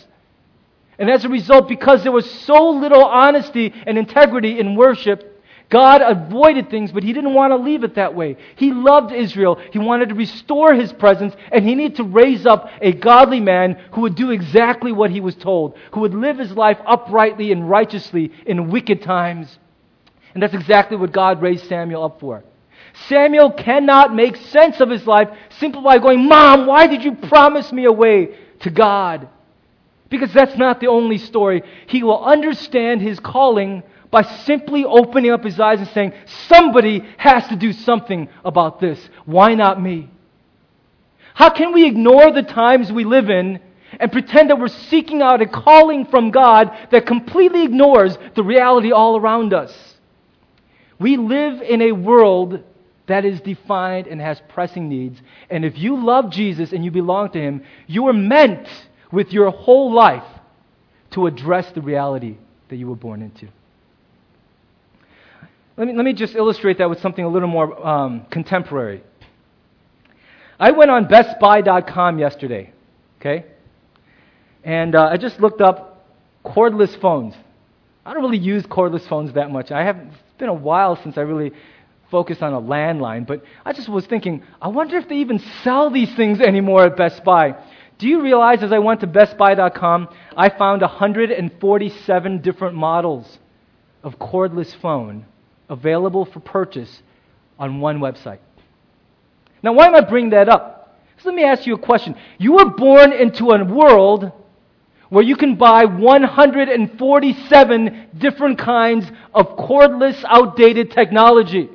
And 1.00 1.10
as 1.10 1.26
a 1.26 1.30
result, 1.30 1.68
because 1.68 2.04
there 2.04 2.12
was 2.12 2.30
so 2.30 2.70
little 2.72 3.06
honesty 3.06 3.74
and 3.86 3.98
integrity 3.98 4.60
in 4.60 4.76
worship, 4.76 5.37
God 5.70 6.02
avoided 6.02 6.70
things, 6.70 6.94
but 6.94 7.04
he 7.04 7.12
didn't 7.12 7.34
want 7.34 7.52
to 7.52 7.58
leave 7.58 7.84
it 7.84 7.96
that 7.96 8.16
way. 8.16 8.38
He 8.56 8.72
loved 8.72 9.12
Israel. 9.12 9.60
He 9.72 9.80
wanted 9.80 10.10
to 10.10 10.16
restore 10.16 10.74
his 10.74 10.94
presence, 10.94 11.36
and 11.52 11.68
he 11.68 11.76
needed 11.76 11.98
to 11.98 12.04
raise 12.04 12.46
up 12.46 12.70
a 12.82 12.94
godly 12.94 13.42
man 13.42 13.74
who 13.92 14.02
would 14.02 14.16
do 14.16 14.32
exactly 14.32 14.94
what 14.94 15.12
he 15.12 15.20
was 15.20 15.36
told, 15.36 15.78
who 15.92 16.02
would 16.02 16.14
live 16.14 16.38
his 16.38 16.54
life 16.54 16.78
uprightly 16.86 17.52
and 17.52 17.70
righteously 17.70 18.32
in 18.46 18.70
wicked 18.70 19.02
times. 19.02 19.60
And 20.34 20.42
that's 20.42 20.54
exactly 20.54 20.96
what 20.96 21.12
God 21.12 21.42
raised 21.42 21.68
Samuel 21.68 22.06
up 22.06 22.20
for. 22.22 22.44
Samuel 23.08 23.52
cannot 23.52 24.16
make 24.16 24.38
sense 24.38 24.80
of 24.80 24.90
his 24.90 25.06
life 25.06 25.30
simply 25.60 25.82
by 25.82 25.98
going, 26.00 26.28
Mom, 26.28 26.66
why 26.66 26.88
did 26.88 27.04
you 27.04 27.14
promise 27.16 27.72
me 27.74 27.86
a 27.86 27.92
way 27.92 28.38
to 28.62 28.70
God? 28.70 29.28
Because 30.10 30.32
that's 30.32 30.58
not 30.58 30.80
the 30.80 30.88
only 30.88 31.18
story. 31.18 31.64
He 31.88 32.04
will 32.04 32.24
understand 32.24 33.02
his 33.02 33.20
calling 33.20 33.84
by 34.12 34.22
simply 34.22 34.86
opening 34.86 35.32
up 35.32 35.44
his 35.44 35.60
eyes 35.60 35.80
and 35.80 35.88
saying, 35.90 36.14
Somebody 36.48 37.04
has 37.18 37.48
to 37.48 37.56
do 37.56 37.74
something 37.74 38.30
about 38.46 38.80
this. 38.80 39.00
Why 39.26 39.54
not 39.54 39.82
me? 39.82 40.10
How 41.34 41.50
can 41.50 41.74
we 41.74 41.86
ignore 41.86 42.32
the 42.32 42.44
times 42.44 42.92
we 42.92 43.04
live 43.04 43.30
in 43.30 43.60
and 44.00 44.12
pretend 44.12 44.50
that 44.50 44.60
we're 44.60 44.68
seeking 44.68 45.22
out 45.22 45.42
a 45.42 45.46
calling 45.46 46.06
from 46.06 46.32
God 46.32 46.76
that 46.92 47.06
completely 47.06 47.64
ignores 47.64 48.18
the 48.36 48.44
reality 48.44 48.92
all 48.92 49.18
around 49.18 49.54
us? 49.54 49.96
We 51.00 51.18
live 51.18 51.62
in 51.62 51.82
a 51.82 51.92
world 51.92 52.64
that 53.08 53.24
is 53.24 53.40
defined 53.42 54.08
and 54.08 54.20
has 54.20 54.42
pressing 54.50 54.90
needs. 54.90 55.22
And 55.50 55.64
if 55.64 55.78
you 55.78 56.04
love 56.04 56.30
Jesus 56.30 56.74
and 56.74 56.84
you 56.84 56.92
belong 56.92 57.32
to 57.32 57.40
Him, 57.40 57.64
you 57.88 58.08
are 58.08 58.14
meant 58.14 58.68
with 59.12 59.32
your 59.32 59.50
whole 59.52 59.94
life 59.94 60.26
to 61.12 61.28
address 61.28 61.72
the 61.72 61.82
reality 61.82 62.38
that 62.70 62.76
you 62.76 62.88
were 62.88 62.96
born 62.96 63.22
into. 63.22 63.48
Let 65.78 65.88
me, 65.88 65.94
let 65.94 66.06
me 66.06 66.14
just 66.14 66.34
illustrate 66.36 66.80
that 66.80 66.90
with 66.90 67.00
something 67.02 67.24
a 67.24 67.30
little 67.30 67.48
more 67.48 67.88
um, 67.88 68.26
contemporary. 68.32 69.04
I 70.60 70.72
went 70.72 70.90
on 70.90 71.06
BestBuy.com 71.06 72.18
yesterday, 72.18 72.74
okay? 73.20 73.46
And 74.64 74.96
uh, 74.96 75.10
I 75.12 75.18
just 75.18 75.40
looked 75.40 75.62
up 75.62 76.04
cordless 76.44 77.00
phones. 77.00 77.36
I 78.04 78.16
don't 78.16 78.24
really 78.24 78.40
use 78.40 78.64
cordless 78.64 79.08
phones 79.08 79.34
that 79.34 79.52
much. 79.52 79.72
I 79.72 79.84
have 79.84 79.98
it's 79.98 80.40
been 80.40 80.50
a 80.50 80.54
while 80.54 81.00
since 81.04 81.16
I 81.16 81.22
really 81.22 81.52
focused 82.10 82.42
on 82.42 82.54
a 82.54 82.62
landline, 82.62 83.28
but 83.28 83.44
I 83.64 83.72
just 83.72 83.88
was 83.88 84.08
thinking, 84.08 84.42
I 84.60 84.70
wonder 84.70 84.98
if 84.98 85.08
they 85.08 85.18
even 85.18 85.38
sell 85.64 85.92
these 85.92 86.14
things 86.16 86.42
anymore 86.42 86.86
at 86.86 86.98
Best 86.98 87.24
Buy. 87.24 87.56
Do 88.00 88.08
you 88.08 88.24
realize 88.24 88.64
as 88.64 88.72
I 88.72 88.80
went 88.80 89.02
to 89.02 89.08
bestbuy.com, 89.08 90.08
I 90.36 90.50
found 90.50 90.82
147 90.82 92.42
different 92.42 92.76
models 92.76 93.38
of 94.04 94.18
cordless 94.18 94.76
phone 94.82 95.26
available 95.70 96.26
for 96.26 96.40
purchase 96.40 97.04
on 97.60 97.80
one 97.80 98.00
website. 98.00 98.40
Now, 99.64 99.74
why 99.74 99.88
am 99.88 99.96
I 99.96 100.02
bringing 100.02 100.30
that 100.32 100.50
up? 100.50 101.00
So 101.18 101.30
let 101.30 101.36
me 101.36 101.44
ask 101.44 101.66
you 101.66 101.76
a 101.76 101.80
question. 101.80 102.16
You 102.38 102.54
were 102.54 102.70
born 102.70 103.12
into 103.12 103.52
a 103.52 103.64
world 103.64 104.32
where 105.10 105.24
you 105.24 105.36
can 105.36 105.56
buy 105.56 105.86
147 105.86 108.10
different 108.18 108.60
kinds 108.60 109.06
of 109.34 109.58
cordless, 109.58 110.24
outdated 110.26 110.92
technology. 110.92 111.70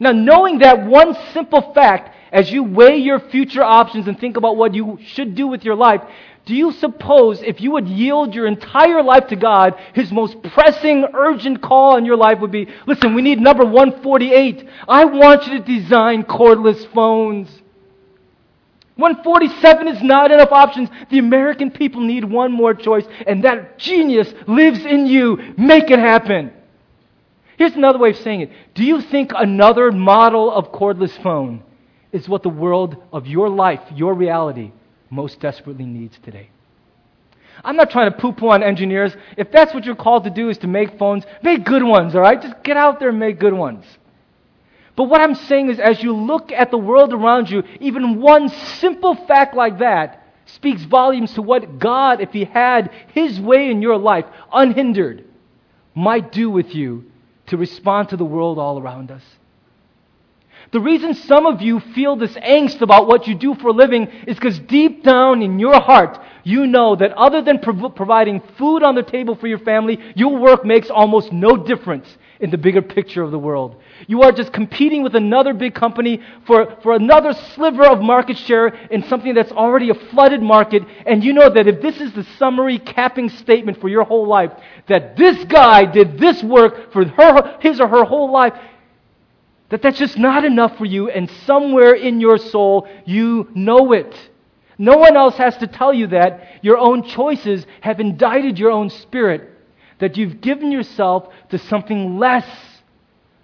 Now, 0.00 0.12
knowing 0.12 0.58
that 0.58 0.86
one 0.86 1.16
simple 1.32 1.72
fact, 1.72 2.14
as 2.32 2.50
you 2.50 2.64
weigh 2.64 2.96
your 2.96 3.20
future 3.20 3.62
options 3.62 4.08
and 4.08 4.18
think 4.18 4.36
about 4.36 4.56
what 4.56 4.74
you 4.74 4.98
should 5.06 5.34
do 5.34 5.46
with 5.46 5.64
your 5.64 5.74
life, 5.74 6.02
do 6.46 6.54
you 6.54 6.70
suppose 6.72 7.42
if 7.42 7.60
you 7.60 7.72
would 7.72 7.88
yield 7.88 8.32
your 8.32 8.46
entire 8.46 9.02
life 9.02 9.26
to 9.28 9.36
God, 9.36 9.74
His 9.94 10.12
most 10.12 10.40
pressing, 10.44 11.04
urgent 11.12 11.60
call 11.60 11.96
in 11.96 12.04
your 12.04 12.16
life 12.16 12.38
would 12.38 12.52
be 12.52 12.68
listen, 12.86 13.14
we 13.14 13.22
need 13.22 13.40
number 13.40 13.64
148. 13.64 14.68
I 14.88 15.04
want 15.06 15.48
you 15.48 15.58
to 15.58 15.64
design 15.64 16.22
cordless 16.22 16.86
phones. 16.94 17.48
147 18.94 19.88
is 19.88 20.02
not 20.02 20.30
enough 20.30 20.52
options. 20.52 20.88
The 21.10 21.18
American 21.18 21.72
people 21.72 22.00
need 22.00 22.24
one 22.24 22.52
more 22.52 22.74
choice, 22.74 23.04
and 23.26 23.42
that 23.44 23.78
genius 23.78 24.32
lives 24.46 24.86
in 24.86 25.06
you. 25.06 25.54
Make 25.58 25.90
it 25.90 25.98
happen. 25.98 26.52
Here's 27.58 27.74
another 27.74 27.98
way 27.98 28.10
of 28.10 28.18
saying 28.18 28.42
it. 28.42 28.52
Do 28.74 28.84
you 28.84 29.00
think 29.00 29.32
another 29.34 29.90
model 29.90 30.52
of 30.52 30.70
cordless 30.70 31.20
phone 31.22 31.64
is 32.12 32.28
what 32.28 32.44
the 32.44 32.48
world 32.48 33.02
of 33.12 33.26
your 33.26 33.48
life, 33.48 33.80
your 33.92 34.14
reality, 34.14 34.70
most 35.10 35.40
desperately 35.40 35.86
needs 35.86 36.18
today. 36.22 36.50
I'm 37.64 37.76
not 37.76 37.90
trying 37.90 38.12
to 38.12 38.18
poo 38.18 38.32
poo 38.32 38.48
on 38.48 38.62
engineers. 38.62 39.16
If 39.36 39.50
that's 39.50 39.72
what 39.72 39.84
you're 39.84 39.94
called 39.94 40.24
to 40.24 40.30
do 40.30 40.50
is 40.50 40.58
to 40.58 40.66
make 40.66 40.98
phones, 40.98 41.24
make 41.42 41.64
good 41.64 41.82
ones, 41.82 42.14
all 42.14 42.20
right? 42.20 42.40
Just 42.40 42.62
get 42.62 42.76
out 42.76 43.00
there 43.00 43.10
and 43.10 43.18
make 43.18 43.38
good 43.38 43.54
ones. 43.54 43.84
But 44.94 45.04
what 45.04 45.20
I'm 45.20 45.34
saying 45.34 45.70
is, 45.70 45.78
as 45.78 46.02
you 46.02 46.12
look 46.12 46.52
at 46.52 46.70
the 46.70 46.78
world 46.78 47.12
around 47.12 47.50
you, 47.50 47.62
even 47.80 48.20
one 48.20 48.48
simple 48.48 49.14
fact 49.14 49.54
like 49.54 49.78
that 49.78 50.22
speaks 50.46 50.82
volumes 50.84 51.34
to 51.34 51.42
what 51.42 51.78
God, 51.78 52.20
if 52.20 52.30
He 52.30 52.44
had 52.44 52.90
His 53.08 53.40
way 53.40 53.70
in 53.70 53.82
your 53.82 53.98
life, 53.98 54.24
unhindered, 54.52 55.24
might 55.94 56.32
do 56.32 56.50
with 56.50 56.74
you 56.74 57.04
to 57.46 57.56
respond 57.56 58.10
to 58.10 58.16
the 58.16 58.24
world 58.24 58.58
all 58.58 58.78
around 58.78 59.10
us. 59.10 59.22
The 60.72 60.80
reason 60.80 61.14
some 61.14 61.46
of 61.46 61.62
you 61.62 61.80
feel 61.80 62.16
this 62.16 62.34
angst 62.34 62.80
about 62.80 63.06
what 63.06 63.26
you 63.26 63.34
do 63.34 63.54
for 63.54 63.68
a 63.68 63.72
living 63.72 64.08
is 64.26 64.36
because 64.36 64.58
deep 64.58 65.04
down 65.04 65.42
in 65.42 65.58
your 65.58 65.80
heart, 65.80 66.18
you 66.42 66.66
know 66.66 66.96
that 66.96 67.12
other 67.12 67.40
than 67.42 67.60
prov- 67.60 67.94
providing 67.94 68.40
food 68.58 68.82
on 68.82 68.94
the 68.94 69.02
table 69.02 69.36
for 69.36 69.46
your 69.46 69.58
family, 69.60 69.98
your 70.14 70.36
work 70.36 70.64
makes 70.64 70.90
almost 70.90 71.32
no 71.32 71.56
difference 71.56 72.18
in 72.40 72.50
the 72.50 72.58
bigger 72.58 72.82
picture 72.82 73.22
of 73.22 73.30
the 73.30 73.38
world. 73.38 73.80
You 74.06 74.22
are 74.22 74.32
just 74.32 74.52
competing 74.52 75.02
with 75.02 75.14
another 75.14 75.54
big 75.54 75.74
company 75.74 76.20
for, 76.46 76.76
for 76.82 76.94
another 76.94 77.32
sliver 77.32 77.86
of 77.86 78.02
market 78.02 78.36
share 78.36 78.66
in 78.66 79.02
something 79.04 79.34
that's 79.34 79.52
already 79.52 79.90
a 79.90 79.94
flooded 79.94 80.42
market. 80.42 80.82
And 81.06 81.24
you 81.24 81.32
know 81.32 81.48
that 81.48 81.66
if 81.66 81.80
this 81.80 82.00
is 82.00 82.12
the 82.12 82.24
summary 82.38 82.78
capping 82.78 83.28
statement 83.28 83.80
for 83.80 83.88
your 83.88 84.04
whole 84.04 84.26
life, 84.26 84.52
that 84.88 85.16
this 85.16 85.44
guy 85.44 85.84
did 85.84 86.18
this 86.18 86.42
work 86.42 86.92
for 86.92 87.04
her, 87.04 87.56
his 87.60 87.80
or 87.80 87.88
her 87.88 88.04
whole 88.04 88.30
life, 88.30 88.52
that 89.68 89.82
that's 89.82 89.98
just 89.98 90.16
not 90.16 90.44
enough 90.44 90.76
for 90.78 90.84
you, 90.84 91.10
and 91.10 91.30
somewhere 91.44 91.94
in 91.94 92.20
your 92.20 92.38
soul, 92.38 92.88
you 93.04 93.48
know 93.54 93.92
it. 93.92 94.16
No 94.78 94.96
one 94.96 95.16
else 95.16 95.36
has 95.36 95.56
to 95.58 95.66
tell 95.66 95.92
you 95.92 96.08
that. 96.08 96.62
Your 96.62 96.78
own 96.78 97.02
choices 97.02 97.66
have 97.80 97.98
indicted 97.98 98.58
your 98.58 98.70
own 98.70 98.90
spirit, 98.90 99.50
that 99.98 100.16
you've 100.16 100.40
given 100.40 100.70
yourself 100.70 101.32
to 101.50 101.58
something 101.58 102.18
less 102.18 102.46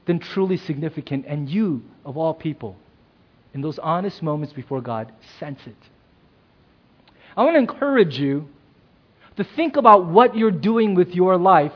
than 0.07 0.19
truly 0.19 0.57
significant, 0.57 1.25
and 1.27 1.49
you, 1.49 1.83
of 2.05 2.17
all 2.17 2.35
people, 2.35 2.77
in 3.55 3.61
those 3.61 3.79
honest 3.79 4.23
moments 4.23 4.53
before 4.53 4.81
God, 4.81 5.13
sense 5.39 5.61
it. 5.67 5.77
I 7.37 7.45
want 7.45 7.55
to 7.55 7.61
encourage 7.61 8.19
you 8.19 8.49
to 9.37 9.45
think 9.45 9.77
about 9.77 10.07
what 10.07 10.37
you're 10.37 10.51
doing 10.51 10.95
with 10.95 11.15
your 11.15 11.39
life 11.39 11.73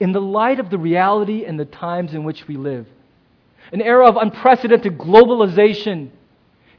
in 0.00 0.12
the 0.12 0.20
light 0.20 0.60
of 0.60 0.70
the 0.70 0.78
reality 0.78 1.44
and 1.44 1.58
the 1.58 1.64
times 1.64 2.14
in 2.14 2.24
which 2.24 2.46
we 2.46 2.56
live. 2.56 2.86
An 3.74 3.82
era 3.82 4.06
of 4.06 4.16
unprecedented 4.16 4.96
globalization, 4.96 6.10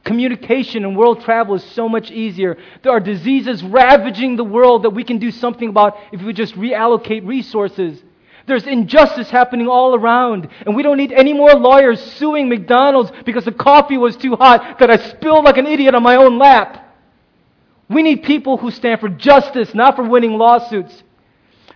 communication, 0.02 0.82
and 0.82 0.96
world 0.96 1.20
travel 1.20 1.54
is 1.54 1.62
so 1.62 1.90
much 1.90 2.10
easier. 2.10 2.56
There 2.82 2.90
are 2.90 3.00
diseases 3.00 3.62
ravaging 3.62 4.36
the 4.36 4.44
world 4.44 4.84
that 4.84 4.90
we 4.90 5.04
can 5.04 5.18
do 5.18 5.30
something 5.30 5.68
about 5.68 5.98
if 6.10 6.22
we 6.22 6.32
just 6.32 6.54
reallocate 6.54 7.26
resources. 7.26 8.02
There's 8.46 8.66
injustice 8.66 9.28
happening 9.28 9.68
all 9.68 9.94
around, 9.94 10.48
and 10.64 10.74
we 10.74 10.82
don't 10.82 10.96
need 10.96 11.12
any 11.12 11.34
more 11.34 11.52
lawyers 11.52 12.00
suing 12.00 12.48
McDonald's 12.48 13.12
because 13.26 13.44
the 13.44 13.52
coffee 13.52 13.98
was 13.98 14.16
too 14.16 14.34
hot 14.34 14.78
that 14.78 14.90
I 14.90 14.96
spilled 14.96 15.44
like 15.44 15.58
an 15.58 15.66
idiot 15.66 15.94
on 15.94 16.02
my 16.02 16.16
own 16.16 16.38
lap. 16.38 16.96
We 17.90 18.02
need 18.02 18.22
people 18.22 18.56
who 18.56 18.70
stand 18.70 19.00
for 19.00 19.10
justice, 19.10 19.74
not 19.74 19.96
for 19.96 20.08
winning 20.08 20.38
lawsuits. 20.38 21.02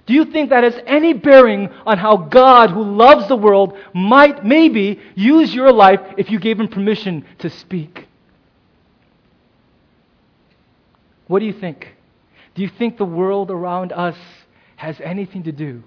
Do 0.07 0.15
you 0.15 0.25
think 0.25 0.51
that 0.51 0.65
has 0.65 0.79
any 0.87 1.13
bearing 1.13 1.69
on 1.87 1.99
how 1.99 2.17
God, 2.17 2.71
who 2.71 2.83
loves 2.83 3.29
the 3.29 3.37
world, 3.37 3.77
might 3.95 4.45
maybe 4.45 5.01
use 5.15 5.55
your 5.55 5.73
life 5.73 6.01
if 6.17 6.31
you 6.31 6.39
gave 6.39 6.59
him 6.59 6.69
permission 6.69 7.25
to 7.39 7.51
speak? 7.51 8.09
What 11.27 11.39
do 11.39 11.47
you 11.47 11.53
think? 11.53 11.95
Do 12.55 12.63
you 12.63 12.69
think 12.69 12.97
the 12.97 13.05
world 13.05 13.51
around 13.51 13.93
us 13.93 14.17
has 14.77 15.01
anything 15.01 15.45
to 15.45 15.53
do 15.53 15.83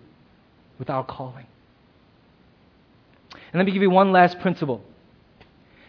with 0.79 0.89
our 0.89 1.03
calling? 1.03 1.47
And 3.33 3.59
let 3.59 3.65
me 3.65 3.71
give 3.71 3.81
you 3.81 3.89
one 3.89 4.11
last 4.11 4.39
principle. 4.39 4.81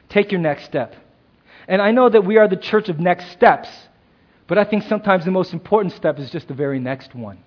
Take 0.09 0.33
your 0.33 0.41
next 0.41 0.65
step. 0.65 0.97
And 1.69 1.81
I 1.81 1.93
know 1.93 2.09
that 2.09 2.25
we 2.25 2.37
are 2.37 2.49
the 2.49 2.57
church 2.57 2.89
of 2.89 2.99
next 2.99 3.31
steps, 3.31 3.69
but 4.47 4.59
I 4.59 4.65
think 4.65 4.83
sometimes 4.83 5.25
the 5.25 5.31
most 5.31 5.53
important 5.53 5.95
step 5.95 6.19
is 6.19 6.31
just 6.31 6.49
the 6.49 6.55
very 6.55 6.81
next 6.81 7.15
one. 7.15 7.39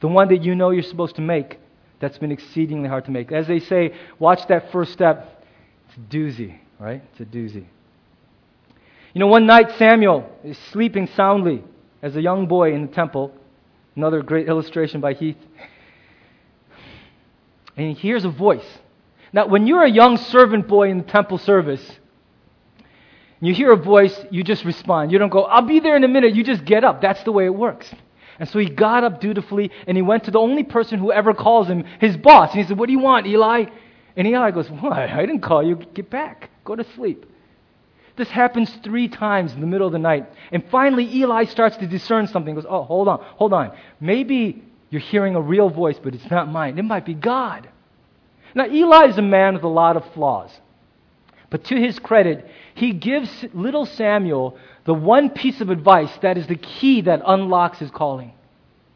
The 0.00 0.08
one 0.08 0.28
that 0.28 0.42
you 0.42 0.54
know 0.54 0.70
you're 0.70 0.82
supposed 0.82 1.16
to 1.16 1.22
make 1.22 1.58
that's 2.00 2.18
been 2.18 2.32
exceedingly 2.32 2.88
hard 2.88 3.04
to 3.04 3.10
make. 3.10 3.30
As 3.30 3.46
they 3.46 3.60
say, 3.60 3.94
watch 4.18 4.46
that 4.48 4.72
first 4.72 4.92
step. 4.92 5.44
It's 5.88 5.96
a 5.96 6.00
doozy, 6.00 6.58
right? 6.78 7.02
It's 7.12 7.20
a 7.20 7.24
doozy. 7.24 7.66
You 9.12 9.18
know, 9.18 9.26
one 9.26 9.46
night 9.46 9.72
Samuel 9.76 10.30
is 10.44 10.56
sleeping 10.72 11.08
soundly 11.08 11.64
as 12.00 12.16
a 12.16 12.22
young 12.22 12.46
boy 12.46 12.72
in 12.72 12.86
the 12.86 12.92
temple. 12.92 13.34
Another 13.96 14.22
great 14.22 14.48
illustration 14.48 15.00
by 15.00 15.12
Heath. 15.12 15.36
And 17.76 17.88
he 17.88 17.94
hears 17.94 18.24
a 18.24 18.30
voice. 18.30 18.66
Now, 19.32 19.46
when 19.46 19.66
you're 19.66 19.84
a 19.84 19.90
young 19.90 20.16
servant 20.16 20.66
boy 20.68 20.90
in 20.90 20.98
the 20.98 21.04
temple 21.04 21.38
service, 21.38 21.98
you 23.40 23.54
hear 23.54 23.72
a 23.72 23.76
voice, 23.76 24.18
you 24.30 24.42
just 24.42 24.64
respond. 24.64 25.12
You 25.12 25.18
don't 25.18 25.30
go, 25.30 25.42
I'll 25.42 25.62
be 25.62 25.80
there 25.80 25.96
in 25.96 26.04
a 26.04 26.08
minute. 26.08 26.34
You 26.34 26.44
just 26.44 26.64
get 26.64 26.84
up. 26.84 27.00
That's 27.00 27.22
the 27.24 27.32
way 27.32 27.46
it 27.46 27.54
works. 27.54 27.92
And 28.40 28.48
so 28.48 28.58
he 28.58 28.70
got 28.70 29.04
up 29.04 29.20
dutifully 29.20 29.70
and 29.86 29.96
he 29.96 30.02
went 30.02 30.24
to 30.24 30.30
the 30.30 30.38
only 30.38 30.64
person 30.64 30.98
who 30.98 31.12
ever 31.12 31.34
calls 31.34 31.68
him, 31.68 31.84
his 32.00 32.16
boss. 32.16 32.50
And 32.50 32.62
he 32.62 32.66
said, 32.66 32.78
What 32.78 32.86
do 32.86 32.92
you 32.92 32.98
want, 32.98 33.26
Eli? 33.26 33.66
And 34.16 34.26
Eli 34.26 34.50
goes? 34.50 34.68
I 34.82 35.20
didn't 35.20 35.42
call 35.42 35.62
you. 35.62 35.76
Get 35.76 36.08
back. 36.08 36.50
Go 36.64 36.74
to 36.74 36.84
sleep. 36.94 37.26
This 38.16 38.28
happens 38.28 38.70
three 38.82 39.08
times 39.08 39.52
in 39.52 39.60
the 39.60 39.66
middle 39.66 39.86
of 39.86 39.92
the 39.92 39.98
night. 39.98 40.26
And 40.52 40.64
finally, 40.70 41.04
Eli 41.16 41.44
starts 41.44 41.76
to 41.76 41.86
discern 41.86 42.26
something. 42.26 42.54
He 42.54 42.60
goes, 42.60 42.68
Oh, 42.68 42.82
hold 42.82 43.08
on, 43.08 43.20
hold 43.20 43.52
on. 43.52 43.76
Maybe 44.00 44.64
you're 44.88 45.02
hearing 45.02 45.36
a 45.36 45.40
real 45.40 45.68
voice, 45.68 46.00
but 46.02 46.14
it's 46.14 46.30
not 46.30 46.48
mine. 46.48 46.78
It 46.78 46.84
might 46.84 47.04
be 47.04 47.14
God. 47.14 47.68
Now, 48.54 48.66
Eli 48.66 49.08
is 49.08 49.18
a 49.18 49.22
man 49.22 49.54
with 49.54 49.62
a 49.64 49.68
lot 49.68 49.96
of 49.96 50.12
flaws. 50.14 50.50
But 51.50 51.64
to 51.64 51.76
his 51.76 51.98
credit, 51.98 52.48
he 52.74 52.92
gives 52.92 53.44
little 53.52 53.84
Samuel 53.84 54.56
the 54.84 54.94
one 54.94 55.30
piece 55.30 55.60
of 55.60 55.68
advice 55.68 56.10
that 56.22 56.38
is 56.38 56.46
the 56.46 56.56
key 56.56 57.02
that 57.02 57.22
unlocks 57.26 57.80
his 57.80 57.90
calling. 57.90 58.32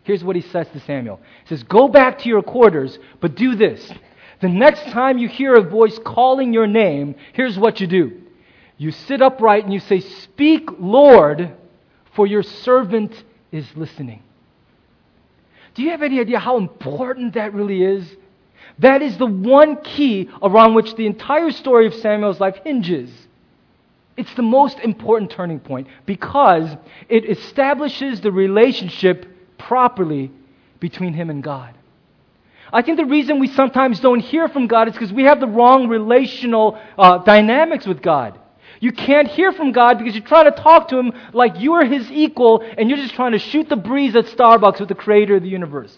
Here's 0.04 0.22
what 0.22 0.36
he 0.36 0.42
says 0.42 0.68
to 0.68 0.80
Samuel 0.80 1.20
He 1.42 1.48
says, 1.48 1.64
Go 1.64 1.88
back 1.88 2.20
to 2.20 2.28
your 2.28 2.42
quarters, 2.42 2.98
but 3.20 3.34
do 3.34 3.56
this. 3.56 3.92
The 4.40 4.48
next 4.48 4.90
time 4.92 5.18
you 5.18 5.28
hear 5.28 5.54
a 5.54 5.62
voice 5.62 5.98
calling 6.04 6.52
your 6.52 6.66
name, 6.66 7.16
here's 7.32 7.58
what 7.58 7.80
you 7.80 7.86
do 7.86 8.20
you 8.76 8.90
sit 8.90 9.22
upright 9.22 9.64
and 9.64 9.72
you 9.72 9.80
say, 9.80 10.00
Speak, 10.00 10.68
Lord, 10.78 11.54
for 12.14 12.26
your 12.26 12.42
servant 12.42 13.24
is 13.50 13.66
listening. 13.74 14.22
Do 15.74 15.82
you 15.82 15.90
have 15.90 16.02
any 16.02 16.20
idea 16.20 16.38
how 16.38 16.56
important 16.56 17.34
that 17.34 17.52
really 17.52 17.82
is? 17.82 18.08
That 18.78 19.02
is 19.02 19.16
the 19.18 19.26
one 19.26 19.82
key 19.82 20.28
around 20.42 20.74
which 20.74 20.94
the 20.96 21.06
entire 21.06 21.50
story 21.52 21.86
of 21.86 21.94
Samuel's 21.94 22.40
life 22.40 22.56
hinges. 22.64 23.10
It's 24.16 24.34
the 24.34 24.42
most 24.42 24.78
important 24.80 25.30
turning 25.30 25.60
point 25.60 25.88
because 26.06 26.76
it 27.08 27.28
establishes 27.28 28.20
the 28.20 28.30
relationship 28.30 29.26
properly 29.58 30.30
between 30.80 31.14
him 31.14 31.30
and 31.30 31.42
God. 31.42 31.74
I 32.72 32.82
think 32.82 32.96
the 32.96 33.04
reason 33.04 33.38
we 33.38 33.48
sometimes 33.48 34.00
don't 34.00 34.20
hear 34.20 34.48
from 34.48 34.66
God 34.66 34.88
is 34.88 34.94
because 34.94 35.12
we 35.12 35.24
have 35.24 35.40
the 35.40 35.46
wrong 35.46 35.88
relational 35.88 36.78
uh, 36.98 37.18
dynamics 37.18 37.86
with 37.86 38.02
God. 38.02 38.38
You 38.80 38.92
can't 38.92 39.28
hear 39.28 39.52
from 39.52 39.72
God 39.72 39.98
because 39.98 40.14
you're 40.14 40.24
trying 40.24 40.52
to 40.52 40.60
talk 40.60 40.88
to 40.88 40.98
Him 40.98 41.12
like 41.32 41.60
you 41.60 41.74
are 41.74 41.84
His 41.84 42.10
equal 42.10 42.62
and 42.76 42.88
you're 42.88 42.98
just 42.98 43.14
trying 43.14 43.32
to 43.32 43.38
shoot 43.38 43.68
the 43.68 43.76
breeze 43.76 44.16
at 44.16 44.26
Starbucks 44.26 44.80
with 44.80 44.88
the 44.88 44.94
Creator 44.94 45.36
of 45.36 45.42
the 45.42 45.48
universe. 45.48 45.96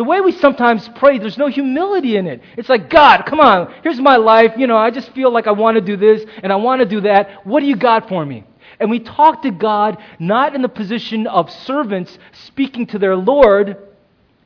The 0.00 0.04
way 0.04 0.22
we 0.22 0.32
sometimes 0.32 0.88
pray, 0.94 1.18
there's 1.18 1.36
no 1.36 1.48
humility 1.48 2.16
in 2.16 2.26
it. 2.26 2.40
It's 2.56 2.70
like, 2.70 2.88
God, 2.88 3.26
come 3.26 3.38
on, 3.38 3.70
here's 3.82 4.00
my 4.00 4.16
life. 4.16 4.54
You 4.56 4.66
know, 4.66 4.78
I 4.78 4.90
just 4.90 5.12
feel 5.12 5.30
like 5.30 5.46
I 5.46 5.50
want 5.50 5.74
to 5.74 5.82
do 5.82 5.94
this 5.94 6.24
and 6.42 6.50
I 6.50 6.56
want 6.56 6.80
to 6.80 6.88
do 6.88 7.02
that. 7.02 7.46
What 7.46 7.60
do 7.60 7.66
you 7.66 7.76
got 7.76 8.08
for 8.08 8.24
me? 8.24 8.44
And 8.78 8.88
we 8.88 9.00
talk 9.00 9.42
to 9.42 9.50
God 9.50 9.98
not 10.18 10.54
in 10.54 10.62
the 10.62 10.70
position 10.70 11.26
of 11.26 11.50
servants 11.50 12.18
speaking 12.46 12.86
to 12.86 12.98
their 12.98 13.14
Lord, 13.14 13.76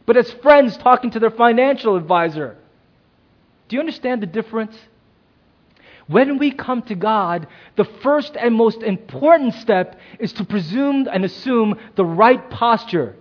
but 0.07 0.17
as 0.17 0.29
friends 0.43 0.77
talking 0.77 1.13
to 1.13 1.21
their 1.21 1.31
financial 1.31 1.95
advisor. 1.95 2.57
Do 3.69 3.77
you 3.77 3.81
understand 3.81 4.25
the 4.25 4.27
difference? 4.27 4.77
When 6.09 6.39
we 6.39 6.51
come 6.51 6.83
to 6.83 6.97
God, 6.97 7.47
the 7.77 7.85
first 8.03 8.37
and 8.37 8.57
most 8.57 8.83
important 8.83 9.55
step 9.55 10.01
is 10.19 10.33
to 10.33 10.45
presume 10.45 11.07
and 11.07 11.25
assume 11.25 11.79
the 11.95 12.05
right 12.05 12.51
posture 12.51 13.15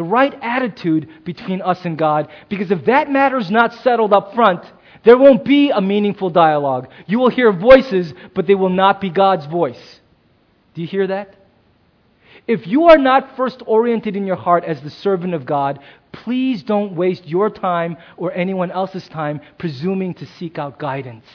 the 0.00 0.04
right 0.04 0.32
attitude 0.40 1.06
between 1.26 1.60
us 1.60 1.84
and 1.84 1.98
God. 1.98 2.28
Because 2.48 2.70
if 2.70 2.86
that 2.86 3.10
matter 3.10 3.36
is 3.36 3.50
not 3.50 3.74
settled 3.74 4.14
up 4.14 4.34
front, 4.34 4.64
there 5.04 5.18
won't 5.18 5.44
be 5.44 5.68
a 5.68 5.82
meaningful 5.82 6.30
dialogue. 6.30 6.88
You 7.06 7.18
will 7.18 7.28
hear 7.28 7.52
voices, 7.52 8.14
but 8.34 8.46
they 8.46 8.54
will 8.54 8.70
not 8.70 9.02
be 9.02 9.10
God's 9.10 9.44
voice. 9.44 10.00
Do 10.72 10.80
you 10.80 10.86
hear 10.86 11.06
that? 11.08 11.36
If 12.46 12.66
you 12.66 12.84
are 12.84 12.96
not 12.96 13.36
first 13.36 13.62
oriented 13.66 14.16
in 14.16 14.26
your 14.26 14.36
heart 14.36 14.64
as 14.64 14.80
the 14.80 14.88
servant 14.88 15.34
of 15.34 15.44
God, 15.44 15.80
please 16.12 16.62
don't 16.62 16.94
waste 16.96 17.26
your 17.26 17.50
time 17.50 17.98
or 18.16 18.32
anyone 18.32 18.70
else's 18.70 19.06
time 19.06 19.42
presuming 19.58 20.14
to 20.14 20.24
seek 20.24 20.58
out 20.58 20.78
guidance. 20.78 21.26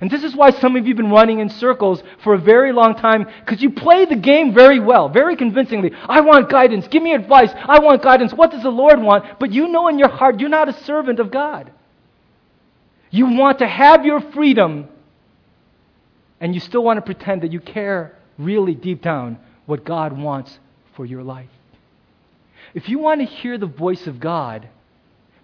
And 0.00 0.10
this 0.10 0.24
is 0.24 0.34
why 0.34 0.50
some 0.50 0.76
of 0.76 0.86
you 0.86 0.94
have 0.94 0.96
been 0.96 1.10
running 1.10 1.40
in 1.40 1.50
circles 1.50 2.02
for 2.24 2.32
a 2.32 2.38
very 2.38 2.72
long 2.72 2.94
time 2.94 3.26
because 3.40 3.60
you 3.60 3.70
play 3.70 4.06
the 4.06 4.16
game 4.16 4.54
very 4.54 4.80
well, 4.80 5.10
very 5.10 5.36
convincingly. 5.36 5.92
I 6.08 6.22
want 6.22 6.48
guidance. 6.48 6.88
Give 6.88 7.02
me 7.02 7.12
advice. 7.12 7.50
I 7.54 7.80
want 7.80 8.02
guidance. 8.02 8.32
What 8.32 8.50
does 8.50 8.62
the 8.62 8.70
Lord 8.70 9.00
want? 9.00 9.38
But 9.38 9.52
you 9.52 9.68
know 9.68 9.88
in 9.88 9.98
your 9.98 10.08
heart 10.08 10.40
you're 10.40 10.48
not 10.48 10.70
a 10.70 10.84
servant 10.84 11.20
of 11.20 11.30
God. 11.30 11.70
You 13.10 13.26
want 13.26 13.58
to 13.58 13.66
have 13.66 14.06
your 14.06 14.20
freedom, 14.20 14.88
and 16.40 16.54
you 16.54 16.60
still 16.60 16.84
want 16.84 16.96
to 16.98 17.02
pretend 17.02 17.42
that 17.42 17.52
you 17.52 17.60
care 17.60 18.16
really 18.38 18.74
deep 18.74 19.02
down 19.02 19.38
what 19.66 19.84
God 19.84 20.16
wants 20.16 20.58
for 20.94 21.04
your 21.04 21.22
life. 21.22 21.50
If 22.72 22.88
you 22.88 23.00
want 23.00 23.20
to 23.20 23.26
hear 23.26 23.58
the 23.58 23.66
voice 23.66 24.06
of 24.06 24.20
God, 24.20 24.68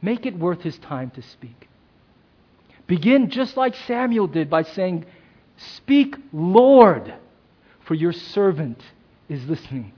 make 0.00 0.26
it 0.26 0.38
worth 0.38 0.62
his 0.62 0.78
time 0.78 1.10
to 1.10 1.22
speak. 1.22 1.68
Begin 2.86 3.30
just 3.30 3.56
like 3.56 3.74
Samuel 3.86 4.26
did 4.26 4.48
by 4.48 4.62
saying, 4.62 5.06
Speak, 5.56 6.16
Lord, 6.32 7.14
for 7.84 7.94
your 7.94 8.12
servant 8.12 8.80
is 9.28 9.44
listening. 9.46 9.92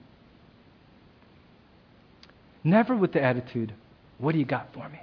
Never 2.65 2.97
with 2.97 3.13
the 3.13 3.23
attitude, 3.23 3.75
What 4.19 4.33
do 4.33 4.39
you 4.39 4.45
got 4.45 4.73
for 4.73 4.89
me? 4.89 5.01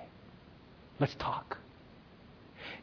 Let's 0.99 1.15
talk. 1.15 1.57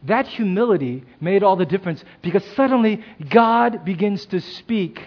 That 0.04 0.26
humility 0.26 1.04
made 1.20 1.42
all 1.42 1.56
the 1.56 1.66
difference 1.66 2.04
because 2.22 2.44
suddenly 2.56 3.04
God 3.30 3.84
begins 3.84 4.26
to 4.26 4.40
speak 4.40 5.00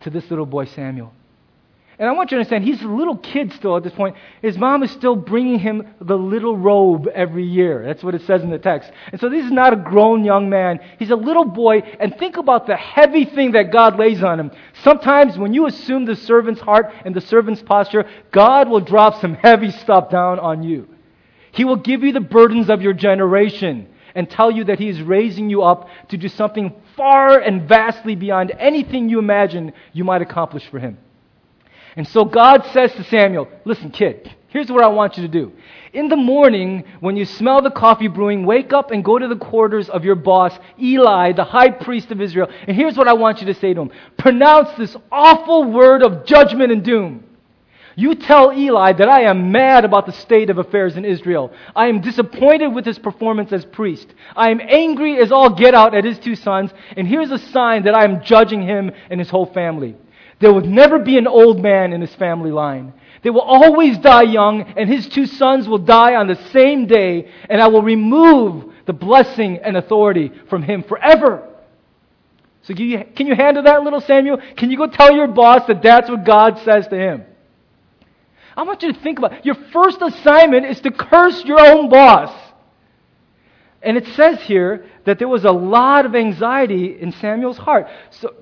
to 0.00 0.10
this 0.10 0.30
little 0.30 0.46
boy 0.46 0.64
Samuel. 0.66 1.12
And 2.00 2.08
I 2.08 2.12
want 2.12 2.30
you 2.30 2.36
to 2.36 2.40
understand, 2.40 2.64
he's 2.64 2.80
a 2.80 2.86
little 2.86 3.16
kid 3.16 3.52
still 3.54 3.76
at 3.76 3.82
this 3.82 3.92
point. 3.92 4.14
His 4.40 4.56
mom 4.56 4.84
is 4.84 4.90
still 4.92 5.16
bringing 5.16 5.58
him 5.58 5.84
the 6.00 6.16
little 6.16 6.56
robe 6.56 7.08
every 7.08 7.44
year. 7.44 7.84
That's 7.84 8.04
what 8.04 8.14
it 8.14 8.22
says 8.22 8.44
in 8.44 8.50
the 8.50 8.58
text. 8.58 8.92
And 9.10 9.20
so 9.20 9.28
this 9.28 9.44
is 9.44 9.50
not 9.50 9.72
a 9.72 9.76
grown 9.76 10.24
young 10.24 10.48
man. 10.48 10.78
He's 11.00 11.10
a 11.10 11.16
little 11.16 11.44
boy. 11.44 11.78
And 11.98 12.16
think 12.16 12.36
about 12.36 12.68
the 12.68 12.76
heavy 12.76 13.24
thing 13.24 13.52
that 13.52 13.72
God 13.72 13.98
lays 13.98 14.22
on 14.22 14.38
him. 14.38 14.52
Sometimes 14.84 15.36
when 15.36 15.52
you 15.52 15.66
assume 15.66 16.04
the 16.04 16.14
servant's 16.14 16.60
heart 16.60 16.92
and 17.04 17.16
the 17.16 17.20
servant's 17.20 17.62
posture, 17.62 18.08
God 18.30 18.68
will 18.68 18.80
drop 18.80 19.20
some 19.20 19.34
heavy 19.34 19.72
stuff 19.72 20.08
down 20.08 20.38
on 20.38 20.62
you. 20.62 20.86
He 21.50 21.64
will 21.64 21.76
give 21.76 22.04
you 22.04 22.12
the 22.12 22.20
burdens 22.20 22.70
of 22.70 22.80
your 22.80 22.92
generation. 22.92 23.88
and 24.14 24.28
tell 24.28 24.50
you 24.50 24.64
that 24.64 24.78
He 24.78 24.88
is 24.88 25.00
raising 25.02 25.50
you 25.50 25.62
up 25.62 25.88
to 26.08 26.16
do 26.16 26.28
something 26.28 26.74
far 26.96 27.38
and 27.38 27.68
vastly 27.68 28.16
beyond 28.16 28.52
anything 28.58 29.08
you 29.08 29.18
imagine 29.18 29.72
you 29.92 30.02
might 30.02 30.22
accomplish 30.22 30.66
for 30.70 30.78
Him. 30.78 30.98
And 31.98 32.06
so 32.06 32.24
God 32.24 32.64
says 32.66 32.92
to 32.92 33.02
Samuel, 33.02 33.48
Listen, 33.64 33.90
kid, 33.90 34.32
here's 34.46 34.70
what 34.70 34.84
I 34.84 34.86
want 34.86 35.16
you 35.16 35.24
to 35.24 35.28
do. 35.28 35.50
In 35.92 36.08
the 36.08 36.14
morning, 36.14 36.84
when 37.00 37.16
you 37.16 37.24
smell 37.24 37.60
the 37.60 37.72
coffee 37.72 38.06
brewing, 38.06 38.46
wake 38.46 38.72
up 38.72 38.92
and 38.92 39.04
go 39.04 39.18
to 39.18 39.26
the 39.26 39.34
quarters 39.34 39.88
of 39.88 40.04
your 40.04 40.14
boss, 40.14 40.56
Eli, 40.80 41.32
the 41.32 41.42
high 41.42 41.70
priest 41.70 42.12
of 42.12 42.20
Israel. 42.20 42.48
And 42.68 42.76
here's 42.76 42.96
what 42.96 43.08
I 43.08 43.14
want 43.14 43.40
you 43.40 43.48
to 43.48 43.54
say 43.54 43.74
to 43.74 43.80
him 43.80 43.90
Pronounce 44.16 44.70
this 44.78 44.96
awful 45.10 45.64
word 45.64 46.04
of 46.04 46.24
judgment 46.24 46.70
and 46.70 46.84
doom. 46.84 47.24
You 47.96 48.14
tell 48.14 48.56
Eli 48.56 48.92
that 48.92 49.08
I 49.08 49.22
am 49.22 49.50
mad 49.50 49.84
about 49.84 50.06
the 50.06 50.12
state 50.12 50.50
of 50.50 50.58
affairs 50.58 50.96
in 50.96 51.04
Israel. 51.04 51.52
I 51.74 51.88
am 51.88 52.00
disappointed 52.00 52.68
with 52.68 52.86
his 52.86 53.00
performance 53.00 53.52
as 53.52 53.64
priest. 53.64 54.06
I 54.36 54.50
am 54.50 54.60
angry 54.60 55.18
as 55.18 55.32
all 55.32 55.50
get 55.50 55.74
out 55.74 55.96
at 55.96 56.04
his 56.04 56.20
two 56.20 56.36
sons, 56.36 56.70
and 56.96 57.08
here's 57.08 57.32
a 57.32 57.38
sign 57.38 57.82
that 57.82 57.96
I 57.96 58.04
am 58.04 58.22
judging 58.22 58.62
him 58.62 58.92
and 59.10 59.18
his 59.18 59.30
whole 59.30 59.46
family. 59.46 59.96
There 60.40 60.52
will 60.52 60.62
never 60.62 60.98
be 60.98 61.18
an 61.18 61.26
old 61.26 61.60
man 61.60 61.92
in 61.92 62.00
his 62.00 62.14
family 62.14 62.52
line. 62.52 62.92
They 63.22 63.30
will 63.30 63.40
always 63.40 63.98
die 63.98 64.22
young, 64.22 64.62
and 64.62 64.88
his 64.88 65.08
two 65.08 65.26
sons 65.26 65.68
will 65.68 65.78
die 65.78 66.14
on 66.14 66.28
the 66.28 66.36
same 66.52 66.86
day, 66.86 67.30
and 67.50 67.60
I 67.60 67.68
will 67.68 67.82
remove 67.82 68.72
the 68.86 68.92
blessing 68.92 69.58
and 69.58 69.76
authority 69.76 70.30
from 70.48 70.62
him 70.62 70.84
forever. 70.84 71.48
So, 72.62 72.74
can 72.74 72.86
you, 72.86 73.04
can 73.16 73.26
you 73.26 73.34
handle 73.34 73.62
that, 73.64 73.82
little 73.82 74.00
Samuel? 74.00 74.38
Can 74.56 74.70
you 74.70 74.76
go 74.76 74.86
tell 74.86 75.14
your 75.14 75.26
boss 75.26 75.66
that 75.66 75.82
that's 75.82 76.08
what 76.08 76.24
God 76.24 76.58
says 76.64 76.86
to 76.88 76.96
him? 76.96 77.24
I 78.56 78.62
want 78.62 78.82
you 78.82 78.92
to 78.92 79.00
think 79.00 79.18
about 79.18 79.32
it. 79.32 79.46
your 79.46 79.54
first 79.72 80.02
assignment 80.02 80.66
is 80.66 80.80
to 80.80 80.90
curse 80.90 81.44
your 81.44 81.60
own 81.60 81.88
boss. 81.88 82.34
And 83.82 83.96
it 83.96 84.06
says 84.08 84.40
here 84.42 84.86
that 85.04 85.18
there 85.18 85.28
was 85.28 85.44
a 85.44 85.52
lot 85.52 86.06
of 86.06 86.14
anxiety 86.14 87.00
in 87.00 87.12
Samuel's 87.12 87.58
heart. 87.58 87.86
So, 88.10 88.34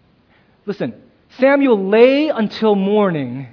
listen, 0.66 0.94
Samuel 1.38 1.88
lay 1.88 2.28
until 2.28 2.74
morning. 2.74 3.48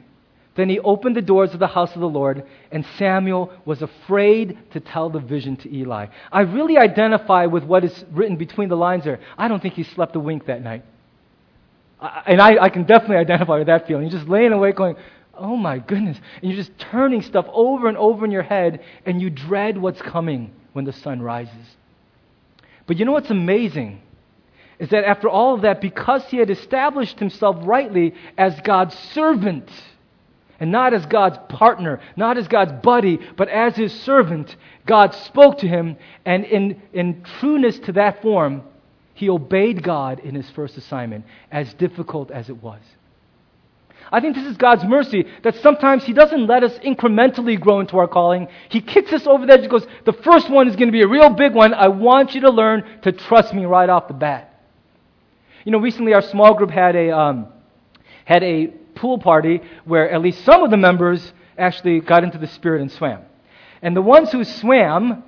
Then 0.55 0.69
he 0.69 0.79
opened 0.79 1.17
the 1.17 1.21
doors 1.21 1.53
of 1.53 1.59
the 1.59 1.67
house 1.67 1.93
of 1.93 1.99
the 1.99 2.07
Lord, 2.07 2.45
and 2.71 2.85
Samuel 2.97 3.51
was 3.65 3.81
afraid 3.81 4.57
to 4.71 4.79
tell 4.79 5.09
the 5.09 5.19
vision 5.19 5.57
to 5.57 5.73
Eli. 5.73 6.07
I 6.31 6.41
really 6.41 6.77
identify 6.77 7.45
with 7.45 7.65
what 7.65 7.83
is 7.83 8.05
written 8.11 8.37
between 8.37 8.69
the 8.69 8.77
lines 8.77 9.03
there. 9.03 9.19
I 9.37 9.49
don't 9.49 9.61
think 9.61 9.73
he 9.73 9.83
slept 9.83 10.15
a 10.15 10.19
wink 10.19 10.45
that 10.45 10.63
night. 10.63 10.85
I, 11.99 12.23
and 12.27 12.41
I, 12.41 12.63
I, 12.63 12.69
can 12.69 12.83
definitely 12.83 13.17
identify 13.17 13.57
with 13.57 13.67
that 13.67 13.85
feeling. 13.85 14.03
You're 14.03 14.17
just 14.17 14.29
laying 14.29 14.53
awake 14.53 14.77
going, 14.77 14.95
oh 15.33 15.57
my 15.57 15.79
goodness. 15.79 16.17
And 16.41 16.49
you're 16.49 16.57
just 16.57 16.77
turning 16.77 17.21
stuff 17.21 17.45
over 17.51 17.89
and 17.89 17.97
over 17.97 18.23
in 18.23 18.31
your 18.31 18.43
head, 18.43 18.81
and 19.05 19.21
you 19.21 19.29
dread 19.29 19.77
what's 19.77 20.01
coming 20.01 20.53
when 20.71 20.85
the 20.85 20.93
sun 20.93 21.21
rises. 21.21 21.75
But 22.87 22.97
you 22.97 23.03
know 23.03 23.11
what's 23.11 23.31
amazing? 23.31 24.01
Is 24.79 24.89
that 24.89 25.05
after 25.05 25.29
all 25.29 25.55
of 25.55 25.61
that, 25.61 25.81
because 25.81 26.23
he 26.25 26.37
had 26.37 26.49
established 26.49 27.19
himself 27.19 27.57
rightly 27.61 28.13
as 28.37 28.59
God's 28.61 28.97
servant, 29.13 29.69
and 30.59 30.71
not 30.71 30.93
as 30.93 31.05
God's 31.05 31.37
partner, 31.49 31.99
not 32.15 32.37
as 32.37 32.47
God's 32.47 32.71
buddy, 32.83 33.19
but 33.35 33.49
as 33.49 33.75
his 33.75 33.93
servant, 34.01 34.55
God 34.85 35.13
spoke 35.13 35.59
to 35.59 35.67
him, 35.67 35.97
and 36.25 36.45
in, 36.45 36.81
in 36.93 37.23
trueness 37.39 37.79
to 37.79 37.93
that 37.93 38.21
form, 38.21 38.63
he 39.13 39.29
obeyed 39.29 39.81
God 39.83 40.19
in 40.19 40.35
his 40.35 40.49
first 40.51 40.77
assignment, 40.77 41.25
as 41.51 41.73
difficult 41.73 42.31
as 42.31 42.49
it 42.49 42.61
was. 42.61 42.81
I 44.11 44.19
think 44.21 44.35
this 44.35 44.45
is 44.45 44.57
God's 44.57 44.83
mercy 44.83 45.25
that 45.43 45.55
sometimes 45.55 46.03
He 46.03 46.13
doesn't 46.13 46.45
let 46.45 46.63
us 46.63 46.77
incrementally 46.79 47.59
grow 47.59 47.79
into 47.79 47.97
our 47.97 48.07
calling. 48.07 48.47
He 48.69 48.81
kicks 48.81 49.11
us 49.11 49.25
over 49.25 49.45
the 49.45 49.53
edge 49.53 49.61
and 49.61 49.69
goes, 49.69 49.87
The 50.05 50.13
first 50.13 50.49
one 50.49 50.67
is 50.67 50.75
going 50.75 50.89
to 50.89 50.91
be 50.91 51.01
a 51.01 51.07
real 51.07 51.31
big 51.31 51.53
one. 51.53 51.73
I 51.73 51.87
want 51.87 52.35
you 52.35 52.41
to 52.41 52.51
learn 52.51 52.83
to 53.01 53.11
trust 53.11 53.53
me 53.53 53.65
right 53.65 53.89
off 53.89 54.07
the 54.07 54.13
bat. 54.13 54.54
You 55.65 55.71
know, 55.71 55.79
recently 55.79 56.13
our 56.13 56.21
small 56.21 56.53
group 56.53 56.69
had 56.69 56.95
a, 56.95 57.09
um, 57.09 57.47
had 58.23 58.43
a 58.43 58.67
pool 58.93 59.17
party 59.17 59.61
where 59.83 60.11
at 60.11 60.21
least 60.21 60.45
some 60.45 60.63
of 60.63 60.69
the 60.69 60.77
members 60.77 61.33
actually 61.57 62.01
got 62.01 62.23
into 62.23 62.37
the 62.37 62.45
spirit 62.45 62.81
and 62.81 62.91
swam. 62.91 63.23
And 63.81 63.97
the 63.97 64.01
ones 64.01 64.31
who 64.31 64.43
swam, 64.43 65.23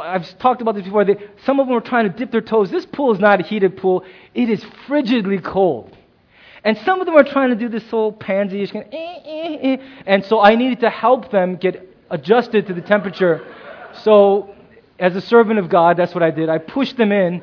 I've 0.00 0.38
talked 0.38 0.62
about 0.62 0.74
this 0.74 0.84
before, 0.84 1.04
they, 1.04 1.16
some 1.44 1.60
of 1.60 1.66
them 1.66 1.74
were 1.74 1.82
trying 1.82 2.10
to 2.10 2.16
dip 2.16 2.30
their 2.30 2.40
toes. 2.40 2.70
This 2.70 2.86
pool 2.86 3.12
is 3.12 3.20
not 3.20 3.40
a 3.40 3.42
heated 3.44 3.76
pool, 3.76 4.06
it 4.34 4.48
is 4.48 4.64
frigidly 4.86 5.44
cold. 5.44 5.94
And 6.64 6.78
some 6.78 7.00
of 7.00 7.06
them 7.06 7.16
are 7.16 7.24
trying 7.24 7.50
to 7.50 7.56
do 7.56 7.68
this 7.68 7.86
whole 7.90 8.10
pansy 8.10 8.62
of, 8.62 8.74
eh, 8.74 8.82
eh, 8.90 9.58
eh. 9.60 9.76
and 10.06 10.24
so 10.24 10.40
I 10.40 10.54
needed 10.54 10.80
to 10.80 10.88
help 10.88 11.30
them 11.30 11.56
get 11.56 11.94
adjusted 12.08 12.68
to 12.68 12.72
the 12.72 12.80
temperature. 12.80 13.44
So, 14.02 14.54
as 14.98 15.14
a 15.14 15.20
servant 15.20 15.58
of 15.58 15.68
God, 15.68 15.98
that's 15.98 16.14
what 16.14 16.22
I 16.22 16.30
did. 16.30 16.48
I 16.48 16.56
pushed 16.56 16.96
them 16.96 17.12
in, 17.12 17.42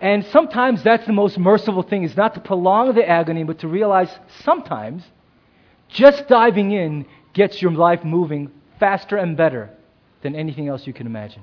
and 0.00 0.24
sometimes 0.26 0.82
that's 0.82 1.06
the 1.06 1.12
most 1.12 1.38
merciful 1.38 1.82
thing 1.82 2.02
is 2.02 2.16
not 2.16 2.34
to 2.34 2.40
prolong 2.40 2.94
the 2.94 3.08
agony, 3.08 3.44
but 3.44 3.60
to 3.60 3.68
realize 3.68 4.10
sometimes 4.42 5.02
just 5.88 6.28
diving 6.28 6.72
in 6.72 7.06
gets 7.32 7.60
your 7.60 7.72
life 7.72 8.04
moving 8.04 8.50
faster 8.80 9.16
and 9.16 9.36
better 9.36 9.70
than 10.22 10.34
anything 10.34 10.68
else 10.68 10.86
you 10.86 10.92
can 10.92 11.06
imagine. 11.06 11.42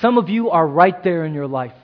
Some 0.00 0.18
of 0.18 0.28
you 0.28 0.50
are 0.50 0.66
right 0.66 1.02
there 1.04 1.24
in 1.24 1.34
your 1.34 1.46
life. 1.46 1.74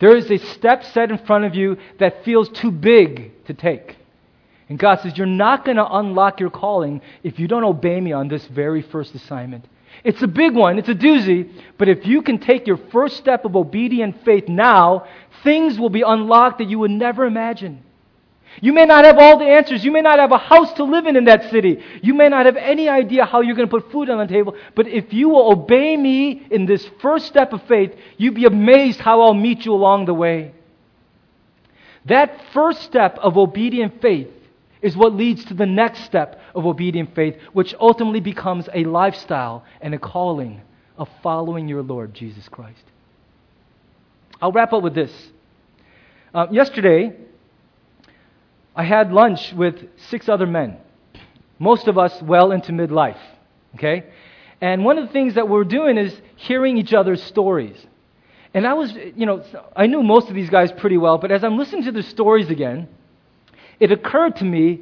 There 0.00 0.16
is 0.16 0.30
a 0.30 0.38
step 0.38 0.84
set 0.84 1.10
in 1.10 1.18
front 1.18 1.44
of 1.44 1.54
you 1.54 1.76
that 1.98 2.24
feels 2.24 2.48
too 2.48 2.70
big 2.70 3.44
to 3.46 3.54
take. 3.54 3.96
And 4.68 4.78
God 4.78 5.00
says, 5.00 5.16
You're 5.16 5.26
not 5.26 5.64
going 5.64 5.76
to 5.76 5.86
unlock 5.86 6.40
your 6.40 6.50
calling 6.50 7.02
if 7.22 7.38
you 7.38 7.48
don't 7.48 7.64
obey 7.64 8.00
me 8.00 8.12
on 8.12 8.28
this 8.28 8.46
very 8.46 8.82
first 8.82 9.14
assignment. 9.14 9.66
It's 10.02 10.22
a 10.22 10.26
big 10.26 10.54
one, 10.54 10.78
it's 10.78 10.88
a 10.88 10.94
doozy, 10.94 11.50
but 11.76 11.88
if 11.88 12.06
you 12.06 12.22
can 12.22 12.38
take 12.38 12.66
your 12.66 12.78
first 12.90 13.18
step 13.18 13.44
of 13.44 13.54
obedient 13.54 14.24
faith 14.24 14.48
now, 14.48 15.06
things 15.44 15.78
will 15.78 15.90
be 15.90 16.02
unlocked 16.02 16.58
that 16.58 16.68
you 16.68 16.78
would 16.78 16.90
never 16.90 17.24
imagine. 17.24 17.82
You 18.60 18.72
may 18.72 18.84
not 18.84 19.04
have 19.04 19.18
all 19.18 19.38
the 19.38 19.46
answers. 19.46 19.84
You 19.84 19.92
may 19.92 20.00
not 20.00 20.18
have 20.18 20.32
a 20.32 20.38
house 20.38 20.72
to 20.74 20.84
live 20.84 21.06
in 21.06 21.16
in 21.16 21.24
that 21.26 21.50
city. 21.50 21.82
You 22.02 22.14
may 22.14 22.28
not 22.28 22.46
have 22.46 22.56
any 22.56 22.88
idea 22.88 23.24
how 23.24 23.42
you're 23.42 23.54
going 23.54 23.68
to 23.68 23.70
put 23.70 23.92
food 23.92 24.10
on 24.10 24.18
the 24.18 24.32
table. 24.32 24.56
But 24.74 24.88
if 24.88 25.12
you 25.12 25.28
will 25.28 25.52
obey 25.52 25.96
me 25.96 26.46
in 26.50 26.66
this 26.66 26.88
first 27.00 27.26
step 27.26 27.52
of 27.52 27.62
faith, 27.68 27.94
you'd 28.16 28.34
be 28.34 28.46
amazed 28.46 28.98
how 29.00 29.22
I'll 29.22 29.34
meet 29.34 29.64
you 29.64 29.72
along 29.72 30.06
the 30.06 30.14
way. 30.14 30.52
That 32.06 32.40
first 32.52 32.82
step 32.82 33.18
of 33.18 33.36
obedient 33.36 34.00
faith 34.02 34.28
is 34.82 34.96
what 34.96 35.14
leads 35.14 35.44
to 35.46 35.54
the 35.54 35.66
next 35.66 36.04
step 36.04 36.39
of 36.54 36.66
obedient 36.66 37.14
faith, 37.14 37.36
which 37.52 37.74
ultimately 37.80 38.20
becomes 38.20 38.68
a 38.74 38.84
lifestyle 38.84 39.64
and 39.80 39.94
a 39.94 39.98
calling 39.98 40.60
of 40.96 41.08
following 41.22 41.68
your 41.68 41.82
Lord 41.82 42.14
Jesus 42.14 42.48
Christ. 42.48 42.82
I'll 44.40 44.52
wrap 44.52 44.72
up 44.72 44.82
with 44.82 44.94
this. 44.94 45.12
Uh, 46.32 46.46
yesterday, 46.50 47.16
I 48.74 48.84
had 48.84 49.12
lunch 49.12 49.52
with 49.52 49.76
six 50.08 50.28
other 50.28 50.46
men, 50.46 50.78
most 51.58 51.88
of 51.88 51.98
us 51.98 52.22
well 52.22 52.52
into 52.52 52.72
midlife. 52.72 53.20
Okay? 53.74 54.04
And 54.60 54.84
one 54.84 54.98
of 54.98 55.06
the 55.06 55.12
things 55.12 55.34
that 55.34 55.48
we're 55.48 55.64
doing 55.64 55.96
is 55.96 56.18
hearing 56.36 56.76
each 56.76 56.92
other's 56.92 57.22
stories. 57.22 57.76
And 58.52 58.66
I 58.66 58.74
was, 58.74 58.92
you 58.92 59.26
know, 59.26 59.44
I 59.76 59.86
knew 59.86 60.02
most 60.02 60.28
of 60.28 60.34
these 60.34 60.50
guys 60.50 60.72
pretty 60.72 60.96
well, 60.96 61.18
but 61.18 61.30
as 61.30 61.44
I'm 61.44 61.56
listening 61.56 61.84
to 61.84 61.92
their 61.92 62.02
stories 62.02 62.50
again, 62.50 62.88
it 63.78 63.92
occurred 63.92 64.36
to 64.36 64.44
me 64.44 64.80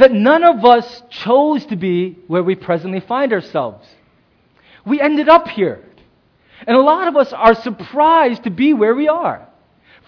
that 0.00 0.12
none 0.12 0.44
of 0.44 0.64
us 0.64 1.02
chose 1.10 1.64
to 1.66 1.76
be 1.76 2.18
where 2.26 2.42
we 2.42 2.54
presently 2.54 3.00
find 3.00 3.32
ourselves. 3.32 3.86
We 4.84 5.00
ended 5.00 5.28
up 5.28 5.48
here. 5.48 5.84
And 6.66 6.76
a 6.76 6.80
lot 6.80 7.06
of 7.06 7.16
us 7.16 7.32
are 7.32 7.54
surprised 7.54 8.44
to 8.44 8.50
be 8.50 8.74
where 8.74 8.94
we 8.94 9.08
are. 9.08 9.46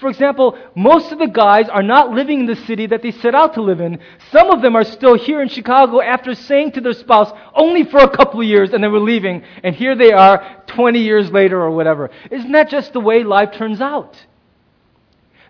For 0.00 0.08
example, 0.08 0.58
most 0.74 1.12
of 1.12 1.18
the 1.18 1.28
guys 1.28 1.68
are 1.68 1.82
not 1.82 2.10
living 2.10 2.40
in 2.40 2.46
the 2.46 2.56
city 2.56 2.86
that 2.86 3.02
they 3.02 3.12
set 3.12 3.34
out 3.34 3.54
to 3.54 3.62
live 3.62 3.80
in. 3.80 4.00
Some 4.32 4.50
of 4.50 4.60
them 4.60 4.74
are 4.74 4.82
still 4.84 5.14
here 5.14 5.40
in 5.40 5.48
Chicago 5.48 6.00
after 6.00 6.34
saying 6.34 6.72
to 6.72 6.80
their 6.80 6.92
spouse, 6.92 7.30
only 7.54 7.84
for 7.84 7.98
a 7.98 8.16
couple 8.16 8.40
of 8.40 8.46
years, 8.46 8.72
and 8.72 8.82
they 8.82 8.88
were 8.88 8.98
leaving, 8.98 9.44
and 9.62 9.76
here 9.76 9.94
they 9.94 10.12
are 10.12 10.64
20 10.66 10.98
years 10.98 11.30
later 11.30 11.60
or 11.60 11.70
whatever. 11.70 12.10
Isn't 12.30 12.52
that 12.52 12.68
just 12.68 12.92
the 12.92 13.00
way 13.00 13.22
life 13.22 13.52
turns 13.52 13.80
out? 13.80 14.16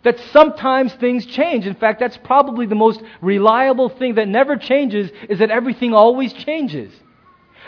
That 0.04 0.18
sometimes 0.32 0.92
things 0.94 1.26
change. 1.26 1.66
In 1.66 1.74
fact, 1.74 2.00
that's 2.00 2.16
probably 2.18 2.66
the 2.66 2.74
most 2.74 3.02
reliable 3.20 3.88
thing 3.88 4.16
that 4.16 4.28
never 4.28 4.56
changes 4.56 5.10
is 5.28 5.38
that 5.38 5.50
everything 5.50 5.94
always 5.94 6.32
changes. 6.32 6.92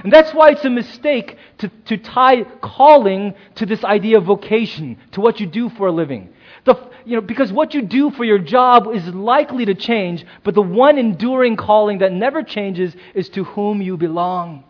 And 0.03 0.13
that's 0.13 0.35
why 0.35 0.51
it's 0.51 0.65
a 0.65 0.71
mistake 0.71 1.39
to, 1.59 1.69
to 1.87 1.97
tie 1.97 2.43
calling 2.61 3.35
to 3.57 3.67
this 3.67 3.85
idea 3.85 4.19
of 4.19 4.25
vocation, 4.25 4.99
to 5.13 5.21
what 5.21 5.39
you 5.39 5.47
do 5.47 5.69
for 5.69 5.87
a 5.87 5.93
living. 5.93 6.31
The, 6.65 6.91
you 7.05 7.17
know, 7.17 7.21
because 7.21 7.53
what 7.53 7.75
you 7.75 7.83
do 7.83 8.11
for 8.11 8.25
your 8.25 8.39
job 8.39 8.89
is 8.93 9.07
likely 9.09 9.67
to 9.67 9.75
change, 9.75 10.27
but 10.43 10.55
the 10.55 10.63
one 10.63 10.99
enduring 10.99 11.57
calling 11.57 11.99
that 11.99 12.13
never 12.13 12.43
changes 12.43 12.95
is 13.15 13.29
to 13.31 13.45
whom 13.45 13.81
you 13.81 13.97
belong. 13.97 14.65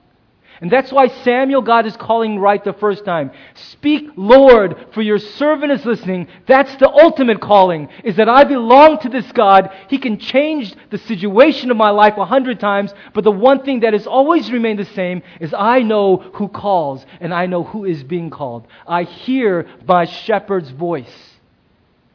And 0.61 0.71
that's 0.71 0.93
why 0.93 1.09
Samuel, 1.09 1.63
God 1.63 1.85
is 1.85 1.97
calling 1.97 2.39
right 2.39 2.63
the 2.63 2.73
first 2.75 3.05
time. 3.05 3.33
Speak, 3.55 4.11
Lord, 4.17 4.87
for 4.93 5.03
your 5.03 5.19
servant 5.19 5.73
is 5.73 5.85
listening. 5.85 6.29
That's 6.47 6.75
the 6.77 6.89
ultimate 6.89 7.41
calling, 7.41 7.89
is 8.05 8.17
that 8.17 8.29
I 8.29 8.45
belong 8.45 8.99
to 9.01 9.09
this 9.09 9.31
God. 9.33 9.71
He 9.89 9.99
can 9.99 10.19
change 10.19 10.75
the 10.91 10.99
situation 10.99 11.71
of 11.71 11.77
my 11.77 11.91
life 11.91 12.17
a 12.17 12.25
hundred 12.25 12.61
times, 12.61 12.95
but 13.13 13.25
the 13.25 13.33
one 13.33 13.65
thing 13.65 13.81
that 13.81 13.95
has 13.95 14.07
always 14.07 14.51
remained 14.51 14.79
the 14.79 14.85
same 14.85 15.23
is 15.41 15.53
I 15.53 15.81
know 15.81 16.19
who 16.35 16.49
calls 16.49 17.05
and 17.21 17.35
I 17.35 17.47
know 17.47 17.65
who 17.65 17.85
is 17.85 18.05
being 18.05 18.31
called. 18.31 18.67
I 18.87 19.03
hear 19.03 19.69
my 19.87 20.05
shepherd's 20.05 20.71
voice. 20.71 21.33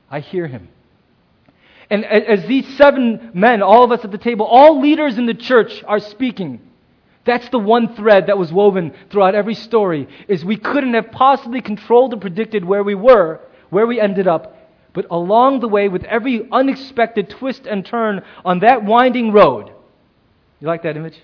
I 0.09 0.21
hear 0.21 0.47
him. 0.47 0.69
And 1.89 2.05
as 2.05 2.45
these 2.45 2.67
seven 2.77 3.31
men, 3.33 3.61
all 3.61 3.83
of 3.83 3.91
us 3.91 4.05
at 4.05 4.11
the 4.11 4.17
table, 4.17 4.45
all 4.45 4.79
leaders 4.79 5.17
in 5.17 5.25
the 5.25 5.33
church 5.33 5.83
are 5.85 5.99
speaking. 5.99 6.61
That's 7.25 7.49
the 7.49 7.59
one 7.59 7.95
thread 7.95 8.27
that 8.27 8.37
was 8.37 8.51
woven 8.51 8.93
throughout 9.09 9.35
every 9.35 9.55
story 9.55 10.07
is 10.27 10.43
we 10.43 10.57
couldn't 10.57 10.93
have 10.93 11.11
possibly 11.11 11.61
controlled 11.61 12.13
or 12.13 12.17
predicted 12.17 12.63
where 12.63 12.83
we 12.83 12.95
were, 12.95 13.41
where 13.69 13.85
we 13.85 13.99
ended 13.99 14.27
up, 14.27 14.55
but 14.93 15.05
along 15.11 15.59
the 15.59 15.67
way 15.67 15.89
with 15.89 16.03
every 16.05 16.47
unexpected 16.51 17.29
twist 17.29 17.65
and 17.65 17.85
turn 17.85 18.23
on 18.43 18.59
that 18.59 18.83
winding 18.83 19.31
road. 19.31 19.71
You 20.59 20.67
like 20.67 20.83
that 20.83 20.97
image? 20.97 21.19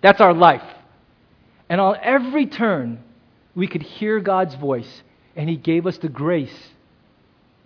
That's 0.00 0.20
our 0.20 0.32
life. 0.34 0.62
And 1.68 1.80
on 1.80 1.96
every 2.00 2.46
turn, 2.46 3.02
we 3.54 3.66
could 3.66 3.82
hear 3.82 4.20
God's 4.20 4.54
voice, 4.54 5.02
and 5.34 5.48
He 5.48 5.56
gave 5.56 5.86
us 5.86 5.98
the 5.98 6.08
grace 6.08 6.70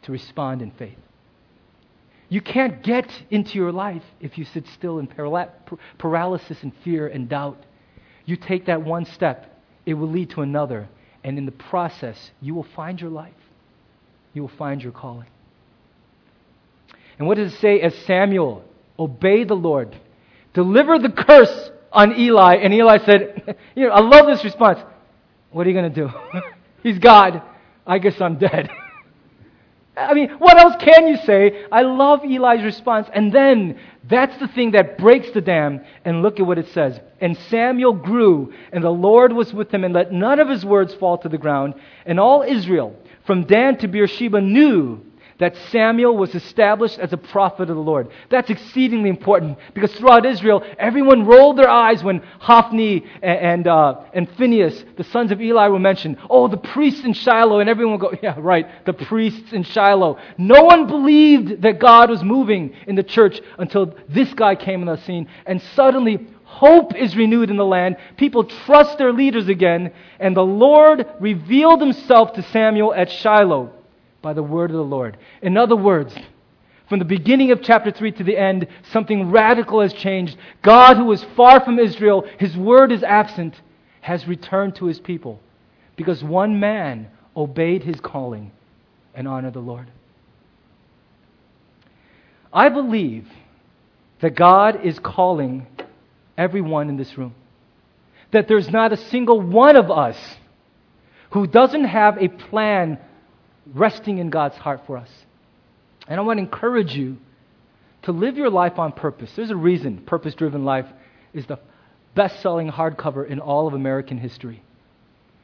to 0.03 0.13
respond 0.13 0.63
in 0.63 0.71
faith. 0.71 0.97
You 2.31 2.41
can't 2.41 2.81
get 2.83 3.11
into 3.31 3.57
your 3.57 3.73
life 3.73 4.05
if 4.21 4.39
you 4.39 4.45
sit 4.45 4.67
still 4.69 5.01
in 5.01 5.09
paralysis 5.99 6.63
and 6.63 6.73
fear 6.85 7.09
and 7.09 7.29
doubt. 7.29 7.59
You 8.25 8.37
take 8.37 8.67
that 8.67 8.83
one 8.83 9.05
step, 9.05 9.61
it 9.85 9.95
will 9.95 10.09
lead 10.09 10.31
to 10.31 10.43
another. 10.43 10.89
And 11.25 11.37
in 11.37 11.45
the 11.45 11.53
process, 11.53 12.31
you 12.41 12.55
will 12.55 12.67
find 12.77 13.01
your 13.01 13.11
life. 13.11 13.35
You 14.33 14.43
will 14.43 14.53
find 14.57 14.81
your 14.81 14.93
calling. 14.93 15.27
And 17.19 17.27
what 17.27 17.37
does 17.37 17.53
it 17.53 17.59
say 17.59 17.81
as 17.81 17.95
Samuel 18.07 18.65
obeyed 18.99 19.49
the 19.49 19.57
Lord? 19.57 19.99
Deliver 20.55 21.01
the 21.01 21.11
curse 21.11 21.71
on 21.93 22.19
Eli. 22.19 22.57
And 22.57 22.73
Eli 22.73 23.05
said, 23.05 23.57
you 23.75 23.89
know, 23.89 23.93
I 23.93 24.01
love 24.01 24.27
this 24.27 24.45
response. 24.45 24.79
What 25.51 25.67
are 25.67 25.71
you 25.71 25.77
going 25.77 25.93
to 25.93 26.07
do? 26.07 26.11
He's 26.85 27.01
God. 27.01 27.43
I 27.85 27.99
guess 27.99 28.21
I'm 28.21 28.39
dead. 28.39 28.71
I 30.01 30.15
mean, 30.15 30.31
what 30.39 30.57
else 30.59 30.77
can 30.81 31.09
you 31.09 31.17
say? 31.19 31.65
I 31.71 31.83
love 31.83 32.25
Eli's 32.25 32.65
response. 32.65 33.09
And 33.13 33.33
then 33.33 33.79
that's 34.09 34.37
the 34.39 34.49
thing 34.49 34.73
that 34.73 34.99
breaks 34.99 35.31
the 35.33 35.41
dam. 35.41 35.85
And 36.05 36.23
look 36.23 36.41
at 36.41 36.47
what 36.47 36.59
it 36.59 36.69
says. 36.69 36.99
And 37.21 37.37
Samuel 37.49 37.93
grew, 37.93 38.53
and 38.73 38.83
the 38.83 38.91
Lord 38.91 39.33
was 39.33 39.53
with 39.53 39.73
him, 39.73 39.85
and 39.85 39.95
let 39.95 40.13
none 40.13 40.41
of 40.41 40.49
his 40.49 40.65
words 40.65 40.95
fall 40.95 41.19
to 41.19 41.29
the 41.29 41.39
ground. 41.39 41.75
And 42.07 42.19
all 42.19 42.43
Israel, 42.43 42.97
from 43.27 43.45
Dan 43.45 43.77
to 43.79 43.89
Beersheba, 43.89 44.41
knew 44.41 45.05
that 45.41 45.57
Samuel 45.71 46.17
was 46.17 46.35
established 46.35 46.99
as 46.99 47.13
a 47.13 47.17
prophet 47.17 47.71
of 47.71 47.77
the 47.77 47.83
Lord. 47.83 48.11
That's 48.29 48.51
exceedingly 48.51 49.09
important 49.09 49.59
because 49.75 49.93
throughout 49.95 50.27
Israel, 50.27 50.63
everyone 50.79 51.27
rolled 51.27 51.57
their 51.57 51.69
eyes 51.69 52.05
when 52.05 52.23
Hophni 52.39 53.05
and, 53.23 53.39
and, 53.39 53.67
uh, 53.67 54.03
and 54.13 54.31
Phinehas, 54.37 54.85
the 54.97 55.05
sons 55.05 55.33
of 55.33 55.41
Eli, 55.41 55.69
were 55.69 55.79
mentioned. 55.79 56.19
Oh, 56.29 56.47
the 56.47 56.59
priests 56.59 57.05
in 57.05 57.15
Shiloh. 57.15 57.61
And 57.61 57.71
everyone 57.71 57.99
would 57.99 58.01
go, 58.01 58.19
yeah, 58.23 58.37
right, 58.39 58.85
the 58.85 58.93
priests 58.93 59.53
in 59.53 59.63
Shiloh. 59.65 60.19
No 60.37 60.63
one 60.63 60.87
believed 60.87 61.63
that 61.63 61.81
God 61.81 62.11
was 62.11 62.23
moving 62.23 62.75
in 62.87 62.95
the 62.95 63.03
church 63.03 63.41
until 63.59 63.95
this 64.09 64.33
guy 64.35 64.55
came 64.55 64.87
on 64.87 64.95
the 64.95 65.03
scene. 65.05 65.27
And 65.47 65.61
suddenly, 65.75 66.29
Hope 66.45 66.97
is 66.97 67.17
renewed 67.17 67.49
in 67.49 67.57
the 67.57 67.65
land. 67.65 67.97
People 68.17 68.43
trust 68.45 68.99
their 68.99 69.13
leaders 69.13 69.47
again. 69.47 69.93
And 70.19 70.37
the 70.37 70.45
Lord 70.45 71.07
revealed 71.21 71.81
himself 71.81 72.33
to 72.35 72.43
Samuel 72.43 72.93
at 72.93 73.11
Shiloh 73.11 73.73
by 74.23 74.33
the 74.33 74.43
word 74.43 74.71
of 74.71 74.77
the 74.77 74.83
Lord. 74.83 75.17
In 75.43 75.57
other 75.57 75.77
words, 75.77 76.15
from 76.89 76.99
the 76.99 77.05
beginning 77.05 77.53
of 77.53 77.63
chapter 77.63 77.91
3 77.91 78.13
to 78.13 78.25
the 78.25 78.37
end, 78.37 78.67
something 78.91 79.31
radical 79.31 79.81
has 79.81 79.93
changed. 79.93 80.37
God, 80.63 80.97
who 80.97 81.05
was 81.05 81.25
far 81.37 81.65
from 81.65 81.79
Israel, 81.79 82.27
his 82.39 82.57
word 82.57 82.91
is 82.91 83.03
absent, 83.03 83.61
has 84.01 84.27
returned 84.27 84.75
to 84.77 84.87
his 84.87 84.99
people 84.99 85.41
because 85.97 86.25
one 86.25 86.59
man 86.59 87.09
obeyed 87.37 87.85
his 87.85 88.01
calling 88.01 88.51
and 89.15 89.29
honored 89.29 89.55
the 89.55 89.61
Lord. 89.61 89.87
I 92.53 92.69
believe 92.69 93.29
that 94.21 94.35
God 94.35 94.85
is 94.85 94.99
calling 94.99 95.67
everyone 96.37 96.89
in 96.89 96.97
this 96.97 97.17
room. 97.17 97.35
That 98.33 98.49
there's 98.49 98.71
not 98.71 98.93
a 98.93 98.97
single 98.97 99.41
one 99.41 99.77
of 99.77 99.91
us 99.91 100.17
who 101.31 101.47
doesn't 101.47 101.85
have 101.85 102.19
a 102.19 102.29
plan 102.29 102.99
resting 103.75 104.19
in 104.19 104.31
God's 104.31 104.57
heart 104.57 104.83
for 104.87 104.97
us. 104.97 105.11
And 106.09 106.19
I 106.19 106.23
want 106.23 106.39
to 106.39 106.43
encourage 106.43 106.95
you 106.95 107.19
to 108.03 108.13
live 108.13 108.37
your 108.37 108.51
life 108.51 108.79
on 108.79 108.93
purpose. 108.93 109.31
There's 109.37 109.51
a 109.51 109.57
reason 109.57 109.99
Purpose 109.99 110.35
Driven 110.35 110.65
Life 110.65 110.87
is 111.33 111.47
the 111.47 111.59
best 112.15 112.41
selling 112.41 112.71
hardcover 112.71 113.29
in 113.29 113.41
all 113.41 113.69
of 113.69 113.75
American 113.75 114.19
history. 114.19 114.63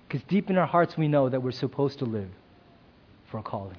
Because 0.09 0.22
deep 0.29 0.51
in 0.51 0.57
our 0.57 0.66
hearts, 0.66 0.97
we 0.97 1.09
know 1.09 1.29
that 1.29 1.43
we're 1.43 1.51
supposed 1.53 1.99
to 2.01 2.05
live 2.05 2.29
for 3.31 3.39
a 3.39 3.43
calling. 3.43 3.77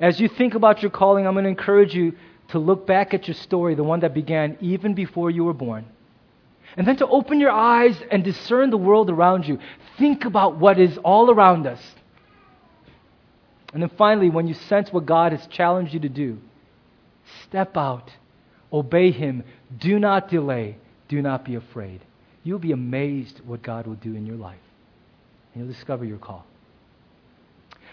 As 0.00 0.20
you 0.20 0.28
think 0.28 0.54
about 0.54 0.82
your 0.82 0.90
calling, 0.90 1.26
I'm 1.26 1.34
going 1.34 1.44
to 1.44 1.50
encourage 1.50 1.94
you 1.94 2.14
to 2.48 2.58
look 2.58 2.86
back 2.86 3.14
at 3.14 3.28
your 3.28 3.34
story, 3.34 3.74
the 3.74 3.84
one 3.84 4.00
that 4.00 4.14
began 4.14 4.56
even 4.60 4.94
before 4.94 5.30
you 5.30 5.44
were 5.44 5.52
born. 5.52 5.86
And 6.76 6.86
then 6.86 6.96
to 6.96 7.06
open 7.06 7.40
your 7.40 7.50
eyes 7.50 7.96
and 8.10 8.24
discern 8.24 8.70
the 8.70 8.78
world 8.78 9.10
around 9.10 9.46
you. 9.46 9.58
Think 9.98 10.24
about 10.24 10.58
what 10.58 10.78
is 10.78 10.98
all 10.98 11.30
around 11.30 11.66
us. 11.66 11.80
And 13.72 13.82
then 13.82 13.90
finally, 13.96 14.28
when 14.28 14.46
you 14.46 14.54
sense 14.54 14.92
what 14.92 15.06
God 15.06 15.32
has 15.32 15.46
challenged 15.46 15.94
you 15.94 16.00
to 16.00 16.08
do, 16.08 16.38
step 17.44 17.76
out, 17.76 18.10
obey 18.72 19.10
Him, 19.10 19.44
do 19.78 19.98
not 19.98 20.28
delay, 20.28 20.76
do 21.08 21.22
not 21.22 21.44
be 21.44 21.54
afraid. 21.54 22.00
You'll 22.44 22.58
be 22.58 22.72
amazed 22.72 23.40
what 23.46 23.62
God 23.62 23.86
will 23.86 23.94
do 23.94 24.14
in 24.14 24.26
your 24.26 24.36
life. 24.36 24.58
And 25.54 25.64
you'll 25.64 25.72
discover 25.72 26.04
your 26.04 26.18
call. 26.18 26.44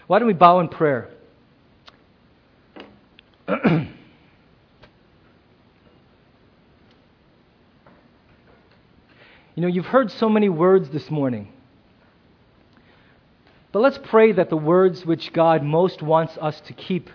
Why 0.06 0.18
don't 0.18 0.28
we 0.28 0.34
bow 0.34 0.60
in 0.60 0.68
prayer? 0.68 1.08
you 3.48 3.86
know, 9.56 9.68
you've 9.68 9.86
heard 9.86 10.10
so 10.10 10.28
many 10.28 10.48
words 10.48 10.90
this 10.90 11.10
morning. 11.10 11.52
But 13.72 13.80
let's 13.80 13.98
pray 13.98 14.32
that 14.32 14.50
the 14.50 14.56
words 14.56 15.06
which 15.06 15.32
God 15.32 15.62
most 15.62 16.02
wants 16.02 16.36
us 16.40 16.60
to 16.62 16.72
keep, 16.72 17.08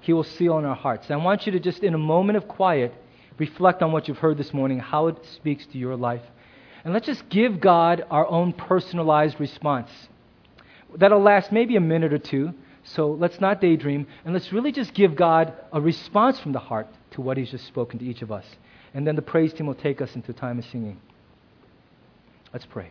He 0.00 0.12
will 0.12 0.24
seal 0.24 0.58
in 0.58 0.64
our 0.64 0.74
hearts. 0.74 1.10
And 1.10 1.20
I 1.20 1.24
want 1.24 1.46
you 1.46 1.52
to 1.52 1.60
just, 1.60 1.82
in 1.82 1.94
a 1.94 1.98
moment 1.98 2.38
of 2.38 2.48
quiet, 2.48 2.94
reflect 3.38 3.82
on 3.82 3.92
what 3.92 4.08
you've 4.08 4.18
heard 4.18 4.38
this 4.38 4.54
morning, 4.54 4.78
how 4.78 5.08
it 5.08 5.16
speaks 5.34 5.66
to 5.66 5.78
your 5.78 5.96
life. 5.96 6.22
And 6.84 6.94
let's 6.94 7.06
just 7.06 7.28
give 7.28 7.60
God 7.60 8.04
our 8.10 8.26
own 8.26 8.52
personalized 8.52 9.38
response. 9.38 9.90
That'll 10.96 11.22
last 11.22 11.52
maybe 11.52 11.76
a 11.76 11.80
minute 11.80 12.12
or 12.12 12.18
two, 12.18 12.54
so 12.84 13.12
let's 13.12 13.40
not 13.40 13.60
daydream, 13.60 14.06
and 14.24 14.34
let's 14.34 14.52
really 14.52 14.72
just 14.72 14.92
give 14.94 15.14
God 15.14 15.54
a 15.72 15.80
response 15.80 16.40
from 16.40 16.52
the 16.52 16.58
heart 16.58 16.88
to 17.12 17.20
what 17.20 17.36
He's 17.36 17.50
just 17.50 17.66
spoken 17.66 17.98
to 17.98 18.04
each 18.04 18.22
of 18.22 18.32
us. 18.32 18.46
And 18.94 19.06
then 19.06 19.16
the 19.16 19.22
praise 19.22 19.52
team 19.52 19.66
will 19.66 19.74
take 19.74 20.00
us 20.00 20.14
into 20.14 20.32
time 20.32 20.58
of 20.58 20.64
singing. 20.64 20.98
Let's 22.52 22.66
pray. 22.66 22.90